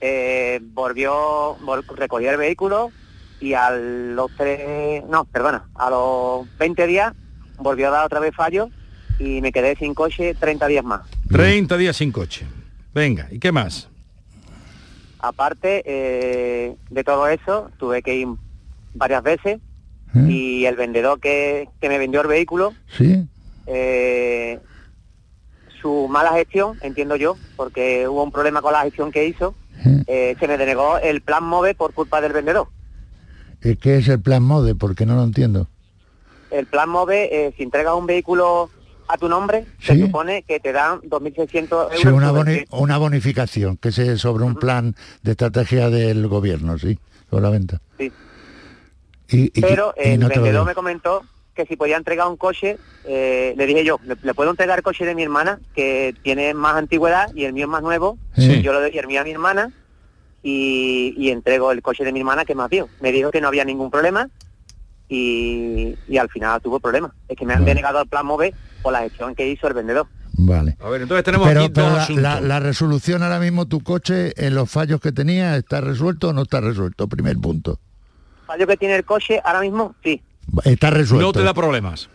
Eh, 0.00 0.60
volvió, 0.62 1.56
vol- 1.58 1.84
recogió 1.96 2.30
el 2.30 2.36
vehículo 2.36 2.92
y 3.40 3.54
a 3.54 3.70
los 3.70 4.30
tres, 4.36 5.02
no, 5.08 5.24
perdona, 5.24 5.68
a 5.74 5.90
los 5.90 6.46
20 6.58 6.86
días 6.86 7.12
volvió 7.58 7.88
a 7.88 7.90
dar 7.90 8.06
otra 8.06 8.20
vez 8.20 8.34
fallo 8.34 8.68
y 9.18 9.40
me 9.40 9.52
quedé 9.52 9.76
sin 9.76 9.94
coche 9.94 10.34
30 10.34 10.66
días 10.66 10.84
más. 10.84 11.02
30 11.30 11.76
días 11.76 11.96
sin 11.96 12.12
coche. 12.12 12.46
Venga, 12.94 13.28
¿y 13.30 13.38
qué 13.38 13.52
más? 13.52 13.88
Aparte 15.20 15.82
eh, 15.84 16.76
de 16.90 17.04
todo 17.04 17.26
eso, 17.26 17.70
tuve 17.78 18.02
que 18.02 18.14
ir 18.14 18.28
varias 18.94 19.22
veces 19.22 19.58
y 20.28 20.64
el 20.64 20.74
vendedor 20.74 21.20
que, 21.20 21.68
que 21.80 21.88
me 21.88 21.98
vendió 21.98 22.22
el 22.22 22.26
vehículo, 22.28 22.74
Sí. 22.96 23.24
eh, 23.66 24.58
su 25.82 26.08
mala 26.08 26.32
gestión, 26.32 26.78
entiendo 26.80 27.14
yo, 27.14 27.36
porque 27.56 28.08
hubo 28.08 28.22
un 28.24 28.32
problema 28.32 28.62
con 28.62 28.72
la 28.72 28.82
gestión 28.82 29.12
que 29.12 29.26
hizo, 29.26 29.54
eh, 30.06 30.36
se 30.38 30.48
me 30.48 30.56
denegó 30.58 30.98
el 30.98 31.20
plan 31.22 31.44
MOVE 31.44 31.74
por 31.74 31.92
culpa 31.94 32.20
del 32.20 32.32
vendedor. 32.32 32.68
¿Qué 33.60 33.96
es 33.98 34.08
el 34.08 34.20
plan 34.20 34.42
MODE? 34.42 34.74
Porque 34.74 35.04
no 35.06 35.16
lo 35.16 35.24
entiendo. 35.24 35.68
El 36.50 36.66
plan 36.66 36.88
MOVE, 36.88 37.46
eh, 37.46 37.54
si 37.56 37.62
entregas 37.64 37.94
un 37.94 38.06
vehículo 38.06 38.70
a 39.08 39.16
tu 39.18 39.28
nombre, 39.28 39.66
se 39.80 39.98
supone 39.98 40.42
que 40.42 40.60
te 40.60 40.72
dan 40.72 41.00
2.600 41.00 41.62
euros. 41.70 42.00
Sí, 42.00 42.08
una, 42.08 42.28
sobre 42.28 42.66
boni- 42.66 42.66
una 42.70 42.98
bonificación, 42.98 43.76
que 43.78 43.88
es 43.88 44.20
sobre 44.20 44.44
un 44.44 44.54
plan 44.54 44.94
de 45.22 45.30
estrategia 45.32 45.90
del 45.90 46.26
gobierno, 46.28 46.78
sí, 46.78 46.98
sobre 47.30 47.42
la 47.42 47.50
venta. 47.50 47.80
Sí. 47.98 48.12
Y, 49.30 49.44
y- 49.58 49.60
Pero 49.60 49.94
y 49.96 50.10
el 50.10 50.20
no 50.20 50.28
vendedor 50.28 50.66
me 50.66 50.74
comentó 50.74 51.22
que 51.58 51.66
si 51.66 51.76
podía 51.76 51.96
entregar 51.96 52.28
un 52.28 52.36
coche, 52.36 52.78
eh, 53.04 53.52
le 53.56 53.66
dije 53.66 53.84
yo, 53.84 53.98
¿le, 54.04 54.16
le 54.22 54.32
puedo 54.32 54.50
entregar 54.50 54.78
el 54.78 54.84
coche 54.84 55.04
de 55.04 55.14
mi 55.16 55.24
hermana, 55.24 55.58
que 55.74 56.14
tiene 56.22 56.54
más 56.54 56.76
antigüedad 56.76 57.34
y 57.34 57.44
el 57.44 57.52
mío 57.52 57.64
es 57.64 57.70
más 57.70 57.82
nuevo? 57.82 58.16
Sí. 58.36 58.62
Yo 58.62 58.72
le 58.72 58.80
doy 58.80 58.96
el 58.96 59.06
mío 59.08 59.20
a 59.20 59.24
mi 59.24 59.32
hermana 59.32 59.72
y, 60.42 61.14
y 61.16 61.30
entrego 61.30 61.72
el 61.72 61.82
coche 61.82 62.04
de 62.04 62.12
mi 62.12 62.20
hermana, 62.20 62.44
que 62.44 62.52
es 62.52 62.56
más 62.56 62.70
viejo. 62.70 62.88
Me 63.00 63.10
dijo 63.10 63.32
que 63.32 63.40
no 63.40 63.48
había 63.48 63.64
ningún 63.64 63.90
problema 63.90 64.28
y, 65.08 65.96
y 66.06 66.16
al 66.18 66.28
final 66.28 66.60
tuvo 66.60 66.78
problemas. 66.80 67.10
Es 67.28 67.36
que 67.36 67.44
me 67.44 67.54
han 67.54 67.64
denegado 67.64 68.00
el 68.00 68.08
plan 68.08 68.24
MOVE 68.26 68.54
por 68.82 68.92
la 68.92 69.00
gestión 69.00 69.34
que 69.34 69.48
hizo 69.48 69.66
el 69.66 69.74
vendedor. 69.74 70.06
Vale. 70.40 70.76
A 70.80 70.88
ver, 70.88 71.02
entonces 71.02 71.24
tenemos 71.24 71.48
Pero, 71.48 71.62
aquí 71.64 71.72
pero 71.74 71.96
la- 72.20 72.40
la 72.40 72.60
resolución 72.60 73.24
ahora 73.24 73.40
mismo, 73.40 73.66
tu 73.66 73.80
coche, 73.80 74.32
en 74.36 74.54
los 74.54 74.70
fallos 74.70 75.00
que 75.00 75.10
tenía, 75.10 75.56
¿está 75.56 75.80
resuelto 75.80 76.28
o 76.28 76.32
no 76.32 76.42
está 76.42 76.60
resuelto? 76.60 77.08
Primer 77.08 77.36
punto. 77.38 77.80
Fallo 78.46 78.66
que 78.66 78.76
tiene 78.76 78.94
el 78.94 79.04
coche 79.04 79.40
ahora 79.44 79.60
mismo, 79.60 79.96
sí. 80.04 80.22
Está 80.64 80.90
resuelto. 80.90 81.26
No 81.26 81.32
te 81.32 81.42
da 81.42 81.54
problemas. 81.54 82.08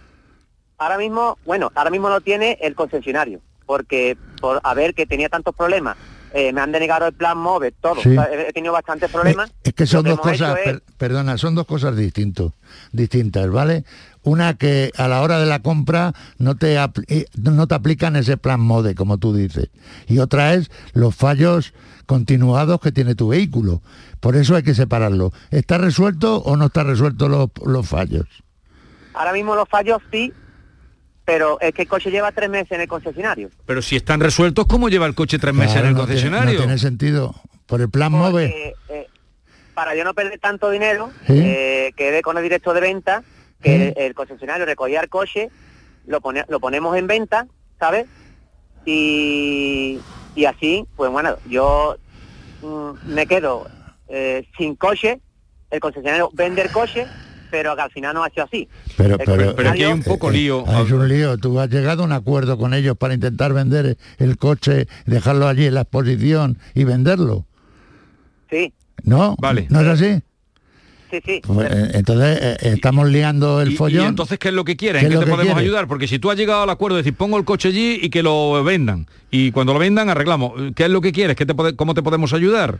Ahora 0.77 0.97
mismo, 0.97 1.37
bueno, 1.45 1.71
ahora 1.75 1.89
mismo 1.91 2.09
lo 2.09 2.21
tiene 2.21 2.57
el 2.61 2.75
concesionario, 2.75 3.39
porque 3.65 4.17
por 4.41 4.59
a 4.63 4.73
ver 4.73 4.93
que 4.93 5.05
tenía 5.05 5.29
tantos 5.29 5.55
problemas, 5.55 5.95
eh, 6.33 6.51
me 6.51 6.61
han 6.61 6.71
denegado 6.71 7.05
el 7.07 7.13
plan 7.13 7.37
MOVE, 7.37 7.71
todo. 7.71 8.01
Sí. 8.01 8.09
O 8.09 8.13
sea, 8.13 8.27
he, 8.33 8.51
tenido 8.51 8.73
bastantes 8.73 9.09
problemas. 9.11 9.53
Es 9.63 9.73
que 9.73 9.85
son 9.85 10.03
dos 10.03 10.19
cosas, 10.19 10.57
hecho 10.57 10.57
es- 10.57 10.63
per- 10.63 10.83
perdona, 10.97 11.37
son 11.37 11.53
dos 11.55 11.67
cosas 11.67 11.95
distintos, 11.95 12.53
distintas, 12.91 13.49
¿vale? 13.51 13.85
Una 14.23 14.55
que 14.55 14.91
a 14.97 15.07
la 15.07 15.21
hora 15.21 15.39
de 15.39 15.45
la 15.45 15.61
compra 15.61 16.13
no 16.39 16.55
te, 16.55 16.77
apl- 16.79 17.05
eh, 17.07 17.27
no 17.35 17.67
te 17.67 17.75
aplican 17.75 18.15
ese 18.15 18.35
plan 18.37 18.59
MODE, 18.59 18.95
como 18.95 19.19
tú 19.19 19.33
dices. 19.35 19.69
Y 20.07 20.17
otra 20.19 20.55
es 20.55 20.71
los 20.93 21.15
fallos 21.15 21.73
continuados 22.07 22.81
que 22.81 22.91
tiene 22.91 23.13
tu 23.15 23.27
vehículo. 23.29 23.81
Por 24.23 24.37
eso 24.37 24.55
hay 24.55 24.63
que 24.63 24.73
separarlo. 24.73 25.33
¿Está 25.51 25.77
resuelto 25.77 26.37
o 26.37 26.55
no 26.55 26.67
está 26.67 26.83
resuelto 26.83 27.27
los, 27.27 27.49
los 27.65 27.85
fallos? 27.85 28.25
Ahora 29.13 29.33
mismo 29.33 29.53
los 29.53 29.67
fallos 29.67 30.01
sí, 30.13 30.31
pero 31.25 31.59
es 31.59 31.73
que 31.73 31.81
el 31.81 31.87
coche 31.89 32.09
lleva 32.09 32.31
tres 32.31 32.49
meses 32.49 32.71
en 32.71 32.79
el 32.79 32.87
concesionario. 32.87 33.49
Pero 33.65 33.81
si 33.81 33.97
están 33.97 34.21
resueltos, 34.21 34.65
¿cómo 34.65 34.87
lleva 34.87 35.07
el 35.07 35.13
coche 35.13 35.39
tres 35.39 35.53
meses 35.53 35.75
en 35.75 35.87
el 35.87 35.93
no 35.93 36.05
tiene- 36.05 36.07
concesionario? 36.07 36.53
no 36.53 36.57
tiene 36.59 36.77
sentido. 36.77 37.35
Por 37.65 37.81
el 37.81 37.89
plan 37.89 38.13
MOVE. 38.13 38.73
Eh, 38.87 39.07
para 39.73 39.93
yo 39.93 40.05
no 40.05 40.13
perder 40.13 40.39
tanto 40.39 40.69
dinero, 40.69 41.11
Sí. 41.27 41.33
eh, 41.43 41.91
quedé 41.97 42.21
con 42.21 42.37
el 42.37 42.43
directo 42.43 42.73
de 42.73 42.79
venta, 42.79 43.23
que 43.61 43.89
el, 43.89 43.93
el 43.97 44.13
concesionario 44.13 44.65
recogía 44.65 45.01
el 45.01 45.09
coche, 45.09 45.49
lo, 46.07 46.21
pone- 46.21 46.45
lo 46.47 46.61
ponemos 46.61 46.95
en 46.95 47.07
venta, 47.07 47.45
¿sabes? 47.77 48.05
Y, 48.85 49.99
y 50.35 50.45
así, 50.45 50.85
pues 50.95 51.11
bueno, 51.11 51.35
yo 51.49 51.97
mm, 52.61 52.91
me 53.13 53.25
quedo 53.27 53.67
eh, 54.15 54.47
sin 54.57 54.75
coche, 54.75 55.19
el 55.71 55.79
concesionario 55.79 56.29
vende 56.33 56.61
el 56.61 56.69
coche, 56.69 57.07
pero 57.49 57.75
que 57.75 57.81
al 57.81 57.91
final 57.91 58.13
no 58.13 58.23
ha 58.23 58.29
sido 58.29 58.45
así. 58.45 58.67
Pero, 58.95 59.17
pero, 59.17 59.31
concesionario- 59.33 59.69
aquí 59.71 59.83
hay 59.83 59.91
un 59.91 60.03
poco 60.03 60.29
lío. 60.29 60.63
Es 60.67 60.91
un 60.91 61.07
lío. 61.07 61.37
Tú 61.37 61.59
has 61.59 61.69
llegado 61.69 62.03
a 62.03 62.05
un 62.05 62.11
acuerdo 62.11 62.57
con 62.57 62.73
ellos 62.73 62.95
para 62.97 63.13
intentar 63.15 63.53
vender 63.53 63.97
el 64.19 64.37
coche, 64.37 64.87
dejarlo 65.07 65.47
allí 65.47 65.65
en 65.65 65.73
la 65.73 65.81
exposición 65.81 66.57
y 66.75 66.83
venderlo. 66.83 67.45
Sí, 68.49 68.71
¿No? 69.03 69.35
Vale. 69.39 69.65
¿No 69.69 69.81
es 69.81 69.87
así? 69.87 70.21
sí, 71.11 71.19
sí. 71.25 71.41
Pues, 71.45 71.69
eh, 71.71 71.91
entonces 71.95 72.39
eh, 72.41 72.57
estamos 72.73 73.07
liando 73.09 73.61
el 73.61 73.71
Y- 73.73 73.75
follón. 73.75 74.03
Y, 74.05 74.07
entonces, 74.07 74.37
¿qué 74.39 74.47
es 74.49 74.53
lo 74.53 74.63
que 74.63 74.75
quieres? 74.75 74.99
¿Qué 75.01 75.07
¿En 75.07 75.11
qué 75.13 75.17
te 75.19 75.25
que 75.25 75.31
podemos 75.31 75.57
ayudar? 75.57 75.87
Porque 75.87 76.07
si 76.07 76.17
tú 76.19 76.29
has 76.31 76.37
llegado 76.37 76.63
al 76.63 76.69
acuerdo 76.69 76.95
de 76.97 77.03
decir, 77.03 77.15
pongo 77.15 77.37
el 77.37 77.45
coche 77.45 77.69
allí 77.69 77.99
y 78.01 78.09
que 78.09 78.21
lo 78.23 78.63
vendan. 78.63 79.07
Y 79.31 79.51
cuando 79.51 79.73
lo 79.73 79.79
vendan, 79.79 80.09
arreglamos. 80.09 80.53
¿Qué 80.75 80.83
es 80.85 80.89
lo 80.89 81.01
que 81.01 81.11
quieres? 81.11 81.35
¿Qué 81.35 81.45
te 81.45 81.53
pode- 81.55 81.75
¿Cómo 81.75 81.93
te 81.93 82.01
podemos 82.03 82.33
ayudar? 82.33 82.79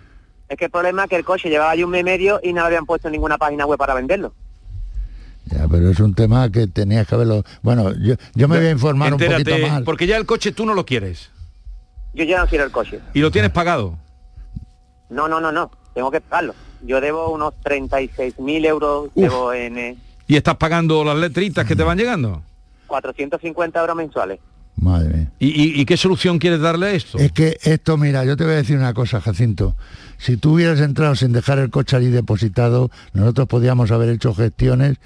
Es 0.50 0.58
que 0.58 0.66
el 0.66 0.72
problema 0.72 1.04
es 1.04 1.10
que 1.10 1.16
el 1.16 1.24
coche 1.24 1.50
llevaba 1.50 1.72
allí 1.72 1.84
un 1.84 1.90
mes 1.90 2.02
y 2.02 2.04
medio 2.04 2.40
y 2.44 2.54
no 2.54 2.64
habían 2.64 2.86
puesto 2.86 3.08
en 3.08 3.14
ninguna 3.14 3.38
página 3.38 3.66
web 3.66 3.78
para 3.78 3.94
venderlo. 3.94 4.34
Ya, 5.46 5.68
pero 5.70 5.90
es 5.90 6.00
un 6.00 6.14
tema 6.14 6.50
que 6.50 6.68
tenías 6.68 7.08
que 7.08 7.16
haberlo. 7.16 7.44
Bueno, 7.62 7.92
yo, 8.00 8.16
yo 8.34 8.48
me 8.48 8.58
voy 8.58 8.68
a 8.68 8.72
informar 8.72 9.14
un 9.14 9.20
poquito 9.20 9.58
más. 9.58 9.82
porque 9.84 10.08
ya 10.08 10.18
el 10.18 10.26
coche 10.26 10.52
tú 10.52 10.66
no 10.66 10.74
lo 10.74 10.86
quieres. 10.86 11.32
Yo 12.14 12.24
ya 12.24 12.40
no 12.40 12.48
quiero 12.48 12.64
el 12.64 12.72
coche. 12.72 13.00
Y 13.14 13.20
lo 13.20 13.32
tienes 13.32 13.52
pagado. 13.52 13.98
No, 15.10 15.28
no, 15.28 15.42
no, 15.42 15.52
no. 15.52 15.72
Tengo 15.94 16.12
que 16.12 16.22
pagarlo. 16.22 16.56
Yo 16.82 17.02
debo 17.02 17.30
unos 17.30 17.54
36.000 17.64 18.66
euros, 18.66 19.10
debo 19.16 19.54
en 19.54 19.78
eh, 19.78 19.98
Y 20.28 20.36
estás 20.36 20.56
pagando 20.58 21.04
las 21.04 21.18
letritas 21.18 21.66
que 21.66 21.76
te 21.76 21.84
van 21.84 21.98
llegando. 21.98 22.42
450 22.88 23.80
euros 23.80 23.96
mensuales. 23.96 24.40
Madre 24.84 25.14
mía. 25.18 25.32
¿Y, 25.40 25.48
y- 25.48 25.82
y 25.82 25.86
qué 25.86 25.98
solución 25.98 26.38
quieres 26.40 26.60
darle 26.60 26.88
a 26.88 26.92
esto? 26.92 27.18
Es 27.18 27.32
que 27.32 27.58
esto, 27.64 27.98
mira, 27.98 28.24
yo 28.26 28.38
te 28.38 28.44
voy 28.44 28.54
a 28.54 28.58
decir 28.58 28.78
una 28.78 28.94
cosa, 28.94 29.20
Jacinto. 29.22 29.76
Si 30.18 30.38
tú 30.38 30.54
hubieras 30.54 30.80
entrado 30.80 31.16
sin 31.16 31.32
dejar 31.34 31.60
el 31.60 31.70
coche 31.70 31.96
allí 31.98 32.10
depositado, 32.10 32.92
nosotros 33.14 33.48
podíamos 33.48 33.92
haber 33.92 34.10
hecho 34.10 34.34
gestiones 34.34 34.98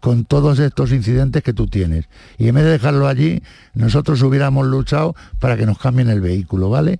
con 0.00 0.24
todos 0.24 0.58
estos 0.58 0.92
incidentes 0.92 1.42
que 1.42 1.52
tú 1.52 1.66
tienes. 1.66 2.06
Y 2.38 2.48
en 2.48 2.54
vez 2.56 2.64
de 2.64 2.70
dejarlo 2.70 3.06
allí, 3.08 3.42
nosotros 3.74 4.20
hubiéramos 4.22 4.66
luchado 4.66 5.14
para 5.38 5.56
que 5.56 5.66
nos 5.66 5.78
cambien 5.78 6.08
el 6.08 6.20
vehículo, 6.20 6.68
¿vale? 6.70 6.98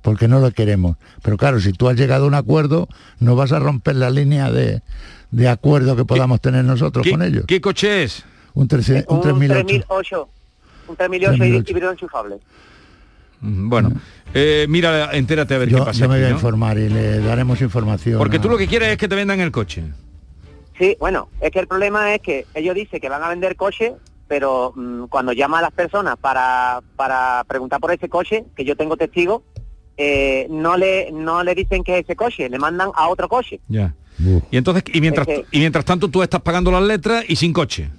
porque 0.00 0.26
no 0.26 0.40
lo 0.40 0.50
queremos. 0.50 0.96
Pero 1.22 1.36
claro, 1.36 1.60
si 1.60 1.72
tú 1.72 1.88
has 1.88 1.94
llegado 1.96 2.24
a 2.24 2.26
un 2.26 2.34
acuerdo, 2.34 2.88
no 3.20 3.36
vas 3.36 3.52
a 3.52 3.60
romper 3.60 3.94
la 3.94 4.10
línea 4.10 4.50
de, 4.50 4.82
de 5.30 5.48
acuerdo 5.48 5.94
que 5.94 6.04
podamos 6.04 6.40
tener 6.40 6.64
nosotros 6.64 7.06
con 7.08 7.22
ellos. 7.22 7.44
¿Qué 7.46 7.60
coche 7.60 8.02
es? 8.02 8.24
Un, 8.54 8.62
un 8.62 8.62
Un 8.62 8.68
3008. 8.68 9.64
3008. 9.66 10.28
Un 10.88 10.96
3008 10.96 11.34
y 11.34 11.38
3008. 11.38 11.70
híbrido 11.70 11.90
enchufable. 11.92 12.36
Mm, 13.40 13.68
Bueno, 13.68 13.90
eh, 14.34 14.66
mira, 14.68 15.10
entérate 15.12 15.54
a 15.54 15.58
ver 15.58 15.68
qué 15.68 15.74
Yo, 15.74 15.84
pasa. 15.84 15.98
yo 16.00 16.08
me 16.08 16.14
aquí, 16.14 16.20
voy 16.22 16.26
a 16.26 16.30
¿no? 16.30 16.36
informar 16.36 16.78
y 16.78 16.88
le 16.88 17.18
daremos 17.20 17.60
información. 17.60 18.18
Porque 18.18 18.36
a- 18.36 18.40
tú 18.40 18.48
lo 18.48 18.56
que 18.58 18.66
quieres 18.68 18.88
es 18.90 18.96
que 18.98 19.08
te 19.08 19.14
vendan 19.16 19.40
el 19.40 19.50
coche. 19.50 19.84
Sí, 20.78 20.96
bueno, 20.98 21.28
es 21.40 21.50
que 21.50 21.58
el 21.60 21.66
problema 21.66 22.14
es 22.14 22.20
que 22.22 22.46
ellos 22.54 22.74
dicen 22.74 23.00
que 23.00 23.08
van 23.08 23.22
a 23.22 23.28
vender 23.28 23.56
coche, 23.56 23.94
pero 24.28 24.72
mm, 24.74 25.04
cuando 25.06 25.32
llaman 25.32 25.58
a 25.58 25.62
las 25.62 25.72
personas 25.72 26.16
para, 26.18 26.80
para 26.96 27.44
preguntar 27.46 27.80
por 27.80 27.92
ese 27.92 28.08
coche, 28.08 28.44
que 28.56 28.64
yo 28.64 28.76
tengo 28.76 28.96
testigo, 28.96 29.42
eh, 29.96 30.46
no 30.48 30.76
le 30.76 31.12
no 31.12 31.44
le 31.44 31.54
dicen 31.54 31.84
que 31.84 31.98
es 31.98 32.04
ese 32.04 32.16
coche, 32.16 32.48
le 32.48 32.58
mandan 32.58 32.90
a 32.94 33.08
otro 33.08 33.28
coche. 33.28 33.60
Ya. 33.68 33.94
Y 34.50 34.56
entonces, 34.56 34.84
y 34.92 35.00
mientras, 35.00 35.26
Es 35.28 35.40
que- 35.40 35.46
y 35.50 35.58
mientras 35.60 35.84
tanto 35.84 36.08
tú 36.08 36.22
estás 36.22 36.40
pagando 36.42 36.70
las 36.70 36.82
letras 36.82 37.24
y 37.28 37.36
sin 37.36 37.52
coche. 37.52 37.90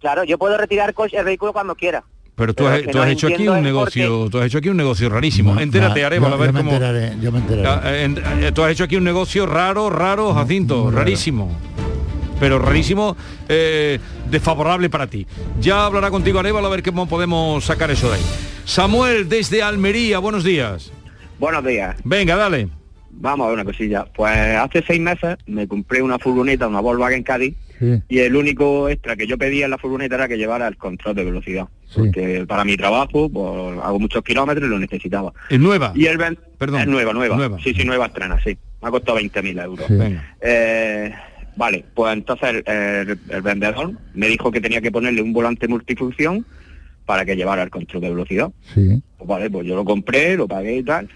Claro, 0.00 0.24
yo 0.24 0.38
puedo 0.38 0.56
retirar 0.56 0.94
coche, 0.94 1.16
el 1.18 1.24
vehículo 1.24 1.52
cuando 1.52 1.74
quiera. 1.74 2.04
Pero 2.34 2.54
tú 2.54 2.64
Pero 2.64 2.74
has, 2.76 2.82
que 2.82 2.88
tú 2.92 2.98
no 2.98 3.04
has 3.04 3.10
hecho 3.10 3.26
aquí 3.26 3.48
un 3.48 3.62
negocio, 3.62 4.28
tú 4.30 4.38
has 4.38 4.46
hecho 4.46 4.58
aquí 4.58 4.68
un 4.68 4.76
negocio 4.76 5.08
rarísimo. 5.08 5.58
Entérate, 5.58 6.04
Arevalo, 6.04 6.36
a 6.36 6.38
ver 6.38 6.48
yo 6.48 6.52
me 6.52 6.60
cómo. 6.60 6.70
enteraré, 6.72 7.16
yo 7.20 7.32
me 7.32 7.38
enteraré. 7.38 7.68
Ah, 7.68 7.80
eh, 7.84 8.52
tú 8.54 8.62
has 8.62 8.70
hecho 8.70 8.84
aquí 8.84 8.94
un 8.94 9.02
negocio 9.02 9.44
raro, 9.44 9.90
raro, 9.90 10.32
Jacinto, 10.34 10.90
rarísimo. 10.92 11.50
Pero 12.38 12.60
rarísimo, 12.60 13.16
eh, 13.48 13.98
desfavorable 14.30 14.88
para 14.88 15.08
ti. 15.08 15.26
Ya 15.60 15.84
hablará 15.86 16.10
contigo 16.10 16.38
Arevalo 16.38 16.68
a 16.68 16.70
ver 16.70 16.84
cómo 16.84 17.08
podemos 17.08 17.64
sacar 17.64 17.90
eso 17.90 18.08
de 18.08 18.16
ahí. 18.18 18.22
Samuel, 18.64 19.28
desde 19.28 19.60
Almería, 19.60 20.20
buenos 20.20 20.44
días. 20.44 20.92
Buenos 21.40 21.64
días. 21.64 21.96
Venga, 22.04 22.36
dale. 22.36 22.68
Vamos 23.10 23.46
a 23.46 23.48
ver 23.48 23.54
una 23.54 23.64
cosilla. 23.64 24.04
Pues 24.14 24.36
hace 24.56 24.84
seis 24.86 25.00
meses 25.00 25.36
me 25.46 25.66
compré 25.66 26.02
una 26.02 26.20
furgoneta, 26.20 26.68
una 26.68 26.78
Volkswagen 26.78 27.24
Caddy, 27.24 27.56
Sí. 27.78 28.02
y 28.08 28.18
el 28.20 28.34
único 28.36 28.88
extra 28.88 29.16
que 29.16 29.26
yo 29.26 29.38
pedía 29.38 29.66
en 29.66 29.70
la 29.70 29.78
furgoneta 29.78 30.14
era 30.16 30.28
que 30.28 30.36
llevara 30.38 30.66
el 30.68 30.76
control 30.76 31.14
de 31.14 31.24
velocidad. 31.24 31.68
Porque 31.94 32.44
para 32.46 32.64
mi 32.64 32.76
trabajo, 32.76 33.28
pues 33.30 33.78
hago 33.82 33.98
muchos 33.98 34.22
kilómetros 34.22 34.66
y 34.66 34.70
lo 34.70 34.78
necesitaba. 34.78 35.32
Es 35.48 35.58
nueva. 35.58 35.92
Y 35.94 36.06
el 36.06 36.18
ven- 36.18 36.38
Perdón. 36.58 36.80
Es 36.82 36.86
nueva, 36.86 37.12
nueva. 37.12 37.36
Nueva. 37.36 37.58
Sí, 37.62 37.72
sí, 37.74 37.84
nueva 37.84 38.06
estrena, 38.06 38.38
sí. 38.42 38.56
Me 38.82 38.88
ha 38.88 38.90
costado 38.90 39.18
20.000 39.18 39.58
euros. 39.64 39.86
Sí. 39.86 39.94
Venga. 39.94 40.36
Eh, 40.40 41.12
vale, 41.56 41.84
pues 41.94 42.12
entonces 42.12 42.48
el, 42.50 42.62
el- 42.66 43.18
el 43.30 43.42
vendedor 43.42 43.92
me 44.14 44.26
dijo 44.28 44.50
que 44.52 44.60
tenía 44.60 44.80
que 44.80 44.90
ponerle 44.92 45.22
un 45.22 45.32
volante 45.32 45.66
multifunción 45.68 46.44
para 47.06 47.24
que 47.24 47.36
llevara 47.36 47.62
el 47.62 47.70
control 47.70 48.02
de 48.02 48.10
velocidad. 48.10 48.50
Sí. 48.74 49.02
Pues 49.16 49.28
vale, 49.28 49.48
pues 49.50 49.66
yo 49.66 49.74
lo 49.74 49.84
compré, 49.84 50.36
lo 50.36 50.46
pagué 50.46 50.76
y 50.76 50.82
tal. 50.82 51.08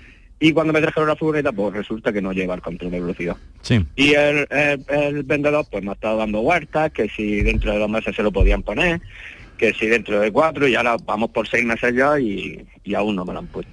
Y 0.44 0.52
cuando 0.52 0.72
me 0.72 0.80
trajeron 0.80 1.08
la 1.08 1.14
furgoneta, 1.14 1.52
pues 1.52 1.72
resulta 1.72 2.12
que 2.12 2.20
no 2.20 2.32
lleva 2.32 2.54
el 2.54 2.60
control 2.62 2.90
de 2.90 3.00
velocidad. 3.00 3.36
Sí. 3.60 3.84
Y 3.94 4.14
el, 4.14 4.46
el- 4.50 4.84
el 4.88 5.22
vendedor 5.22 5.64
pues 5.70 5.84
me 5.84 5.90
ha 5.90 5.94
estado 5.94 6.16
dando 6.18 6.42
vueltas, 6.42 6.90
que 6.90 7.08
si 7.08 7.42
dentro 7.42 7.72
de 7.72 7.78
dos 7.78 7.88
meses 7.88 8.16
se 8.16 8.22
lo 8.24 8.32
podían 8.32 8.62
poner, 8.62 9.00
que 9.56 9.72
si 9.72 9.86
dentro 9.86 10.18
de 10.18 10.32
cuatro, 10.32 10.66
y 10.66 10.74
ahora 10.74 10.96
vamos 11.06 11.30
por 11.30 11.46
seis 11.46 11.64
meses 11.64 11.94
ya 11.94 12.18
y, 12.18 12.60
y 12.82 12.94
aún 12.94 13.14
no 13.14 13.24
me 13.24 13.32
lo 13.34 13.38
han 13.38 13.46
puesto. 13.46 13.72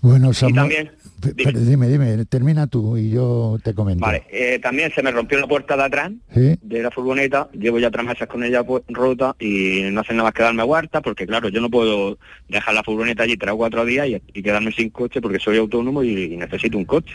Bueno, 0.00 0.32
Samuel, 0.32 0.54
también, 0.54 0.90
Pero 1.36 1.60
dime, 1.60 1.88
dime, 1.88 2.24
termina 2.26 2.66
tú 2.66 2.96
y 2.96 3.10
yo 3.10 3.58
te 3.62 3.74
comento. 3.74 4.04
Vale, 4.04 4.24
eh, 4.30 4.58
también 4.60 4.92
se 4.94 5.02
me 5.02 5.10
rompió 5.10 5.38
la 5.40 5.46
puerta 5.46 5.76
de 5.76 5.82
atrás 5.84 6.12
Sí. 6.34 6.56
de 6.62 6.82
la 6.82 6.90
furgoneta, 6.90 7.48
llevo 7.52 7.78
ya 7.78 7.90
tres 7.90 8.04
meses 8.04 8.26
con 8.28 8.44
ella 8.44 8.64
rota 8.88 9.34
y 9.38 9.82
no 9.90 10.00
hacen 10.02 10.16
nada 10.16 10.28
más 10.28 10.34
que 10.34 10.42
darme 10.42 10.62
huerta 10.64 11.00
porque 11.00 11.26
claro, 11.26 11.48
yo 11.48 11.60
no 11.60 11.70
puedo 11.70 12.18
dejar 12.48 12.74
la 12.74 12.82
furgoneta 12.82 13.22
allí 13.22 13.36
tres 13.36 13.52
o 13.52 13.56
cuatro 13.56 13.84
días 13.84 14.06
y, 14.08 14.22
y 14.34 14.42
quedarme 14.42 14.72
sin 14.72 14.90
coche 14.90 15.20
porque 15.20 15.38
soy 15.38 15.58
autónomo 15.58 16.02
y, 16.02 16.24
y 16.32 16.36
necesito 16.36 16.76
un 16.78 16.84
coche. 16.84 17.14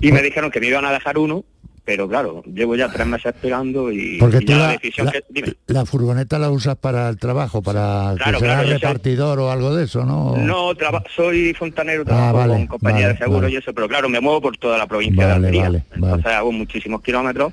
Y 0.00 0.12
me 0.12 0.22
dijeron 0.22 0.50
que 0.50 0.60
me 0.60 0.68
iban 0.68 0.84
a 0.86 0.92
dejar 0.92 1.18
uno, 1.18 1.44
pero 1.90 2.08
claro, 2.08 2.40
llevo 2.46 2.76
ya 2.76 2.88
tres 2.88 3.04
meses 3.04 3.34
esperando 3.34 3.90
y, 3.90 4.16
Porque 4.20 4.36
y 4.36 4.44
tú 4.44 4.52
ya 4.52 4.58
la, 4.58 4.66
la 4.68 4.72
decisión 4.74 5.06
la- 5.06 5.12
que... 5.12 5.24
Dime. 5.28 5.54
la 5.66 5.84
furgoneta 5.84 6.38
la 6.38 6.48
usas 6.48 6.76
para 6.76 7.08
el 7.08 7.16
trabajo, 7.16 7.62
para 7.62 8.14
Claro, 8.16 8.38
que 8.38 8.62
repartidor 8.62 9.40
o 9.40 9.50
algo 9.50 9.74
de 9.74 9.86
eso, 9.86 10.04
¿no? 10.04 10.36
No, 10.36 10.72
traba- 10.76 11.02
soy 11.16 11.52
fontanero, 11.54 12.04
trabajo 12.04 12.28
Ah, 12.28 12.32
vale, 12.32 12.54
con 12.54 12.66
compañía 12.68 13.06
vale, 13.08 13.12
de 13.14 13.18
seguros 13.18 13.42
vale. 13.42 13.54
y 13.54 13.56
eso, 13.56 13.72
pero 13.74 13.88
claro, 13.88 14.08
me 14.08 14.20
muevo 14.20 14.40
por 14.40 14.56
toda 14.56 14.78
la 14.78 14.86
provincia 14.86 15.24
de 15.26 15.32
Vale, 15.32 15.46
Almería. 15.48 15.62
vale, 15.64 15.82
Entonces 15.96 16.26
hago 16.26 16.52
muchísimos 16.52 17.02
kilómetros 17.02 17.52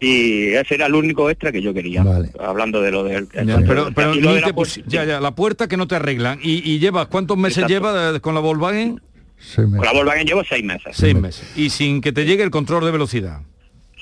y 0.00 0.54
ese 0.54 0.74
era 0.76 0.86
el 0.86 0.94
único 0.94 1.28
extra 1.28 1.52
que 1.52 1.60
yo 1.60 1.74
quería. 1.74 2.02
Hablando 2.40 2.80
de 2.80 2.90
lo 2.90 3.04
del... 3.04 3.28
Ya, 3.44 3.58
pero 3.66 3.90
pero 3.94 4.14
y 4.14 4.20
lo 4.22 4.30
ni 4.30 4.34
de 4.36 4.40
la 4.40 4.46
te 4.46 4.52
pu- 4.54 4.56
pus- 4.56 4.82
ya, 4.86 5.04
ya, 5.04 5.20
la 5.20 5.34
puerta 5.34 5.68
que 5.68 5.76
no 5.76 5.86
te 5.86 5.96
arreglan. 5.96 6.38
¿Y, 6.42 6.62
y 6.70 6.78
llevas 6.78 7.08
cuántos 7.08 7.36
meses 7.36 7.58
Exacto. 7.64 7.72
lleva 7.74 8.12
de- 8.12 8.20
con 8.20 8.34
la 8.34 8.40
Volkswagen? 8.40 9.02
Con 9.54 9.70
la 9.84 9.92
Volkswagen 9.92 10.26
llevo 10.26 10.42
seis 10.48 10.64
meses. 10.64 10.96
Seis 10.96 11.14
meses. 11.14 11.46
Y 11.56 11.68
sin 11.68 12.00
que 12.00 12.10
te 12.10 12.24
llegue 12.24 12.42
el 12.42 12.50
control 12.50 12.86
de 12.86 12.90
velocidad. 12.90 13.42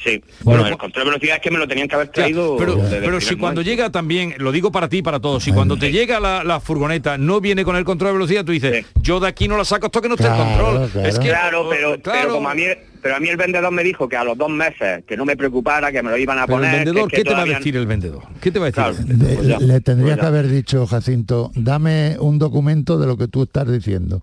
Sí. 0.05 0.23
Bueno, 0.43 0.67
el 0.67 0.77
control 0.77 1.05
de 1.07 1.11
velocidad 1.13 1.37
es 1.37 1.43
que 1.43 1.51
me 1.51 1.59
lo 1.59 1.67
tenían 1.67 1.89
que 1.89 1.95
haber 1.95 2.09
Ya, 2.09 2.13
traído 2.13 2.57
pero 2.59 2.75
el 2.75 3.01
pero 3.01 3.21
si 3.21 3.37
cuando 3.37 3.61
momento. 3.61 3.63
llega 3.63 3.91
también, 3.91 4.35
lo 4.39 4.53
digo 4.53 4.71
para 4.71 4.89
ti 4.89 4.99
y 4.99 5.03
para 5.03 5.19
todos, 5.19 5.43
si 5.43 5.51
cuando 5.53 5.79
te 5.79 5.91
llega 5.91 6.21
la, 6.21 6.45
la 6.45 6.61
furgoneta 6.61 7.17
no 7.17 7.41
viene 7.41 7.65
con 7.65 7.75
el 7.77 7.85
control 7.85 8.09
de 8.11 8.13
velocidad, 8.15 8.45
tú 8.45 8.53
dices, 8.53 8.85
yo 9.03 9.19
de 9.19 9.29
aquí 9.29 9.49
no 9.49 9.57
la 9.57 9.65
saco 9.65 9.87
hasta 9.87 10.01
que 10.03 10.09
no 10.09 10.15
esté 10.17 10.27
el 10.27 10.35
control. 10.35 10.91
Es 11.07 11.19
que, 11.19 11.29
claro, 11.29 11.67
pero, 11.71 12.01
claro. 12.03 12.21
pero 12.23 12.35
como 12.35 12.49
a 12.51 12.55
mí, 12.55 12.65
pero 13.01 13.17
a 13.17 13.21
mí 13.21 13.29
el 13.29 13.37
vendedor 13.39 13.71
me 13.73 13.83
dijo 13.83 14.09
que 14.09 14.17
a 14.17 14.25
los 14.25 14.37
dos 14.37 14.51
meses 14.51 15.05
que 15.07 15.17
no 15.17 15.25
me 15.25 15.37
preocupara, 15.37 15.91
que 15.91 16.03
me 16.03 16.11
lo 16.11 16.19
iban 16.19 16.39
a 16.39 16.47
Pero 16.47 16.59
el 16.59 16.65
poner. 16.65 16.71
que- 16.79 16.85
vendedor, 16.85 17.11
que 17.11 17.17
¿qué 17.17 17.25
te 17.25 17.33
va 17.35 17.41
a 17.43 17.45
decir 17.47 17.77
el 17.77 17.87
vendedor? 17.87 18.23
¿Qué 18.43 18.51
te 18.51 18.59
va 18.59 18.67
a 18.67 18.71
decir? 18.71 18.85
el 19.11 19.19
De- 19.19 19.25
vendedor? 19.27 19.55
Pues 19.57 19.63
le 19.69 19.81
tendría 19.81 20.17
que 20.17 20.27
haber 20.27 20.49
dicho, 20.49 20.87
Jacinto, 20.87 21.51
dame 21.55 22.17
un 22.19 22.39
documento 22.39 22.99
de 22.99 23.07
lo 23.07 23.17
que 23.17 23.29
tú 23.29 23.43
estás 23.45 23.71
diciendo. 23.71 24.23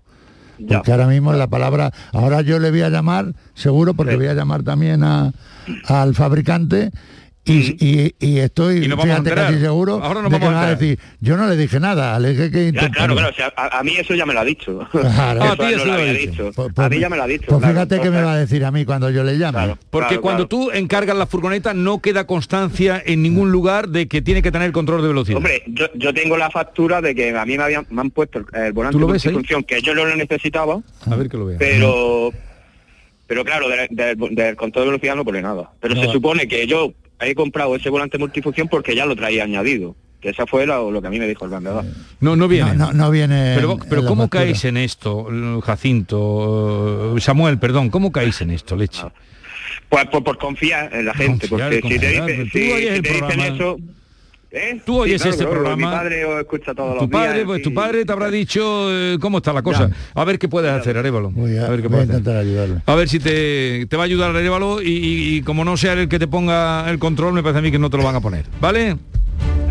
Porque 0.68 0.92
ahora 0.92 1.06
mismo 1.06 1.32
la 1.32 1.46
palabra, 1.46 1.92
ahora 2.12 2.42
yo 2.42 2.58
le 2.58 2.70
voy 2.70 2.82
a 2.82 2.88
llamar, 2.88 3.34
seguro, 3.54 3.94
porque 3.94 4.16
voy 4.16 4.26
a 4.26 4.34
llamar 4.34 4.62
también 4.62 5.04
a, 5.04 5.32
al 5.86 6.14
fabricante 6.14 6.90
y, 7.44 7.76
y- 7.84 8.14
y 8.20 8.38
estoy, 8.38 8.84
Y 8.84 8.88
nos 8.88 8.96
vamos 8.98 9.16
a 9.18 9.22
fíjate, 9.22 9.34
casi 9.34 9.58
seguro 9.58 9.94
Ahora 10.02 10.22
nos 10.22 10.30
de 10.30 10.38
que 10.38 10.44
vamos 10.44 10.56
a 10.56 10.60
me 10.60 10.66
va 10.66 10.72
a 10.72 10.76
decir, 10.76 10.98
yo 11.20 11.36
no 11.36 11.48
le 11.48 11.56
dije 11.56 11.80
nada, 11.80 12.16
le 12.20 12.28
dije 12.30 12.50
que 12.52 12.58
Ya, 12.62 12.68
intentar- 12.68 12.90
claro, 12.92 13.14
claro, 13.14 13.30
o 13.30 13.34
sea, 13.34 13.52
a, 13.56 13.80
a 13.80 13.82
mí 13.82 13.94
eso 13.98 14.14
ya 14.14 14.24
me 14.26 14.32
lo 14.34 14.40
ha 14.40 14.44
dicho. 14.44 14.86
Claro. 14.92 15.42
Eso 15.42 15.52
a 15.52 15.56
ti 15.56 15.62
él 15.64 15.74
eso 15.74 15.78
no 15.78 15.84
lo 15.84 15.86
lo 15.86 15.92
ha 15.92 16.00
había 16.02 16.12
dicho. 16.12 16.30
dicho. 16.44 16.52
Pues- 16.54 16.78
a 16.78 16.88
mí 16.88 16.98
ya 17.00 17.08
me 17.08 17.16
lo 17.16 17.22
ha 17.22 17.26
dicho. 17.26 17.46
Pues 17.48 17.58
claro. 17.58 17.74
fíjate 17.74 17.94
que 17.96 18.00
me 18.02 18.06
Entonces, 18.18 18.26
va 18.26 18.32
a 18.32 18.38
decir 18.38 18.64
a 18.64 18.70
mí 18.70 18.84
cuando 18.84 19.10
yo 19.10 19.24
le 19.24 19.38
llame. 19.38 19.74
Porque 19.90 20.06
Claro, 20.08 20.22
cuando 20.22 20.46
tú 20.46 20.70
encargas 20.70 21.16
la 21.16 21.26
furgoneta 21.26 21.74
no 21.74 21.98
queda 22.00 22.26
constancia 22.28 23.02
en 23.04 23.22
ningún 23.22 23.50
lugar 23.50 23.88
de 23.88 24.06
que 24.06 24.22
tiene 24.22 24.40
que 24.40 24.52
tener 24.52 24.70
control 24.70 25.02
de 25.02 25.08
velocidad. 25.08 25.38
Hombre, 25.38 25.64
yo, 25.66 25.86
yo 25.96 26.14
tengo 26.14 26.36
la 26.36 26.48
factura 26.50 27.00
de 27.00 27.14
que 27.14 27.36
a 27.36 27.44
mí 27.44 27.56
me, 27.58 27.64
habían, 27.64 27.86
me 27.90 28.02
han 28.02 28.10
puesto 28.10 28.38
el, 28.38 28.46
el 28.54 28.72
volante 28.72 28.92
¿Tú 28.92 29.00
lo 29.00 29.06
de 29.08 29.12
multifunción, 29.14 29.64
que 29.64 29.82
yo 29.82 29.94
no 29.96 30.04
lo 30.04 30.14
necesitaba, 30.14 30.80
a 31.10 31.16
ver 31.16 31.28
que 31.28 31.36
lo 31.36 31.46
vea. 31.46 31.58
pero 31.58 32.30
pero 33.26 33.44
claro, 33.44 33.66
del, 33.68 33.88
del- 33.90 34.34
del 34.34 34.56
control 34.56 34.84
de 34.84 34.90
velocidad 34.90 35.16
no 35.16 35.24
pone 35.24 35.40
nada. 35.40 35.70
Pero 35.80 35.96
se 35.96 36.06
supone 36.12 36.46
que 36.46 36.66
yo 36.66 36.92
he 37.24 37.34
comprado 37.34 37.74
ese 37.76 37.88
volante 37.90 38.18
multifunción 38.18 38.68
porque 38.68 38.94
ya 38.94 39.06
lo 39.06 39.14
traía 39.16 39.44
añadido. 39.44 39.94
Que 40.20 40.28
esa 40.30 40.46
fue 40.46 40.66
lo, 40.66 40.90
lo 40.92 41.00
que 41.02 41.08
a 41.08 41.10
mí 41.10 41.18
me 41.18 41.26
dijo 41.26 41.44
el 41.46 41.50
vendedor. 41.50 41.84
No, 42.20 42.36
no 42.36 42.46
viene. 42.46 42.74
No, 42.74 42.92
no 42.92 43.10
viene. 43.10 43.54
Pero, 43.56 43.72
en- 43.72 43.78
pero 43.88 44.04
¿cómo 44.06 44.22
factura. 44.24 44.44
caéis 44.44 44.64
en 44.64 44.76
esto, 44.76 45.26
Jacinto? 46.06 47.14
eh, 47.16 47.20
Samuel, 47.20 47.58
perdón, 47.58 47.90
¿cómo 47.90 48.12
caéis 48.12 48.40
en 48.40 48.50
esto, 48.52 48.76
leche? 48.76 49.02
Pues 49.88 50.04
por, 50.06 50.22
por 50.22 50.38
confiar 50.38 50.94
en 50.94 51.06
la 51.06 51.14
gente, 51.14 51.48
Confiar, 51.48 51.72
porque 51.80 51.94
si 51.94 51.98
te, 52.00 52.44
tú 52.44 52.44
si- 52.44 52.50
si 52.50 52.86
el 52.86 53.02
te 53.02 53.12
dicen 53.12 53.40
eso... 53.40 53.76
¿eh? 54.52 54.80
Tú 54.84 55.00
oyes 55.00 55.20
claro, 55.22 55.30
este 55.32 55.44
claro, 55.44 55.60
programa. 55.62 55.76
Mi 55.90 55.96
padre 55.96 56.24
os 56.24 56.40
escucha 56.40 56.74
todos 56.74 56.94
Tu 56.94 57.00
los 57.02 57.10
días. 57.10 57.26
padre, 57.26 57.44
pues 57.44 57.60
y- 57.60 57.62
tu 57.62 57.74
padre 57.74 58.04
te 58.04 58.12
habrá 58.12 58.30
dicho 58.30 58.86
eh, 58.90 59.18
cómo 59.20 59.38
está 59.38 59.52
la 59.52 59.62
cosa. 59.62 59.90
A 60.14 60.24
ver 60.24 60.38
qué 60.38 60.48
puedes 60.48 60.70
hacer, 60.70 60.96
Arevalo. 60.98 61.30
Voy 61.30 61.56
a, 61.56 61.66
A 61.66 61.68
ver 61.70 61.82
qué 61.82 61.88
voy 61.88 62.00
a 62.00 62.06
puedes 62.06 62.20
hacer. 62.26 62.82
A 62.86 62.94
ver 62.94 63.08
si 63.08 63.18
te, 63.18 63.86
te 63.86 63.96
va 63.96 64.02
a 64.02 64.06
ayudar 64.06 64.30
Arevalo 64.36 64.80
y, 64.82 64.88
y- 64.90 65.36
y 65.36 65.42
como 65.42 65.64
no 65.64 65.76
sea 65.76 65.94
el 65.94 66.08
que 66.08 66.18
te 66.18 66.26
ponga 66.28 66.88
el 66.90 66.98
control, 66.98 67.32
me 67.32 67.42
parece 67.42 67.58
a 67.58 67.62
mí 67.62 67.70
que 67.70 67.78
no 67.78 67.90
te 67.90 67.96
lo 67.96 68.02
van 68.04 68.16
a 68.16 68.20
poner. 68.20 68.44
¿Vale? 68.60 68.96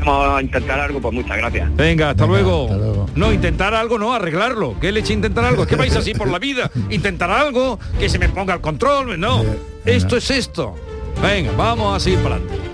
Vamos 0.04 0.36
a 0.36 0.42
intentar 0.42 0.80
algo, 0.80 1.00
pues 1.00 1.14
muchas 1.14 1.38
gracias. 1.38 1.76
Venga, 1.76 2.10
hasta, 2.10 2.26
luego. 2.26 3.08
No, 3.16 3.32
intentar 3.32 3.76
algo, 3.76 4.00
no, 4.00 4.14
arreglarlo. 4.14 4.76
¿Qué 4.82 4.92
leche 4.92 5.14
intentar 5.14 5.46
algo? 5.46 5.62
Es 5.62 5.70
que 5.70 5.76
vais 5.76 5.96
así 5.96 6.16
por 6.16 6.28
la 6.28 6.40
vida. 6.40 6.72
Intentar 6.90 7.30
algo, 7.30 7.78
que 8.00 8.10
se 8.10 8.18
me 8.18 8.28
ponga 8.28 8.56
el 8.56 8.62
control. 8.62 9.20
No, 9.20 9.44
esto 9.86 10.18
es 10.18 10.32
esto. 10.32 10.76
Venga, 11.22 11.52
vamos 11.56 11.96
a 11.96 12.00
seguir 12.00 12.18
para 12.20 12.36
adelante. 12.38 12.71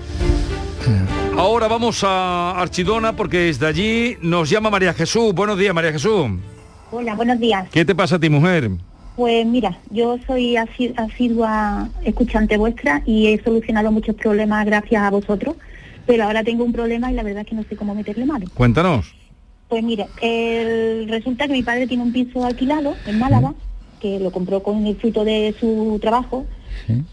Ahora 1.36 1.68
vamos 1.68 2.02
a 2.04 2.52
Archidona 2.60 3.14
porque 3.14 3.38
desde 3.38 3.66
allí 3.66 4.16
nos 4.22 4.50
llama 4.50 4.70
María 4.70 4.92
Jesús. 4.92 5.32
Buenos 5.34 5.58
días, 5.58 5.74
María 5.74 5.92
Jesús. 5.92 6.26
Hola, 6.90 7.14
buenos 7.14 7.38
días. 7.38 7.68
¿Qué 7.70 7.84
te 7.84 7.94
pasa 7.94 8.16
a 8.16 8.18
ti, 8.18 8.28
mujer? 8.28 8.70
Pues 9.16 9.44
mira, 9.46 9.78
yo 9.90 10.16
soy 10.26 10.56
asi- 10.56 10.94
asidua 10.96 11.88
escuchante 12.04 12.56
vuestra 12.56 13.02
y 13.04 13.26
he 13.28 13.42
solucionado 13.42 13.90
muchos 13.92 14.14
problemas 14.16 14.64
gracias 14.64 15.02
a 15.02 15.10
vosotros, 15.10 15.56
pero 16.06 16.24
ahora 16.24 16.42
tengo 16.44 16.64
un 16.64 16.72
problema 16.72 17.10
y 17.10 17.14
la 17.14 17.22
verdad 17.22 17.42
es 17.42 17.48
que 17.48 17.54
no 17.56 17.64
sé 17.68 17.76
cómo 17.76 17.94
meterle 17.94 18.24
mano. 18.24 18.46
Cuéntanos. 18.54 19.12
Pues 19.68 19.82
mire, 19.84 20.06
el- 20.22 21.08
resulta 21.08 21.46
que 21.46 21.52
mi 21.52 21.62
padre 21.62 21.86
tiene 21.86 22.02
un 22.02 22.12
piso 22.12 22.44
alquilado 22.44 22.94
en 23.06 23.18
Málaga, 23.18 23.54
que 24.00 24.18
lo 24.20 24.30
compró 24.30 24.62
con 24.62 24.86
el 24.86 24.96
fruto 24.96 25.24
de 25.24 25.54
su 25.60 25.98
trabajo, 26.00 26.46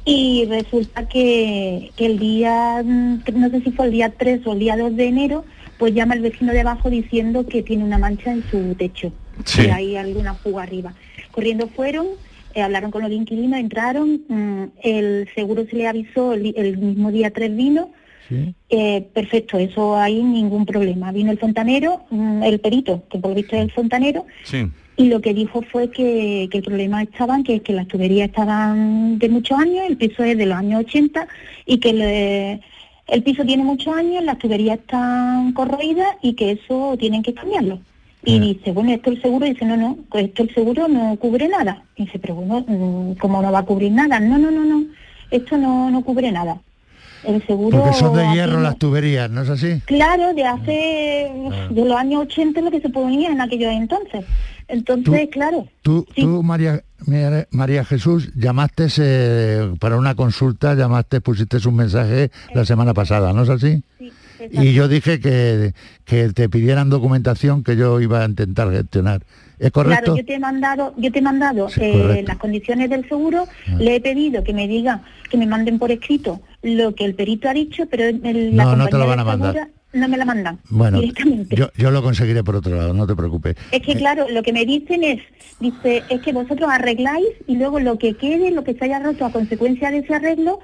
y 0.06 0.46
resulta 0.46 1.08
que, 1.08 1.92
que 1.96 2.06
el 2.06 2.20
día, 2.20 2.82
mm, 2.84 3.20
no 3.36 3.50
sé 3.50 3.62
si 3.62 3.72
fue 3.72 3.86
el 3.88 3.92
día 3.92 4.10
3 4.18 4.42
o 4.46 4.54
el 4.54 4.60
día 4.60 4.78
2 4.78 4.96
de 4.96 5.06
enero, 5.08 5.46
pues 5.78 5.94
llama 5.94 6.14
el 6.16 6.22
vecino 6.22 6.54
de 6.54 6.62
abajo 6.62 6.90
diciendo 6.90 7.46
que 7.48 7.62
tiene 7.64 7.84
una 7.84 7.98
mancha 7.98 8.32
en 8.32 8.44
su 8.50 8.76
techo, 8.76 9.12
Sí. 9.44 9.64
que 9.64 9.72
hay 9.72 9.96
alguna 9.98 10.34
fuga 10.36 10.64
arriba. 10.64 10.94
corriendo 11.32 11.68
fueron, 11.68 12.08
eh, 12.54 12.62
hablaron 12.62 12.92
con 12.92 13.02
los 13.02 13.12
inquilinos, 13.12 13.60
entraron, 13.60 14.22
mm, 14.30 14.64
el 14.84 15.28
seguro 15.36 15.66
se 15.70 15.76
le 15.76 15.86
avisó, 15.88 16.32
el, 16.34 16.54
el 16.56 16.78
mismo 16.78 17.12
día 17.12 17.32
tres 17.32 17.54
vino, 17.54 17.90
eh, 18.70 19.02
perfecto, 19.14 19.60
eso 19.60 19.98
hay 19.98 20.24
ningún 20.24 20.66
problema. 20.66 21.12
Vino 21.12 21.32
el 21.32 21.38
fontanero, 21.38 22.06
mm, 22.10 22.44
el 22.44 22.60
perito, 22.60 23.04
que 23.10 23.20
por 23.20 23.32
lo 23.32 23.36
visto 23.36 23.56
es 23.58 23.64
el 23.64 23.72
fontanero, 23.72 24.26
Sí. 24.44 24.66
Y 24.98 25.06
lo 25.08 25.20
que 25.22 25.34
dijo 25.34 25.62
fue 25.62 25.90
que, 25.92 26.48
que 26.52 26.60
el 26.60 26.64
problema 26.64 27.02
estaban, 27.04 27.44
que, 27.44 27.62
que 27.62 27.74
las 27.74 27.88
tuberías 27.88 28.30
estaban 28.30 29.20
de 29.20 29.30
muchos 29.30 29.60
años, 29.60 29.84
el 29.88 29.98
piso 29.98 30.24
es 30.24 30.38
de 30.38 30.46
los 30.46 30.58
años 30.58 30.82
80 30.86 31.28
y 31.66 31.78
que 31.80 31.94
le- 31.94 32.62
el 33.08 33.22
piso 33.24 33.44
tiene 33.46 33.64
muchos 33.64 33.96
años, 33.96 34.24
las 34.24 34.38
tuberías 34.40 34.80
están 34.80 35.52
corroídas 35.54 36.08
y 36.22 36.34
que 36.34 36.52
eso 36.52 36.96
tienen 36.98 37.22
que 37.24 37.34
cambiarlo. 37.34 37.80
Y 38.28 38.40
dice, 38.40 38.72
bueno, 38.72 38.92
esto 38.92 39.12
el 39.12 39.22
seguro, 39.22 39.46
dice, 39.46 39.66
no, 39.66 39.78
no, 39.78 39.98
pues 40.10 40.26
esto 40.26 40.42
el 40.42 40.52
seguro 40.56 40.88
no 40.88 41.16
cubre 41.18 41.48
nada. 41.48 41.84
Y 41.96 42.06
dice, 42.06 42.18
pero 42.18 42.34
bueno, 42.34 42.66
mm, 42.68 43.14
¿cómo 43.20 43.40
no 43.44 43.52
va 43.52 43.60
a 43.60 43.64
cubrir 43.66 43.92
nada? 43.92 44.20
No, 44.20 44.40
no, 44.40 44.50
no, 44.50 44.66
no, 44.66 44.84
esto 45.30 45.58
no, 45.58 45.92
no 45.92 46.02
cubre 46.04 46.32
nada. 46.32 46.58
El 47.24 47.46
seguro... 47.46 47.80
Porque 47.84 47.94
son 47.98 48.16
de 48.16 48.26
hierro 48.34 48.60
las 48.62 48.78
tuberías, 48.80 49.30
¿no 49.30 49.44
es 49.44 49.50
así? 49.50 49.80
Claro, 49.86 50.34
de 50.34 50.44
hace, 50.44 51.32
de 51.70 51.86
los 51.86 51.96
años 51.98 52.24
80 52.24 52.60
es 52.60 52.66
lo 52.66 52.72
que 52.72 52.82
se 52.82 52.90
ponía 52.90 53.30
en 53.30 53.42
aquellos 53.42 53.72
entonces. 53.72 54.26
Entonces, 54.68 55.30
claro, 55.32 55.68
Tú, 55.82 56.06
tú 56.16 56.42
María, 56.44 56.84
María, 57.52 57.86
Jesús, 57.86 58.32
llamaste 58.36 58.88
eh, 58.98 59.74
para 59.80 59.98
una 59.98 60.16
consulta, 60.16 60.74
llamaste, 60.74 61.22
pusiste 61.22 61.58
un 61.68 61.76
mensaje 61.76 62.32
la 62.54 62.66
semana 62.66 62.94
pasada, 62.94 63.32
¿no 63.34 63.44
es 63.44 63.50
así? 63.50 63.84
y 64.52 64.74
yo 64.74 64.88
dije 64.88 65.20
que, 65.20 65.74
que 66.04 66.30
te 66.34 66.50
pidieran 66.50 66.90
documentación 66.90 67.64
que 67.64 67.76
yo 67.78 68.00
iba 68.02 68.22
a 68.22 68.26
intentar 68.26 68.70
gestionar. 68.72 69.22
¿Es 69.58 69.72
correcto? 69.72 70.04
claro, 70.04 70.18
yo 70.18 70.26
te 70.26 70.34
he 70.36 70.40
mandado, 70.40 70.94
yo 70.98 71.12
te 71.12 71.20
he 71.20 71.22
mandado 71.22 71.70
Sí, 71.70 71.80
eh. 71.82 72.18
Ah. 72.20 72.24
las 72.28 72.38
condiciones 72.38 72.90
del 72.90 73.08
seguro, 73.08 73.48
le 73.80 73.96
he 73.96 74.02
pedido 74.02 74.44
que 74.44 74.54
me 74.54 74.68
digan, 74.68 75.02
que 75.30 75.38
me 75.38 75.46
manden 75.48 75.80
por 75.80 75.92
escrito 75.92 76.42
lo 76.62 76.94
que 76.94 77.06
el 77.06 77.16
perito 77.16 77.48
ha 77.48 77.54
dicho, 77.54 77.86
pero 77.90 78.04
el- 78.04 78.56
la 78.58 78.66
No, 78.66 78.76
no 78.76 78.88
te 78.88 78.98
lo 78.98 79.08
van 79.08 79.20
a 79.20 79.24
mandar. 79.24 79.54
segura 79.54 79.70
no 79.96 80.08
me 80.08 80.18
la 80.18 80.26
mandan 80.26 80.60
Bueno, 80.70 81.00
directamente. 81.00 81.56
yo, 81.56 81.70
yo 81.78 81.92
lo 81.92 82.04
conseguiré 82.04 82.44
por 82.44 82.56
otro 82.56 82.76
lado, 82.76 82.94
no 82.94 83.08
te 83.08 83.16
preocupes. 83.16 83.56
Es 83.72 83.82
que 83.82 83.96
claro, 83.96 84.28
lo 84.30 84.44
que 84.44 84.54
me 84.54 84.66
dicen 84.66 85.04
es, 85.04 85.22
dice, 85.60 86.06
es 86.10 86.22
que 86.22 86.34
vosotros 86.34 86.70
arregláis 86.70 87.28
y 87.48 87.56
luego 87.56 87.80
lo 87.80 87.98
que 87.98 88.16
quede, 88.16 88.52
lo 88.52 88.64
que 88.64 88.74
se 88.74 88.86
haya 88.86 89.00
roto 89.00 89.26
a 89.26 89.32
consecuencia 89.32 89.92
de 89.92 90.00
ese 90.00 90.14
arreglo, 90.14 90.60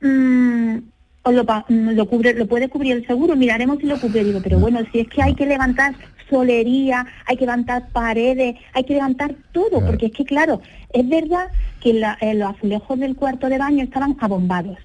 mm, 0.00 0.76
os 1.22 1.34
lo, 1.34 1.44
mm, 1.44 1.90
lo 1.90 2.06
cubre, 2.06 2.34
lo 2.34 2.46
puede 2.46 2.68
cubrir 2.68 2.92
el 2.92 3.06
seguro, 3.06 3.34
miraremos 3.36 3.78
si 3.80 3.86
lo 3.86 3.98
cubre. 3.98 4.22
Digo, 4.24 4.40
pero 4.40 4.58
bueno, 4.60 4.80
si 4.92 5.00
es 5.00 5.08
que 5.08 5.22
hay 5.22 5.34
que 5.34 5.46
levantar 5.46 5.96
solería, 6.30 7.06
hay 7.26 7.36
que 7.36 7.44
levantar 7.46 7.90
paredes, 7.92 8.56
hay 8.72 8.84
que 8.84 8.94
levantar 8.94 9.34
todo, 9.52 9.84
porque 9.84 10.06
es 10.06 10.12
que 10.12 10.24
claro, 10.24 10.60
es 10.92 11.08
verdad 11.08 11.48
que 11.80 11.92
la- 11.94 12.16
eh, 12.20 12.34
los 12.34 12.50
azulejos 12.54 12.98
del 12.98 13.16
cuarto 13.16 13.48
de 13.48 13.58
baño 13.58 13.82
estaban 13.84 14.16
abombados. 14.20 14.78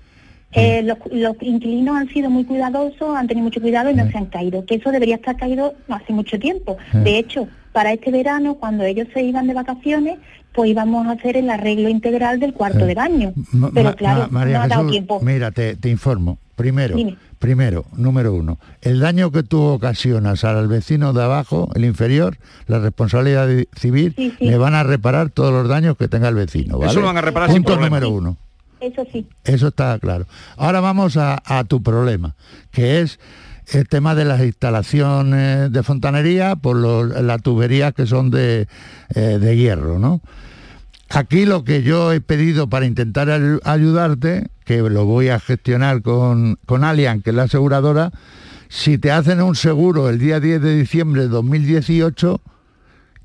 Eh, 0.54 0.84
los, 0.84 0.98
los 1.12 1.36
inquilinos 1.42 1.96
han 1.96 2.10
sido 2.10 2.30
muy 2.30 2.44
cuidadosos, 2.44 3.16
han 3.16 3.28
tenido 3.28 3.46
mucho 3.46 3.62
cuidado 3.62 3.90
y 3.90 3.94
no 3.96 4.10
se 4.12 4.18
han 4.18 4.26
caído, 4.26 4.66
que 4.66 4.76
eso 4.76 4.92
debería 4.92 5.16
estar 5.16 5.38
caído 5.38 5.74
hace 5.90 6.12
mucho 6.14 6.38
tiempo. 6.40 6.78
De 6.94 7.18
hecho, 7.18 7.48
para 7.72 7.94
este 7.94 8.12
verano, 8.12 8.56
cuando 8.56 8.84
ellos 8.84 9.08
se 9.14 9.24
iban 9.24 9.48
de 9.48 9.54
vacaciones, 9.54 10.20
pues 10.54 10.70
íbamos 10.70 11.08
a 11.08 11.12
hacer 11.12 11.38
el 11.38 11.50
arreglo 11.50 11.88
integral 11.88 12.40
del 12.42 12.54
cuarto 12.54 12.86
de 12.86 12.94
baño. 12.96 13.34
Pero 13.74 13.90
Ma- 13.90 13.96
claro, 13.96 14.22
Ma- 14.24 14.28
María 14.40 14.58
no 14.58 14.64
ha 14.64 14.68
dado 14.68 14.82
Jesús, 14.82 14.92
tiempo. 14.92 15.20
Mira, 15.22 15.52
te, 15.52 15.76
te 15.78 15.90
informo. 15.90 16.38
Primero, 16.58 16.96
Dime. 16.98 17.16
primero, 17.40 17.86
número 17.96 18.34
uno, 18.36 18.60
el 18.82 19.00
daño 19.00 19.32
que 19.32 19.42
tú 19.42 19.62
ocasionas 19.64 20.44
al 20.44 20.68
vecino 20.68 21.12
de 21.14 21.24
abajo, 21.24 21.70
el 21.74 21.86
inferior, 21.86 22.38
la 22.68 22.78
responsabilidad 22.80 23.48
civil, 23.76 24.14
Sí, 24.18 24.34
sí. 24.38 24.46
le 24.46 24.58
van 24.58 24.76
a 24.76 24.84
reparar 24.84 25.30
todos 25.32 25.52
los 25.54 25.68
daños 25.68 25.96
que 25.98 26.08
tenga 26.10 26.28
el 26.28 26.36
vecino. 26.36 26.78
¿vale? 26.78 26.92
Eso 26.92 27.00
lo 27.00 27.08
van 27.08 27.18
a 27.18 27.22
reparar 27.22 27.50
sin 27.50 27.64
Punto 27.64 27.74
problema. 27.80 28.00
número 28.02 28.10
uno. 28.16 28.38
Eso 28.82 29.06
sí. 29.12 29.28
Eso 29.46 29.68
está 29.70 29.98
claro. 30.00 30.26
Ahora 30.58 30.80
vamos 30.82 31.16
a, 31.18 31.42
a 31.46 31.64
tu 31.64 31.82
problema, 31.84 32.36
que 32.72 33.02
es 33.02 33.20
el 33.68 33.88
tema 33.88 34.16
de 34.16 34.26
las 34.26 34.42
instalaciones 34.42 35.72
de 35.72 35.84
fontanería 35.84 36.56
por 36.56 36.76
los- 36.76 37.10
las 37.22 37.42
tuberías 37.42 37.94
que 37.94 38.06
son 38.08 38.32
de, 38.32 38.68
eh, 39.16 39.20
de 39.40 39.56
hierro, 39.58 40.00
¿no? 40.00 40.22
Aquí 41.10 41.46
lo 41.46 41.64
que 41.64 41.84
yo 41.84 42.12
he 42.14 42.22
pedido 42.22 42.68
para 42.70 42.86
intentar 42.86 43.28
ayu- 43.28 43.60
ayudarte, 43.66 44.48
que 44.66 44.78
lo 44.82 45.06
voy 45.06 45.28
a 45.30 45.40
gestionar 45.40 46.02
con, 46.02 46.58
con 46.66 46.84
Allianz, 46.84 47.24
que 47.24 47.30
es 47.32 47.36
la 47.36 47.44
aseguradora, 47.44 48.12
si 48.70 48.98
te 48.98 49.12
hacen 49.12 49.42
un 49.42 49.56
seguro 49.56 50.10
el 50.10 50.18
día 50.20 50.40
10 50.40 50.62
de 50.62 50.76
diciembre 50.78 51.24
de 51.24 51.28
2018, 51.28 52.40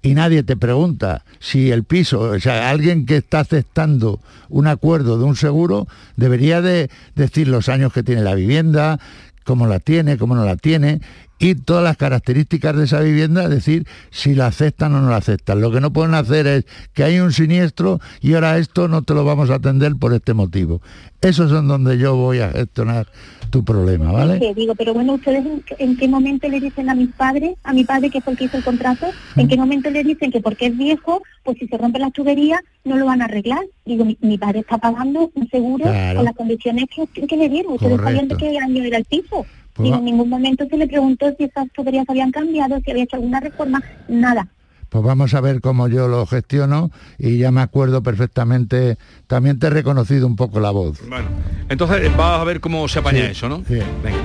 y 0.06 0.14
nadie 0.14 0.44
te 0.44 0.56
pregunta 0.56 1.24
si 1.40 1.72
el 1.72 1.82
piso, 1.82 2.20
o 2.20 2.38
sea, 2.38 2.70
alguien 2.70 3.06
que 3.06 3.16
está 3.16 3.40
aceptando 3.40 4.20
un 4.48 4.68
acuerdo 4.68 5.18
de 5.18 5.24
un 5.24 5.34
seguro 5.34 5.88
debería 6.14 6.62
de 6.62 6.90
decir 7.16 7.48
los 7.48 7.68
años 7.68 7.92
que 7.92 8.04
tiene 8.04 8.22
la 8.22 8.36
vivienda, 8.36 9.00
cómo 9.42 9.66
la 9.66 9.80
tiene, 9.80 10.16
cómo 10.16 10.36
no 10.36 10.44
la 10.44 10.54
tiene 10.54 11.00
y 11.38 11.54
todas 11.54 11.84
las 11.84 11.96
características 11.96 12.76
de 12.76 12.84
esa 12.84 13.00
vivienda, 13.00 13.48
decir 13.48 13.86
si 14.10 14.34
la 14.34 14.46
aceptan 14.46 14.94
o 14.94 15.00
no 15.02 15.10
la 15.10 15.16
aceptan. 15.18 15.60
Lo 15.60 15.70
que 15.70 15.80
no 15.80 15.92
pueden 15.92 16.14
hacer 16.14 16.46
es 16.46 16.64
que 16.94 17.04
hay 17.04 17.18
un 17.20 17.32
siniestro 17.32 18.00
y 18.22 18.34
ahora 18.34 18.56
esto 18.58 18.88
no 18.88 19.02
te 19.02 19.12
lo 19.14 19.24
vamos 19.24 19.50
a 19.50 19.56
atender 19.56 19.96
por 19.96 20.14
este 20.14 20.32
motivo. 20.32 20.80
Esos 21.20 21.50
son 21.50 21.68
donde 21.68 21.98
yo 21.98 22.16
voy 22.16 22.38
a 22.40 22.50
gestionar 22.50 23.06
tu 23.50 23.64
problema, 23.64 24.12
¿vale? 24.12 24.38
Que 24.40 24.54
digo, 24.54 24.74
pero 24.74 24.92
bueno, 24.94 25.14
¿ustedes 25.14 25.44
en, 25.46 25.60
qué- 25.62 25.76
en 25.78 25.96
qué 25.96 26.08
momento 26.08 26.48
le 26.48 26.58
dicen 26.60 26.88
a 26.90 26.94
mis 26.94 27.10
padres, 27.14 27.54
a 27.64 27.72
mi 27.72 27.84
padre 27.84 28.10
que 28.10 28.20
fue 28.20 28.32
el 28.32 28.38
que 28.38 28.44
hizo 28.46 28.56
el 28.56 28.64
contrato, 28.64 29.06
en 29.36 29.46
qué 29.48 29.56
momento 29.56 29.88
le 29.90 30.02
dicen 30.04 30.32
que 30.32 30.40
porque 30.40 30.66
es 30.66 30.76
viejo, 30.76 31.22
pues 31.44 31.58
si 31.58 31.66
se 31.68 31.76
rompen 31.78 32.02
las 32.02 32.12
tuberías 32.12 32.60
no 32.84 32.96
lo 32.96 33.06
van 33.06 33.22
a 33.22 33.26
arreglar? 33.26 33.60
Digo, 33.84 34.04
mi, 34.04 34.16
mi 34.20 34.36
padre 34.38 34.60
está 34.60 34.78
pagando 34.78 35.30
un 35.34 35.48
seguro 35.48 35.84
Claro. 35.84 36.16
con 36.16 36.24
las 36.24 36.34
condiciones 36.34 36.86
que, 36.94 37.26
que 37.26 37.36
le 37.36 37.48
dieron. 37.48 37.74
¿Ustedes 37.74 38.00
sabían 38.00 38.28
de 38.28 38.36
qué 38.36 38.58
año 38.58 38.82
era 38.84 38.98
el 38.98 39.04
piso? 39.04 39.46
Pues 39.76 39.92
va- 39.92 39.96
en 39.98 40.04
ningún 40.04 40.28
momento 40.28 40.64
se 40.68 40.76
le 40.76 40.86
preguntó 40.86 41.26
si 41.36 41.44
esas 41.44 41.66
tuberías 41.72 42.04
habían 42.08 42.30
cambiado, 42.32 42.78
si 42.84 42.90
había 42.90 43.04
hecho 43.04 43.16
alguna 43.16 43.40
reforma, 43.40 43.82
nada. 44.08 44.48
Pues 44.88 45.02
vamos 45.04 45.34
a 45.34 45.40
ver 45.40 45.60
cómo 45.60 45.88
yo 45.88 46.06
lo 46.06 46.24
gestiono 46.26 46.90
y 47.18 47.38
ya 47.38 47.50
me 47.50 47.60
acuerdo 47.60 48.02
perfectamente, 48.04 48.96
también 49.26 49.58
te 49.58 49.66
he 49.66 49.70
reconocido 49.70 50.26
un 50.28 50.36
poco 50.36 50.60
la 50.60 50.70
voz. 50.70 51.00
Bueno, 51.08 51.26
entonces 51.68 52.16
vas 52.16 52.40
a 52.40 52.44
ver 52.44 52.60
cómo 52.60 52.86
se 52.86 53.00
apaña 53.00 53.22
Sí, 53.24 53.30
eso, 53.32 53.48
¿no? 53.48 53.58
sí. 53.66 53.74
Venga. 54.02 54.18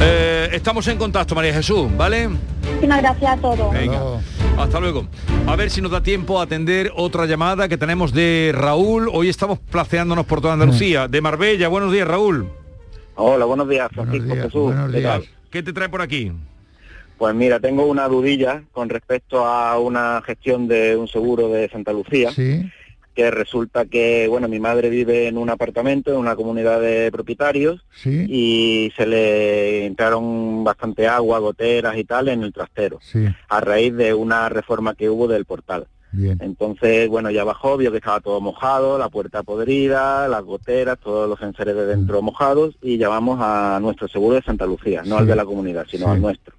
Eh, 0.00 0.48
estamos 0.52 0.88
en 0.88 0.96
contacto, 0.96 1.34
María 1.34 1.52
Jesús, 1.52 1.88
¿vale? 1.98 2.28
Muchísimas 2.28 3.02
gracias 3.02 3.30
a 3.30 3.36
todos. 3.36 3.72
Venga, 3.72 4.00
hasta 4.58 4.80
luego. 4.80 5.06
A 5.46 5.54
ver 5.54 5.70
si 5.70 5.82
nos 5.82 5.90
da 5.92 6.02
tiempo 6.02 6.40
a 6.40 6.44
atender 6.44 6.90
otra 6.96 7.26
llamada 7.26 7.68
que 7.68 7.76
tenemos 7.76 8.12
de 8.12 8.52
Raúl. 8.54 9.10
Hoy 9.12 9.28
estamos 9.28 9.58
placeándonos 9.58 10.24
por 10.24 10.40
toda 10.40 10.54
Andalucía. 10.54 11.08
De 11.08 11.20
Marbella, 11.20 11.68
buenos 11.68 11.92
días, 11.92 12.08
Raúl. 12.08 12.48
Hola, 13.18 13.46
buenos 13.46 13.66
días, 13.66 13.88
Francisco 13.92 14.34
Jesús. 14.34 14.74
¿Qué 14.92 15.00
tal? 15.00 15.24
¿Qué 15.50 15.62
te 15.62 15.72
trae 15.72 15.88
por 15.88 16.02
aquí? 16.02 16.32
Pues 17.16 17.34
mira, 17.34 17.58
tengo 17.60 17.86
una 17.86 18.08
dudilla 18.08 18.62
con 18.72 18.90
respecto 18.90 19.46
a 19.46 19.78
una 19.78 20.20
gestión 20.20 20.68
de 20.68 20.96
un 20.96 21.08
seguro 21.08 21.48
de 21.48 21.66
Santa 21.70 21.94
Lucía, 21.94 22.30
Sí, 22.30 22.70
que 23.14 23.30
resulta 23.30 23.86
que, 23.86 24.28
bueno, 24.28 24.48
mi 24.48 24.60
madre 24.60 24.90
vive 24.90 25.28
en 25.28 25.38
un 25.38 25.48
apartamento, 25.48 26.10
en 26.10 26.18
una 26.18 26.36
comunidad 26.36 26.78
de 26.78 27.10
propietarios, 27.10 27.82
sí, 27.90 28.26
y 28.28 28.92
se 28.98 29.06
le 29.06 29.86
entraron 29.86 30.62
bastante 30.62 31.08
agua, 31.08 31.38
goteras 31.38 31.96
y 31.96 32.04
tal 32.04 32.28
en 32.28 32.42
el 32.42 32.52
trastero, 32.52 32.98
sí, 33.00 33.26
a 33.48 33.60
raíz 33.62 33.96
de 33.96 34.12
una 34.12 34.50
reforma 34.50 34.94
que 34.94 35.08
hubo 35.08 35.26
del 35.26 35.46
portal. 35.46 35.86
Bien. 36.12 36.38
Entonces, 36.40 37.08
bueno, 37.08 37.30
ya 37.30 37.44
bajó, 37.44 37.76
vio 37.76 37.90
que 37.90 37.98
estaba 37.98 38.20
todo 38.20 38.40
mojado, 38.40 38.98
la 38.98 39.08
puerta 39.08 39.42
podrida, 39.42 40.28
las 40.28 40.42
goteras, 40.44 40.98
todos 40.98 41.28
los 41.28 41.40
enseres 41.42 41.74
de 41.76 41.86
dentro 41.86 42.22
mojados 42.22 42.76
y 42.82 42.96
llamamos 42.98 43.38
a 43.40 43.78
nuestro 43.80 44.08
seguro 44.08 44.36
de 44.36 44.42
Santa 44.42 44.66
Lucía, 44.66 45.02
no 45.02 45.16
Sí. 45.16 45.20
al 45.22 45.26
de 45.26 45.36
la 45.36 45.44
comunidad, 45.44 45.86
sino 45.90 46.06
Sí. 46.06 46.12
al 46.12 46.20
nuestro. 46.22 46.54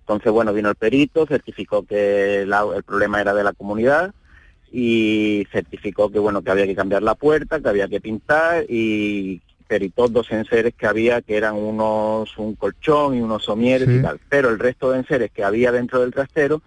Entonces, 0.00 0.30
bueno, 0.32 0.52
vino 0.52 0.68
el 0.68 0.76
perito, 0.76 1.26
certificó 1.26 1.84
que 1.84 2.44
la- 2.46 2.64
el 2.76 2.82
problema 2.84 3.20
era 3.20 3.34
de 3.34 3.42
la 3.42 3.52
comunidad 3.52 4.14
y 4.72 5.46
certificó 5.50 6.10
que, 6.10 6.18
bueno, 6.18 6.42
que 6.42 6.50
había 6.50 6.66
que 6.66 6.74
cambiar 6.76 7.02
la 7.02 7.14
puerta, 7.14 7.60
que 7.60 7.68
había 7.68 7.88
que 7.88 8.00
pintar 8.00 8.64
y 8.68 9.40
peritó 9.66 10.06
dos 10.06 10.30
enseres 10.30 10.74
que 10.74 10.86
había, 10.86 11.22
que 11.22 11.36
eran 11.36 11.56
unos, 11.56 12.36
un 12.38 12.54
colchón 12.54 13.16
y 13.16 13.20
unos 13.20 13.44
somieres 13.44 13.88
Sí. 13.88 13.96
y 13.96 14.02
tal. 14.02 14.20
Pero 14.28 14.48
el 14.48 14.60
resto 14.60 14.92
de 14.92 14.98
enseres 14.98 15.32
que 15.32 15.42
había 15.42 15.72
dentro 15.72 16.00
del 16.00 16.12
trastero 16.12 16.62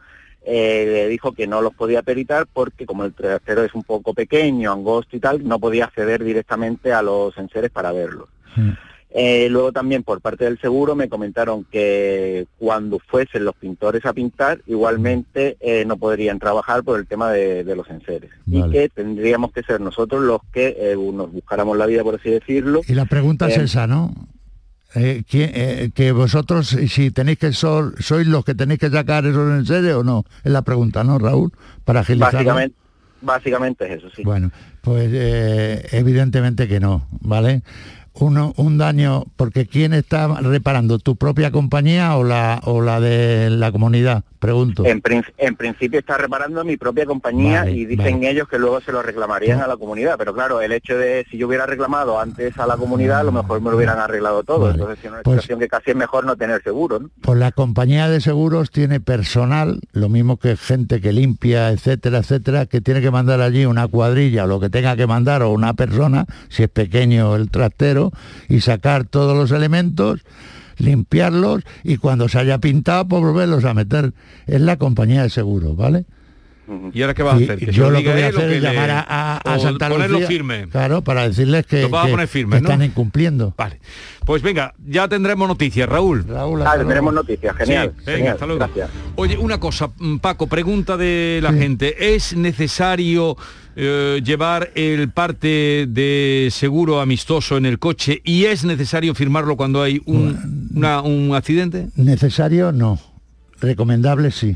eh, 0.51 0.85
le 0.87 1.07
dijo 1.07 1.33
que 1.33 1.45
no 1.45 1.61
los 1.61 1.75
podía 1.75 2.01
peritar 2.01 2.47
porque 2.51 2.87
como 2.87 3.05
el 3.05 3.13
trastero 3.13 3.63
es 3.63 3.75
un 3.75 3.83
poco 3.83 4.15
pequeño, 4.15 4.71
angosto 4.71 5.15
y 5.15 5.19
tal, 5.19 5.47
no 5.47 5.59
podía 5.59 5.85
acceder 5.85 6.23
directamente 6.23 6.91
a 6.91 7.03
los 7.03 7.37
enseres 7.37 7.69
para 7.69 7.91
verlos. 7.91 8.29
Eh, 9.11 9.47
luego 9.49 9.71
también 9.71 10.03
por 10.03 10.21
parte 10.21 10.45
del 10.45 10.59
seguro 10.59 10.95
me 10.95 11.07
comentaron 11.07 11.65
que 11.65 12.47
cuando 12.57 12.99
fuesen 12.99 13.45
los 13.45 13.55
pintores 13.55 14.05
a 14.05 14.13
pintar, 14.13 14.61
igualmente 14.65 15.57
eh, 15.59 15.83
no 15.85 15.97
podrían 15.97 16.39
trabajar 16.39 16.83
por 16.83 16.99
el 16.99 17.05
tema 17.05 17.31
de, 17.31 17.63
de 17.63 17.75
los 17.75 17.87
enseres. 17.89 18.31
Y 18.47 18.67
que 18.71 18.89
tendríamos 18.89 19.51
que 19.51 19.61
ser 19.61 19.81
nosotros 19.81 20.21
los 20.21 20.41
que 20.51 20.75
eh, 20.79 20.95
nos 20.95 21.31
buscáramos 21.31 21.77
la 21.77 21.85
vida, 21.85 22.03
por 22.03 22.15
así 22.15 22.29
decirlo. 22.29 22.81
Y 22.87 22.93
la 22.93 23.05
pregunta 23.05 23.47
es 23.47 23.57
esa, 23.57 23.85
¿no? 23.85 24.13
Eh, 24.95 25.23
¿quién- 25.29 25.51
eh, 25.53 25.91
que 25.93 26.11
vosotros, 26.11 26.67
si 26.87 27.11
tenéis 27.11 27.37
que 27.37 27.53
sol, 27.53 27.93
sois 27.99 28.25
los 28.25 28.43
que 28.43 28.55
tenéis 28.55 28.79
que 28.79 28.89
sacar 28.89 29.25
esos 29.25 29.49
en 29.51 29.65
serio 29.65 29.99
o 29.99 30.03
no, 30.03 30.25
es 30.43 30.51
la 30.51 30.63
pregunta, 30.63 31.03
¿no, 31.03 31.19
Raúl? 31.19 31.51
Para 31.85 31.99
agilizar. 32.01 32.33
Básicamente, 32.33 32.75
Básicamente 33.21 33.85
es 33.85 33.97
eso, 33.99 34.09
sí. 34.15 34.23
Bueno, 34.23 34.49
pues 34.81 35.09
eh, 35.11 35.85
evidentemente 35.91 36.69
que 36.69 36.79
no, 36.79 37.05
¿vale? 37.19 37.63
Uno, 38.19 38.53
un 38.57 38.77
daño, 38.77 39.23
porque 39.37 39.65
¿quién 39.65 39.93
está 39.93 40.27
reparando? 40.41 40.99
¿Tu 40.99 41.15
propia 41.15 41.51
compañía 41.51 42.15
o 42.17 42.23
la, 42.23 42.59
o 42.65 42.81
la 42.81 42.99
de 42.99 43.49
la 43.49 43.71
comunidad? 43.71 44.23
Pregunto. 44.39 44.85
En, 44.85 45.01
en 45.37 45.55
principio 45.57 45.99
está 45.99 46.17
reparando 46.17 46.63
mi 46.63 46.77
propia 46.77 47.05
compañía 47.05 47.59
Vale, 47.61 47.71
y 47.73 47.85
dicen 47.85 48.15
vale. 48.21 48.29
ellos 48.31 48.47
que 48.47 48.57
luego 48.57 48.79
se 48.79 48.91
lo 48.93 49.01
reclamarían 49.01 49.59
a 49.59 49.67
la 49.67 49.75
comunidad, 49.75 50.15
pero 50.17 50.33
claro, 50.33 50.61
el 50.61 50.71
hecho 50.71 50.97
de 50.97 51.25
si 51.29 51.37
yo 51.37 51.47
hubiera 51.47 51.65
reclamado 51.65 52.19
antes 52.19 52.57
a 52.57 52.65
la 52.65 52.77
comunidad, 52.77 53.19
a 53.19 53.23
lo 53.23 53.33
mejor 53.33 53.59
me 53.59 53.69
lo 53.69 53.75
hubieran 53.75 53.99
arreglado 53.99 54.43
todo, 54.43 54.61
Vale. 54.61 54.73
entonces 54.75 54.99
es 55.03 55.11
una 55.11 55.21
Pues- 55.23 55.41
situación 55.41 55.59
que 55.59 55.67
casi 55.67 55.91
es 55.91 55.97
mejor 55.97 56.25
no 56.25 56.37
tener 56.37 56.63
seguro, 56.63 56.99
¿no? 56.99 57.09
Pues 57.21 57.37
la 57.37 57.51
compañía 57.51 58.07
de 58.09 58.21
seguros 58.21 58.71
tiene 58.71 59.01
personal, 59.01 59.81
lo 59.91 60.07
mismo 60.07 60.37
que 60.37 60.55
gente 60.55 61.01
que 61.01 61.11
limpia, 61.11 61.69
etcétera, 61.71 62.19
etcétera, 62.19 62.65
que 62.65 62.79
tiene 62.79 63.01
que 63.01 63.11
mandar 63.11 63.41
allí 63.41 63.65
una 63.65 63.87
cuadrilla 63.89 64.45
o 64.45 64.47
lo 64.47 64.61
que 64.61 64.69
tenga 64.69 64.95
que 64.95 65.05
mandar 65.05 65.41
o 65.41 65.51
una 65.51 65.73
persona, 65.73 66.25
si 66.47 66.63
es 66.63 66.69
pequeño 66.69 67.35
el 67.35 67.51
trastero, 67.51 68.08
y 68.47 68.61
sacar 68.61 69.05
todos 69.05 69.35
los 69.35 69.51
elementos, 69.51 70.21
limpiarlos 70.77 71.63
y 71.83 71.97
cuando 71.97 72.29
se 72.29 72.39
haya 72.39 72.59
pintado, 72.59 73.07
pues 73.07 73.21
volverlos 73.21 73.65
a 73.65 73.73
meter. 73.73 74.13
Es 74.47 74.61
la 74.61 74.77
compañía 74.77 75.23
de 75.23 75.29
seguros, 75.29 75.75
¿vale? 75.75 76.05
¿Y 76.93 77.01
ahora 77.01 77.13
qué 77.13 77.23
vas 77.23 77.33
a 77.33 77.37
hacer? 77.37 77.57
Que 77.59 77.71
yo 77.71 77.89
lo 77.89 77.99
que 78.01 78.11
voy 78.11 78.21
a 78.21 78.27
hacer 78.27 78.47
que 78.49 78.55
es 78.57 78.61
le- 78.61 78.73
llamar 78.73 78.89
a, 78.91 79.37
a, 79.37 79.59
Santa 79.59 79.89
ponerlo 79.89 80.19
firme. 80.21 80.67
Claro, 80.69 81.01
para 81.03 81.27
decirles 81.27 81.65
que, 81.65 81.81
Lo 81.83 81.89
vas 81.89 82.03
a 82.03 82.05
que- 82.07 82.11
poner 82.11 82.27
firme, 82.27 82.55
que 82.57 82.61
¿no? 82.61 82.69
están 82.69 82.83
incumpliendo. 82.85 83.53
Vale. 83.57 83.79
Pues 84.25 84.41
venga, 84.43 84.73
ya 84.85 85.07
tendremos 85.07 85.47
noticias, 85.47 85.89
Raúl. 85.89 86.25
Raúl, 86.27 86.61
Ah, 86.65 86.75
tendremos 86.77 87.13
noticias, 87.13 87.55
genial. 87.55 87.93
Sí, 87.97 88.03
venga, 88.05 88.17
genial, 88.17 88.33
hasta 88.33 88.45
luego. 88.45 88.59
Gracias. 88.59 88.89
Oye, 89.15 89.37
una 89.37 89.59
cosa, 89.59 89.89
mm, 89.97 90.17
Paco, 90.17 90.47
pregunta 90.47 90.95
de 90.97 91.39
la 91.41 91.51
gente. 91.53 92.13
¿Es 92.15 92.35
necesario 92.35 93.35
eh, 93.75 94.21
llevar 94.23 94.71
el 94.75 95.09
parte 95.11 95.85
de 95.87 96.49
seguro 96.51 96.99
amistoso 97.01 97.55
en 97.57 97.65
el 97.65 97.79
coche 97.79 98.21
y 98.25 98.45
es 98.45 98.65
necesario 98.65 99.15
firmarlo 99.15 99.55
cuando 99.57 99.81
hay 99.81 100.01
un, 100.05 100.69
una- 100.75 101.01
un 101.01 101.33
accidente? 101.33 101.87
Necesario 101.95 102.71
no. 102.71 102.99
Recomendable 103.61 104.31
sí. 104.31 104.55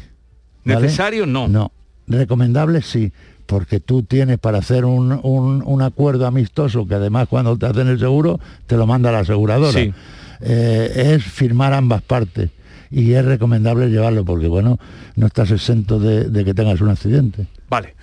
¿vale? 0.66 0.82
¿Necesario? 0.82 1.26
No. 1.26 1.48
No. 1.48 1.72
Recomendable 2.08 2.82
sí. 2.82 3.12
Porque 3.46 3.80
tú 3.82 4.04
tienes 4.04 4.40
para 4.40 4.60
hacer 4.60 4.86
un, 4.86 5.20
un- 5.24 5.62
un 5.66 5.82
acuerdo 5.82 6.26
amistoso 6.26 6.88
que 6.88 6.96
además 6.96 7.28
cuando 7.30 7.58
te 7.58 7.66
hacen 7.66 7.88
el 7.90 8.00
seguro 8.00 8.40
te 8.68 8.78
lo 8.78 8.88
manda 8.88 9.12
la 9.12 9.20
aseguradora. 9.20 9.78
Sí. 9.78 9.94
Eh, 10.42 11.14
es 11.16 11.24
firmar 11.24 11.74
ambas 11.74 12.02
partes. 12.02 12.50
Y 12.90 13.14
es 13.14 13.26
recomendable 13.26 13.90
llevarlo 13.90 14.24
porque, 14.24 14.48
bueno, 14.48 14.78
no 15.16 15.28
estás 15.28 15.50
exento 15.52 16.00
de, 16.00 16.26
de 16.30 16.46
que 16.46 16.54
tengas 16.54 16.80
un 16.80 16.90
accidente. 16.90 17.48
Vale. 17.70 17.96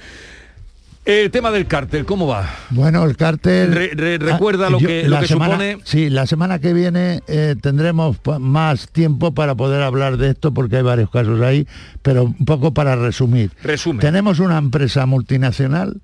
El 1.10 1.32
tema 1.32 1.50
del 1.50 1.66
cártel, 1.66 2.04
¿cómo 2.04 2.28
va? 2.28 2.48
Bueno, 2.70 3.02
el 3.04 3.16
cártel... 3.16 3.72
Re- 3.74 3.90
re- 3.94 4.16
recuerda 4.18 4.70
lo 4.70 4.78
que- 4.78 5.02
lo 5.02 5.10
la 5.16 5.20
que 5.20 5.26
semana- 5.26 5.54
supone- 5.54 5.78
Sí, 5.82 6.08
la 6.08 6.24
semana 6.28 6.60
que 6.60 6.72
viene 6.72 7.20
eh, 7.26 7.56
tendremos 7.60 8.18
más 8.38 8.88
tiempo 8.92 9.34
para 9.34 9.56
poder 9.56 9.82
hablar 9.82 10.18
de 10.18 10.30
esto 10.30 10.54
porque 10.54 10.76
hay 10.76 10.82
varios 10.82 11.10
casos 11.10 11.40
ahí, 11.40 11.66
pero 12.02 12.22
un 12.26 12.44
poco 12.44 12.72
para 12.72 12.94
resumir. 12.94 13.50
Resume. 13.64 13.98
Tenemos 14.00 14.38
una 14.38 14.56
empresa 14.56 15.04
multinacional 15.06 16.00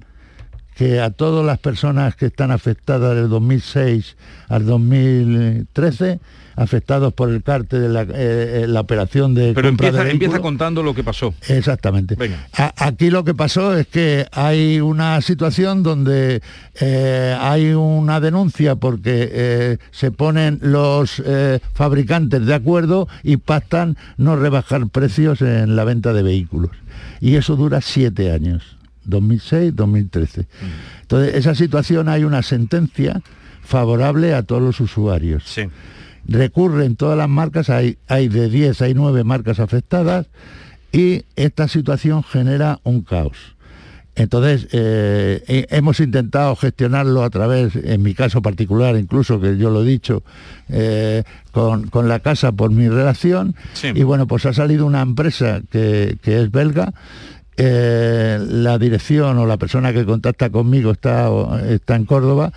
que 0.77 1.01
a 1.01 1.11
todas 1.11 1.45
las 1.45 1.59
personas 1.59 2.14
que 2.16 2.27
están 2.27 2.51
afectadas 2.51 3.16
del 3.16 3.29
2006 3.31 4.16
al 4.49 4.66
2013, 4.66 6.20
afectados 6.57 7.12
por 7.12 7.31
el 7.31 7.43
cártel 7.43 7.83
de 7.83 7.89
la, 7.89 8.03
eh, 8.03 8.07
eh, 8.14 8.64
la 8.68 8.81
operación 8.81 9.35
de 9.35 9.53
Pero 9.55 9.68
compra 9.68 9.91
de 9.91 10.11
empieza, 10.11 10.41
contando 10.41 10.83
lo 10.83 10.95
que 10.95 11.03
pasó. 11.05 11.35
Exactamente. 11.49 12.14
Venga. 12.14 12.47
A- 12.57 12.72
aquí 12.87 13.11
lo 13.11 13.24
que 13.24 13.35
pasó 13.35 13.77
es 13.77 13.87
que 13.87 14.27
hay 14.33 14.81
una 14.81 15.20
situación 15.22 15.83
donde 15.83 16.41
eh, 16.81 17.37
hay 17.41 17.72
una 17.72 18.20
denuncia 18.20 18.77
porque 18.77 19.29
eh, 19.33 19.79
se 19.91 20.11
ponen 20.11 20.59
los 20.62 21.22
fabricantes 21.74 22.45
de 22.47 22.55
acuerdo 22.55 23.09
y 23.22 23.37
pactan 23.39 23.97
no 24.16 24.37
rebajar 24.37 24.87
precios 24.89 25.43
en 25.43 25.77
la 25.77 25.85
venta 25.85 26.12
de 26.12 26.22
vehículos. 26.22 26.70
Y 27.20 27.37
eso 27.37 27.57
dura 27.57 27.81
siete 27.81 28.31
años, 28.33 28.76
2006-2013. 29.07 30.47
Entonces, 31.03 31.35
esa 31.35 31.55
situación 31.55 32.09
hay 32.09 32.25
una 32.25 32.43
sentencia 32.43 33.23
favorable 33.63 34.35
a 34.35 34.43
todos 34.43 34.63
los 34.63 34.81
usuarios 34.81 35.43
Sí. 35.45 35.63
recurren 36.29 36.97
todas 36.97 37.19
las 37.19 37.29
marcas, 37.29 37.69
hay, 37.71 37.99
hay 38.09 38.29
de 38.29 38.49
10, 38.49 38.81
hay 38.83 38.95
9 38.95 39.25
marcas 39.25 39.59
afectadas 39.61 40.27
y 40.93 41.25
esta 41.37 41.69
situación 41.69 42.23
genera 42.23 42.81
un 42.85 43.03
caos. 43.03 43.37
Entonces, 44.19 44.67
eh, 44.73 45.43
he- 45.47 45.67
hemos 45.77 46.01
intentado 46.01 46.57
gestionarlo 46.57 47.23
a 47.23 47.29
través, 47.29 47.77
en 47.77 48.03
mi 48.03 48.15
caso 48.15 48.41
particular, 48.41 48.97
incluso 48.97 49.39
que 49.41 49.59
yo 49.59 49.69
lo 49.69 49.83
he 49.83 49.87
dicho, 49.87 50.23
eh, 50.71 51.23
con, 51.53 51.89
con 51.89 52.09
la 52.09 52.21
casa 52.21 52.53
por 52.53 52.71
mi 52.71 52.89
relación. 52.89 53.55
Sí. 53.75 53.89
Y 53.95 54.05
bueno, 54.05 54.27
pues 54.27 54.47
ha 54.47 54.55
salido 54.55 54.87
una 54.87 55.03
empresa 55.03 55.61
que, 55.71 56.17
que 56.23 56.41
es 56.41 56.51
belga. 56.51 56.95
Eh, 57.57 58.39
la 58.49 58.79
dirección 58.79 59.39
o 59.39 59.47
la 59.47 59.57
persona 59.57 59.93
que 59.93 60.05
contacta 60.05 60.51
conmigo 60.51 60.91
está, 60.93 61.29
está 61.69 61.97
en 61.97 62.05
Córdoba 62.05 62.53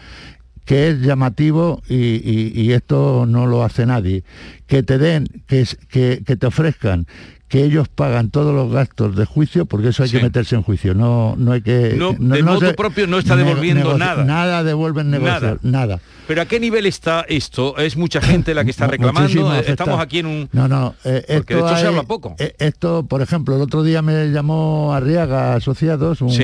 que 0.66 0.90
es 0.90 1.02
llamativo 1.02 1.82
y, 1.90 1.96
y- 1.96 2.52
y 2.54 2.74
esto 2.74 3.26
no 3.28 3.48
lo 3.48 3.64
hace 3.64 3.88
nadie, 3.88 4.24
que 4.68 4.84
te 4.84 5.00
den, 5.00 5.26
que, 5.48 5.66
que, 5.90 6.22
que 6.24 6.36
te 6.36 6.46
ofrezcan 6.46 7.08
que 7.48 7.64
ellos 7.64 7.88
pagan 7.88 8.30
todos 8.30 8.54
los 8.54 8.72
gastos 8.72 9.16
de 9.16 9.26
juicio, 9.26 9.66
porque 9.66 9.88
eso 9.88 10.04
hay 10.04 10.10
Sí. 10.10 10.18
que 10.18 10.24
meterse 10.24 10.56
en 10.56 10.62
juicio, 10.62 10.94
no, 10.94 11.34
no 11.40 11.54
hay 11.54 11.62
que... 11.64 11.96
No, 11.98 12.14
de 12.14 12.44
modo 12.44 12.60
se- 12.60 12.76
propio 12.76 13.08
no 13.08 13.18
está 13.18 13.36
devolviendo 13.36 13.98
nada. 13.98 14.24
Nada 14.24 14.64
devuelven 14.64 15.10
negocios, 15.10 15.42
Nada. 15.42 15.60
nada. 15.64 16.00
Pero 16.30 16.44
¿a 16.44 16.46
qué 16.46 16.60
nivel 16.60 16.86
está 16.86 17.26
esto? 17.28 17.76
¿Es 17.80 17.98
mucha 17.98 18.22
gente 18.22 18.54
la 18.54 18.64
que 18.64 18.70
está 18.70 18.86
reclamando? 18.86 19.52
Eh. 19.56 19.64
Estamos 19.66 20.00
aquí 20.00 20.20
en 20.20 20.28
un... 20.28 20.50
No, 20.52 20.68
no, 20.68 20.94
eh, 21.04 21.24
Porque 21.38 21.56
de 21.56 21.60
esto 21.62 21.76
se 21.78 21.88
habla 21.88 22.04
poco. 22.04 22.36
eh, 22.38 22.54
esto, 22.60 23.02
por 23.04 23.24
ejemplo, 23.24 23.56
el 23.56 23.64
otro 23.64 23.82
día 23.82 24.04
me 24.04 24.28
llamó 24.28 24.94
Arriaga 24.94 25.56
Asociados, 25.56 26.22
un- 26.22 26.30
Sí. 26.30 26.44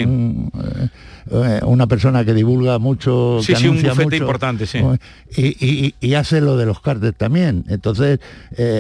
eh, 1.32 1.60
una 1.66 1.86
persona 1.86 2.26
que 2.26 2.34
divulga 2.34 2.80
mucho, 2.80 3.38
Sí, 3.44 3.54
que 3.54 3.60
sí, 3.60 3.68
un 3.68 3.76
bufete 3.76 4.04
mucho, 4.06 4.16
importante, 4.16 4.66
sí. 4.66 4.80
y, 5.38 5.46
y- 5.64 5.94
y 6.02 6.14
hace 6.16 6.42
lo 6.42 6.58
de 6.58 6.66
los 6.66 6.80
cartes 6.80 7.14
también. 7.16 7.64
Entonces, 7.70 8.20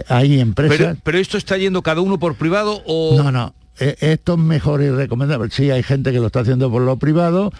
hay 0.07 0.39
empresas... 0.39 0.75
Pero, 0.79 0.95
pero 1.03 1.17
esto 1.19 1.37
está 1.37 1.55
yendo 1.55 1.83
cada 1.83 2.01
uno 2.01 2.17
por 2.17 2.33
privado 2.33 2.81
o... 2.87 3.15
No, 3.15 3.31
no. 3.31 3.53
Esto 3.77 4.33
es 4.33 4.39
mejor 4.39 4.81
y 4.81 4.89
recomendable. 4.89 5.51
Sí, 5.51 5.69
hay 5.69 5.83
gente 5.83 6.11
que 6.11 6.19
lo 6.19 6.27
está 6.27 6.39
haciendo 6.39 6.71
por 6.71 6.81
lo 6.81 6.95
privado, 6.97 7.51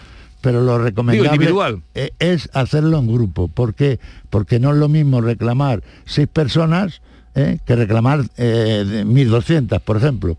pero 0.46 0.60
lo 0.60 0.78
recomendable 0.78 1.34
individual. 1.34 1.82
eh, 1.96 2.12
es 2.20 2.48
hacerlo 2.52 2.98
en 2.98 3.12
grupo. 3.12 3.48
¿Por 3.48 3.74
qué? 3.74 3.98
Porque 4.30 4.60
no 4.60 4.70
es 4.70 4.76
lo 4.76 4.88
mismo 4.88 5.20
reclamar 5.20 5.82
seis 6.04 6.28
personas 6.28 7.02
eh, 7.34 7.58
que 7.66 7.74
reclamar 7.74 8.20
eh, 8.36 8.84
de 8.86 9.04
1.200, 9.04 9.80
por 9.80 9.96
ejemplo. 9.96 10.38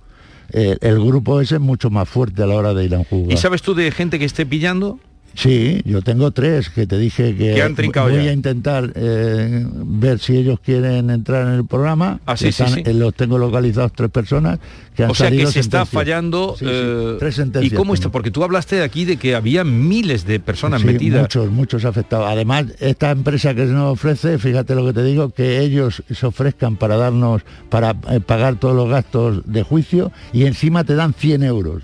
Eh, 0.54 0.78
el 0.80 1.04
grupo 1.04 1.42
ese 1.42 1.56
es 1.56 1.62
mucho 1.62 1.90
más 1.90 2.08
fuerte 2.08 2.42
a 2.42 2.46
la 2.46 2.56
hora 2.56 2.74
de 2.74 2.86
ir 2.86 2.96
a 2.96 3.00
un 3.00 3.04
juzgado. 3.04 3.34
¿Y 3.34 3.36
sabes 3.36 3.62
tú 3.62 3.76
de 3.76 3.92
gente 3.92 4.18
que 4.18 4.24
esté 4.24 4.46
pillando? 4.46 4.98
Sí, 5.38 5.82
yo 5.86 6.02
tengo 6.02 6.32
tres 6.32 6.72
que 6.72 6.88
te 6.88 6.98
dije 6.98 7.36
que, 7.36 7.54
Que 7.54 7.62
han 7.62 7.76
trincado 7.76 8.10
voy 8.10 8.24
ya. 8.24 8.32
a 8.32 8.34
intentar 8.34 8.92
eh, 8.96 9.64
ver 9.72 10.18
si 10.18 10.36
ellos 10.36 10.60
quieren 10.60 11.12
entrar 11.12 11.46
en 11.48 11.54
el 11.54 11.64
programa. 11.68 12.20
Ah, 12.26 12.36
sí, 12.36 12.46
sí, 12.52 12.64
Están- 12.64 12.74
sí. 12.74 12.82
eh, 12.84 12.94
Los 12.96 13.14
tengo 13.14 13.38
localizados 13.38 13.94
tres 13.94 14.10
personas 14.10 14.58
que 14.96 15.04
han 15.04 15.12
O 15.12 15.14
sea 15.14 15.30
que 15.30 15.46
se 15.46 15.60
está 15.60 15.86
fallando... 15.86 16.56
Sí, 16.58 16.66
eh, 16.68 17.18
tres 17.20 17.36
¿Y 17.36 17.38
sentencias 17.38 17.74
cómo 17.78 17.94
está? 17.94 18.10
Porque 18.10 18.32
tú 18.32 18.44
hablaste 18.44 18.78
de 18.78 18.84
aquí 18.84 19.06
de 19.06 19.18
que 19.18 19.36
había 19.36 19.64
miles 19.64 20.26
de 20.26 20.40
personas 20.40 20.84
metidas. 20.84 21.22
Muchos, 21.22 21.52
muchos 21.52 21.86
afectados. 21.86 22.26
Además, 22.28 22.66
esta 22.80 23.12
empresa 23.12 23.54
que 23.54 23.66
nos 23.66 23.94
ofrece, 23.94 24.40
fíjate 24.40 24.74
lo 24.74 24.88
que 24.88 24.94
te 24.94 25.04
digo, 25.04 25.30
que 25.30 25.60
ellos 25.60 26.02
se 26.12 26.26
ofrezcan 26.26 26.78
para 26.78 26.98
darnos, 26.98 27.44
para 27.70 27.92
eh, 28.10 28.20
pagar 28.22 28.56
todos 28.56 28.76
los 28.76 28.90
gastos 28.90 29.44
de 29.46 29.62
juicio 29.62 30.12
y 30.34 30.46
encima 30.48 30.84
te 30.84 30.96
dan 30.96 31.14
100 31.14 31.44
euros. 31.44 31.84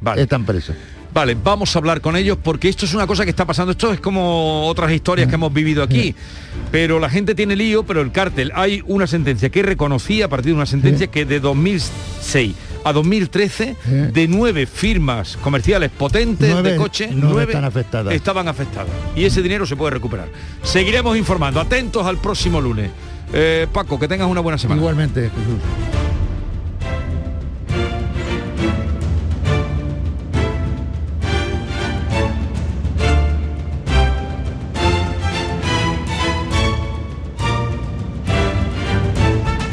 Vale. 0.00 0.22
Esta 0.22 0.36
empresa. 0.36 0.72
Vale, 1.16 1.34
vamos 1.42 1.74
a 1.74 1.78
hablar 1.78 2.02
con 2.02 2.14
ellos 2.14 2.36
porque 2.42 2.68
esto 2.68 2.84
es 2.84 2.92
una 2.92 3.06
cosa 3.06 3.24
que 3.24 3.30
está 3.30 3.46
pasando. 3.46 3.72
Esto 3.72 3.90
es 3.90 4.00
como 4.00 4.66
otras 4.66 4.92
historias 4.92 5.26
que 5.28 5.36
hemos 5.36 5.50
vivido 5.50 5.82
aquí. 5.82 6.14
Pero 6.70 7.00
la 7.00 7.08
gente 7.08 7.34
tiene 7.34 7.56
lío, 7.56 7.84
pero 7.84 8.02
el 8.02 8.12
cártel, 8.12 8.52
hay 8.54 8.82
una 8.86 9.06
sentencia 9.06 9.48
que 9.48 9.62
reconocía 9.62 10.26
a 10.26 10.28
partir 10.28 10.50
de 10.52 10.56
una 10.56 10.66
sentencia 10.66 11.06
que 11.06 11.24
de 11.24 11.40
2006 11.40 12.54
a 12.84 12.92
2013, 12.92 13.76
de 14.12 14.28
nueve 14.28 14.66
firmas 14.66 15.38
comerciales 15.38 15.90
potentes 15.90 16.50
Nueve- 16.50 16.72
de 16.72 16.76
coche, 16.76 17.08
nueve 17.10 17.28
nueve 17.32 17.52
están 17.52 17.64
afectadas. 17.64 18.14
estaban 18.14 18.46
afectadas. 18.48 18.90
Y 19.16 19.24
ese 19.24 19.40
dinero 19.40 19.64
se 19.64 19.74
puede 19.74 19.92
recuperar. 19.92 20.28
Seguiremos 20.64 21.16
informando. 21.16 21.60
Atentos 21.62 22.04
al 22.06 22.18
próximo 22.18 22.60
lunes. 22.60 22.90
Eh, 23.32 23.66
Paco, 23.72 23.98
que 23.98 24.06
tengas 24.06 24.28
una 24.28 24.40
buena 24.42 24.58
semana. 24.58 24.78
Igualmente, 24.82 25.22
Jesús. 25.30 26.05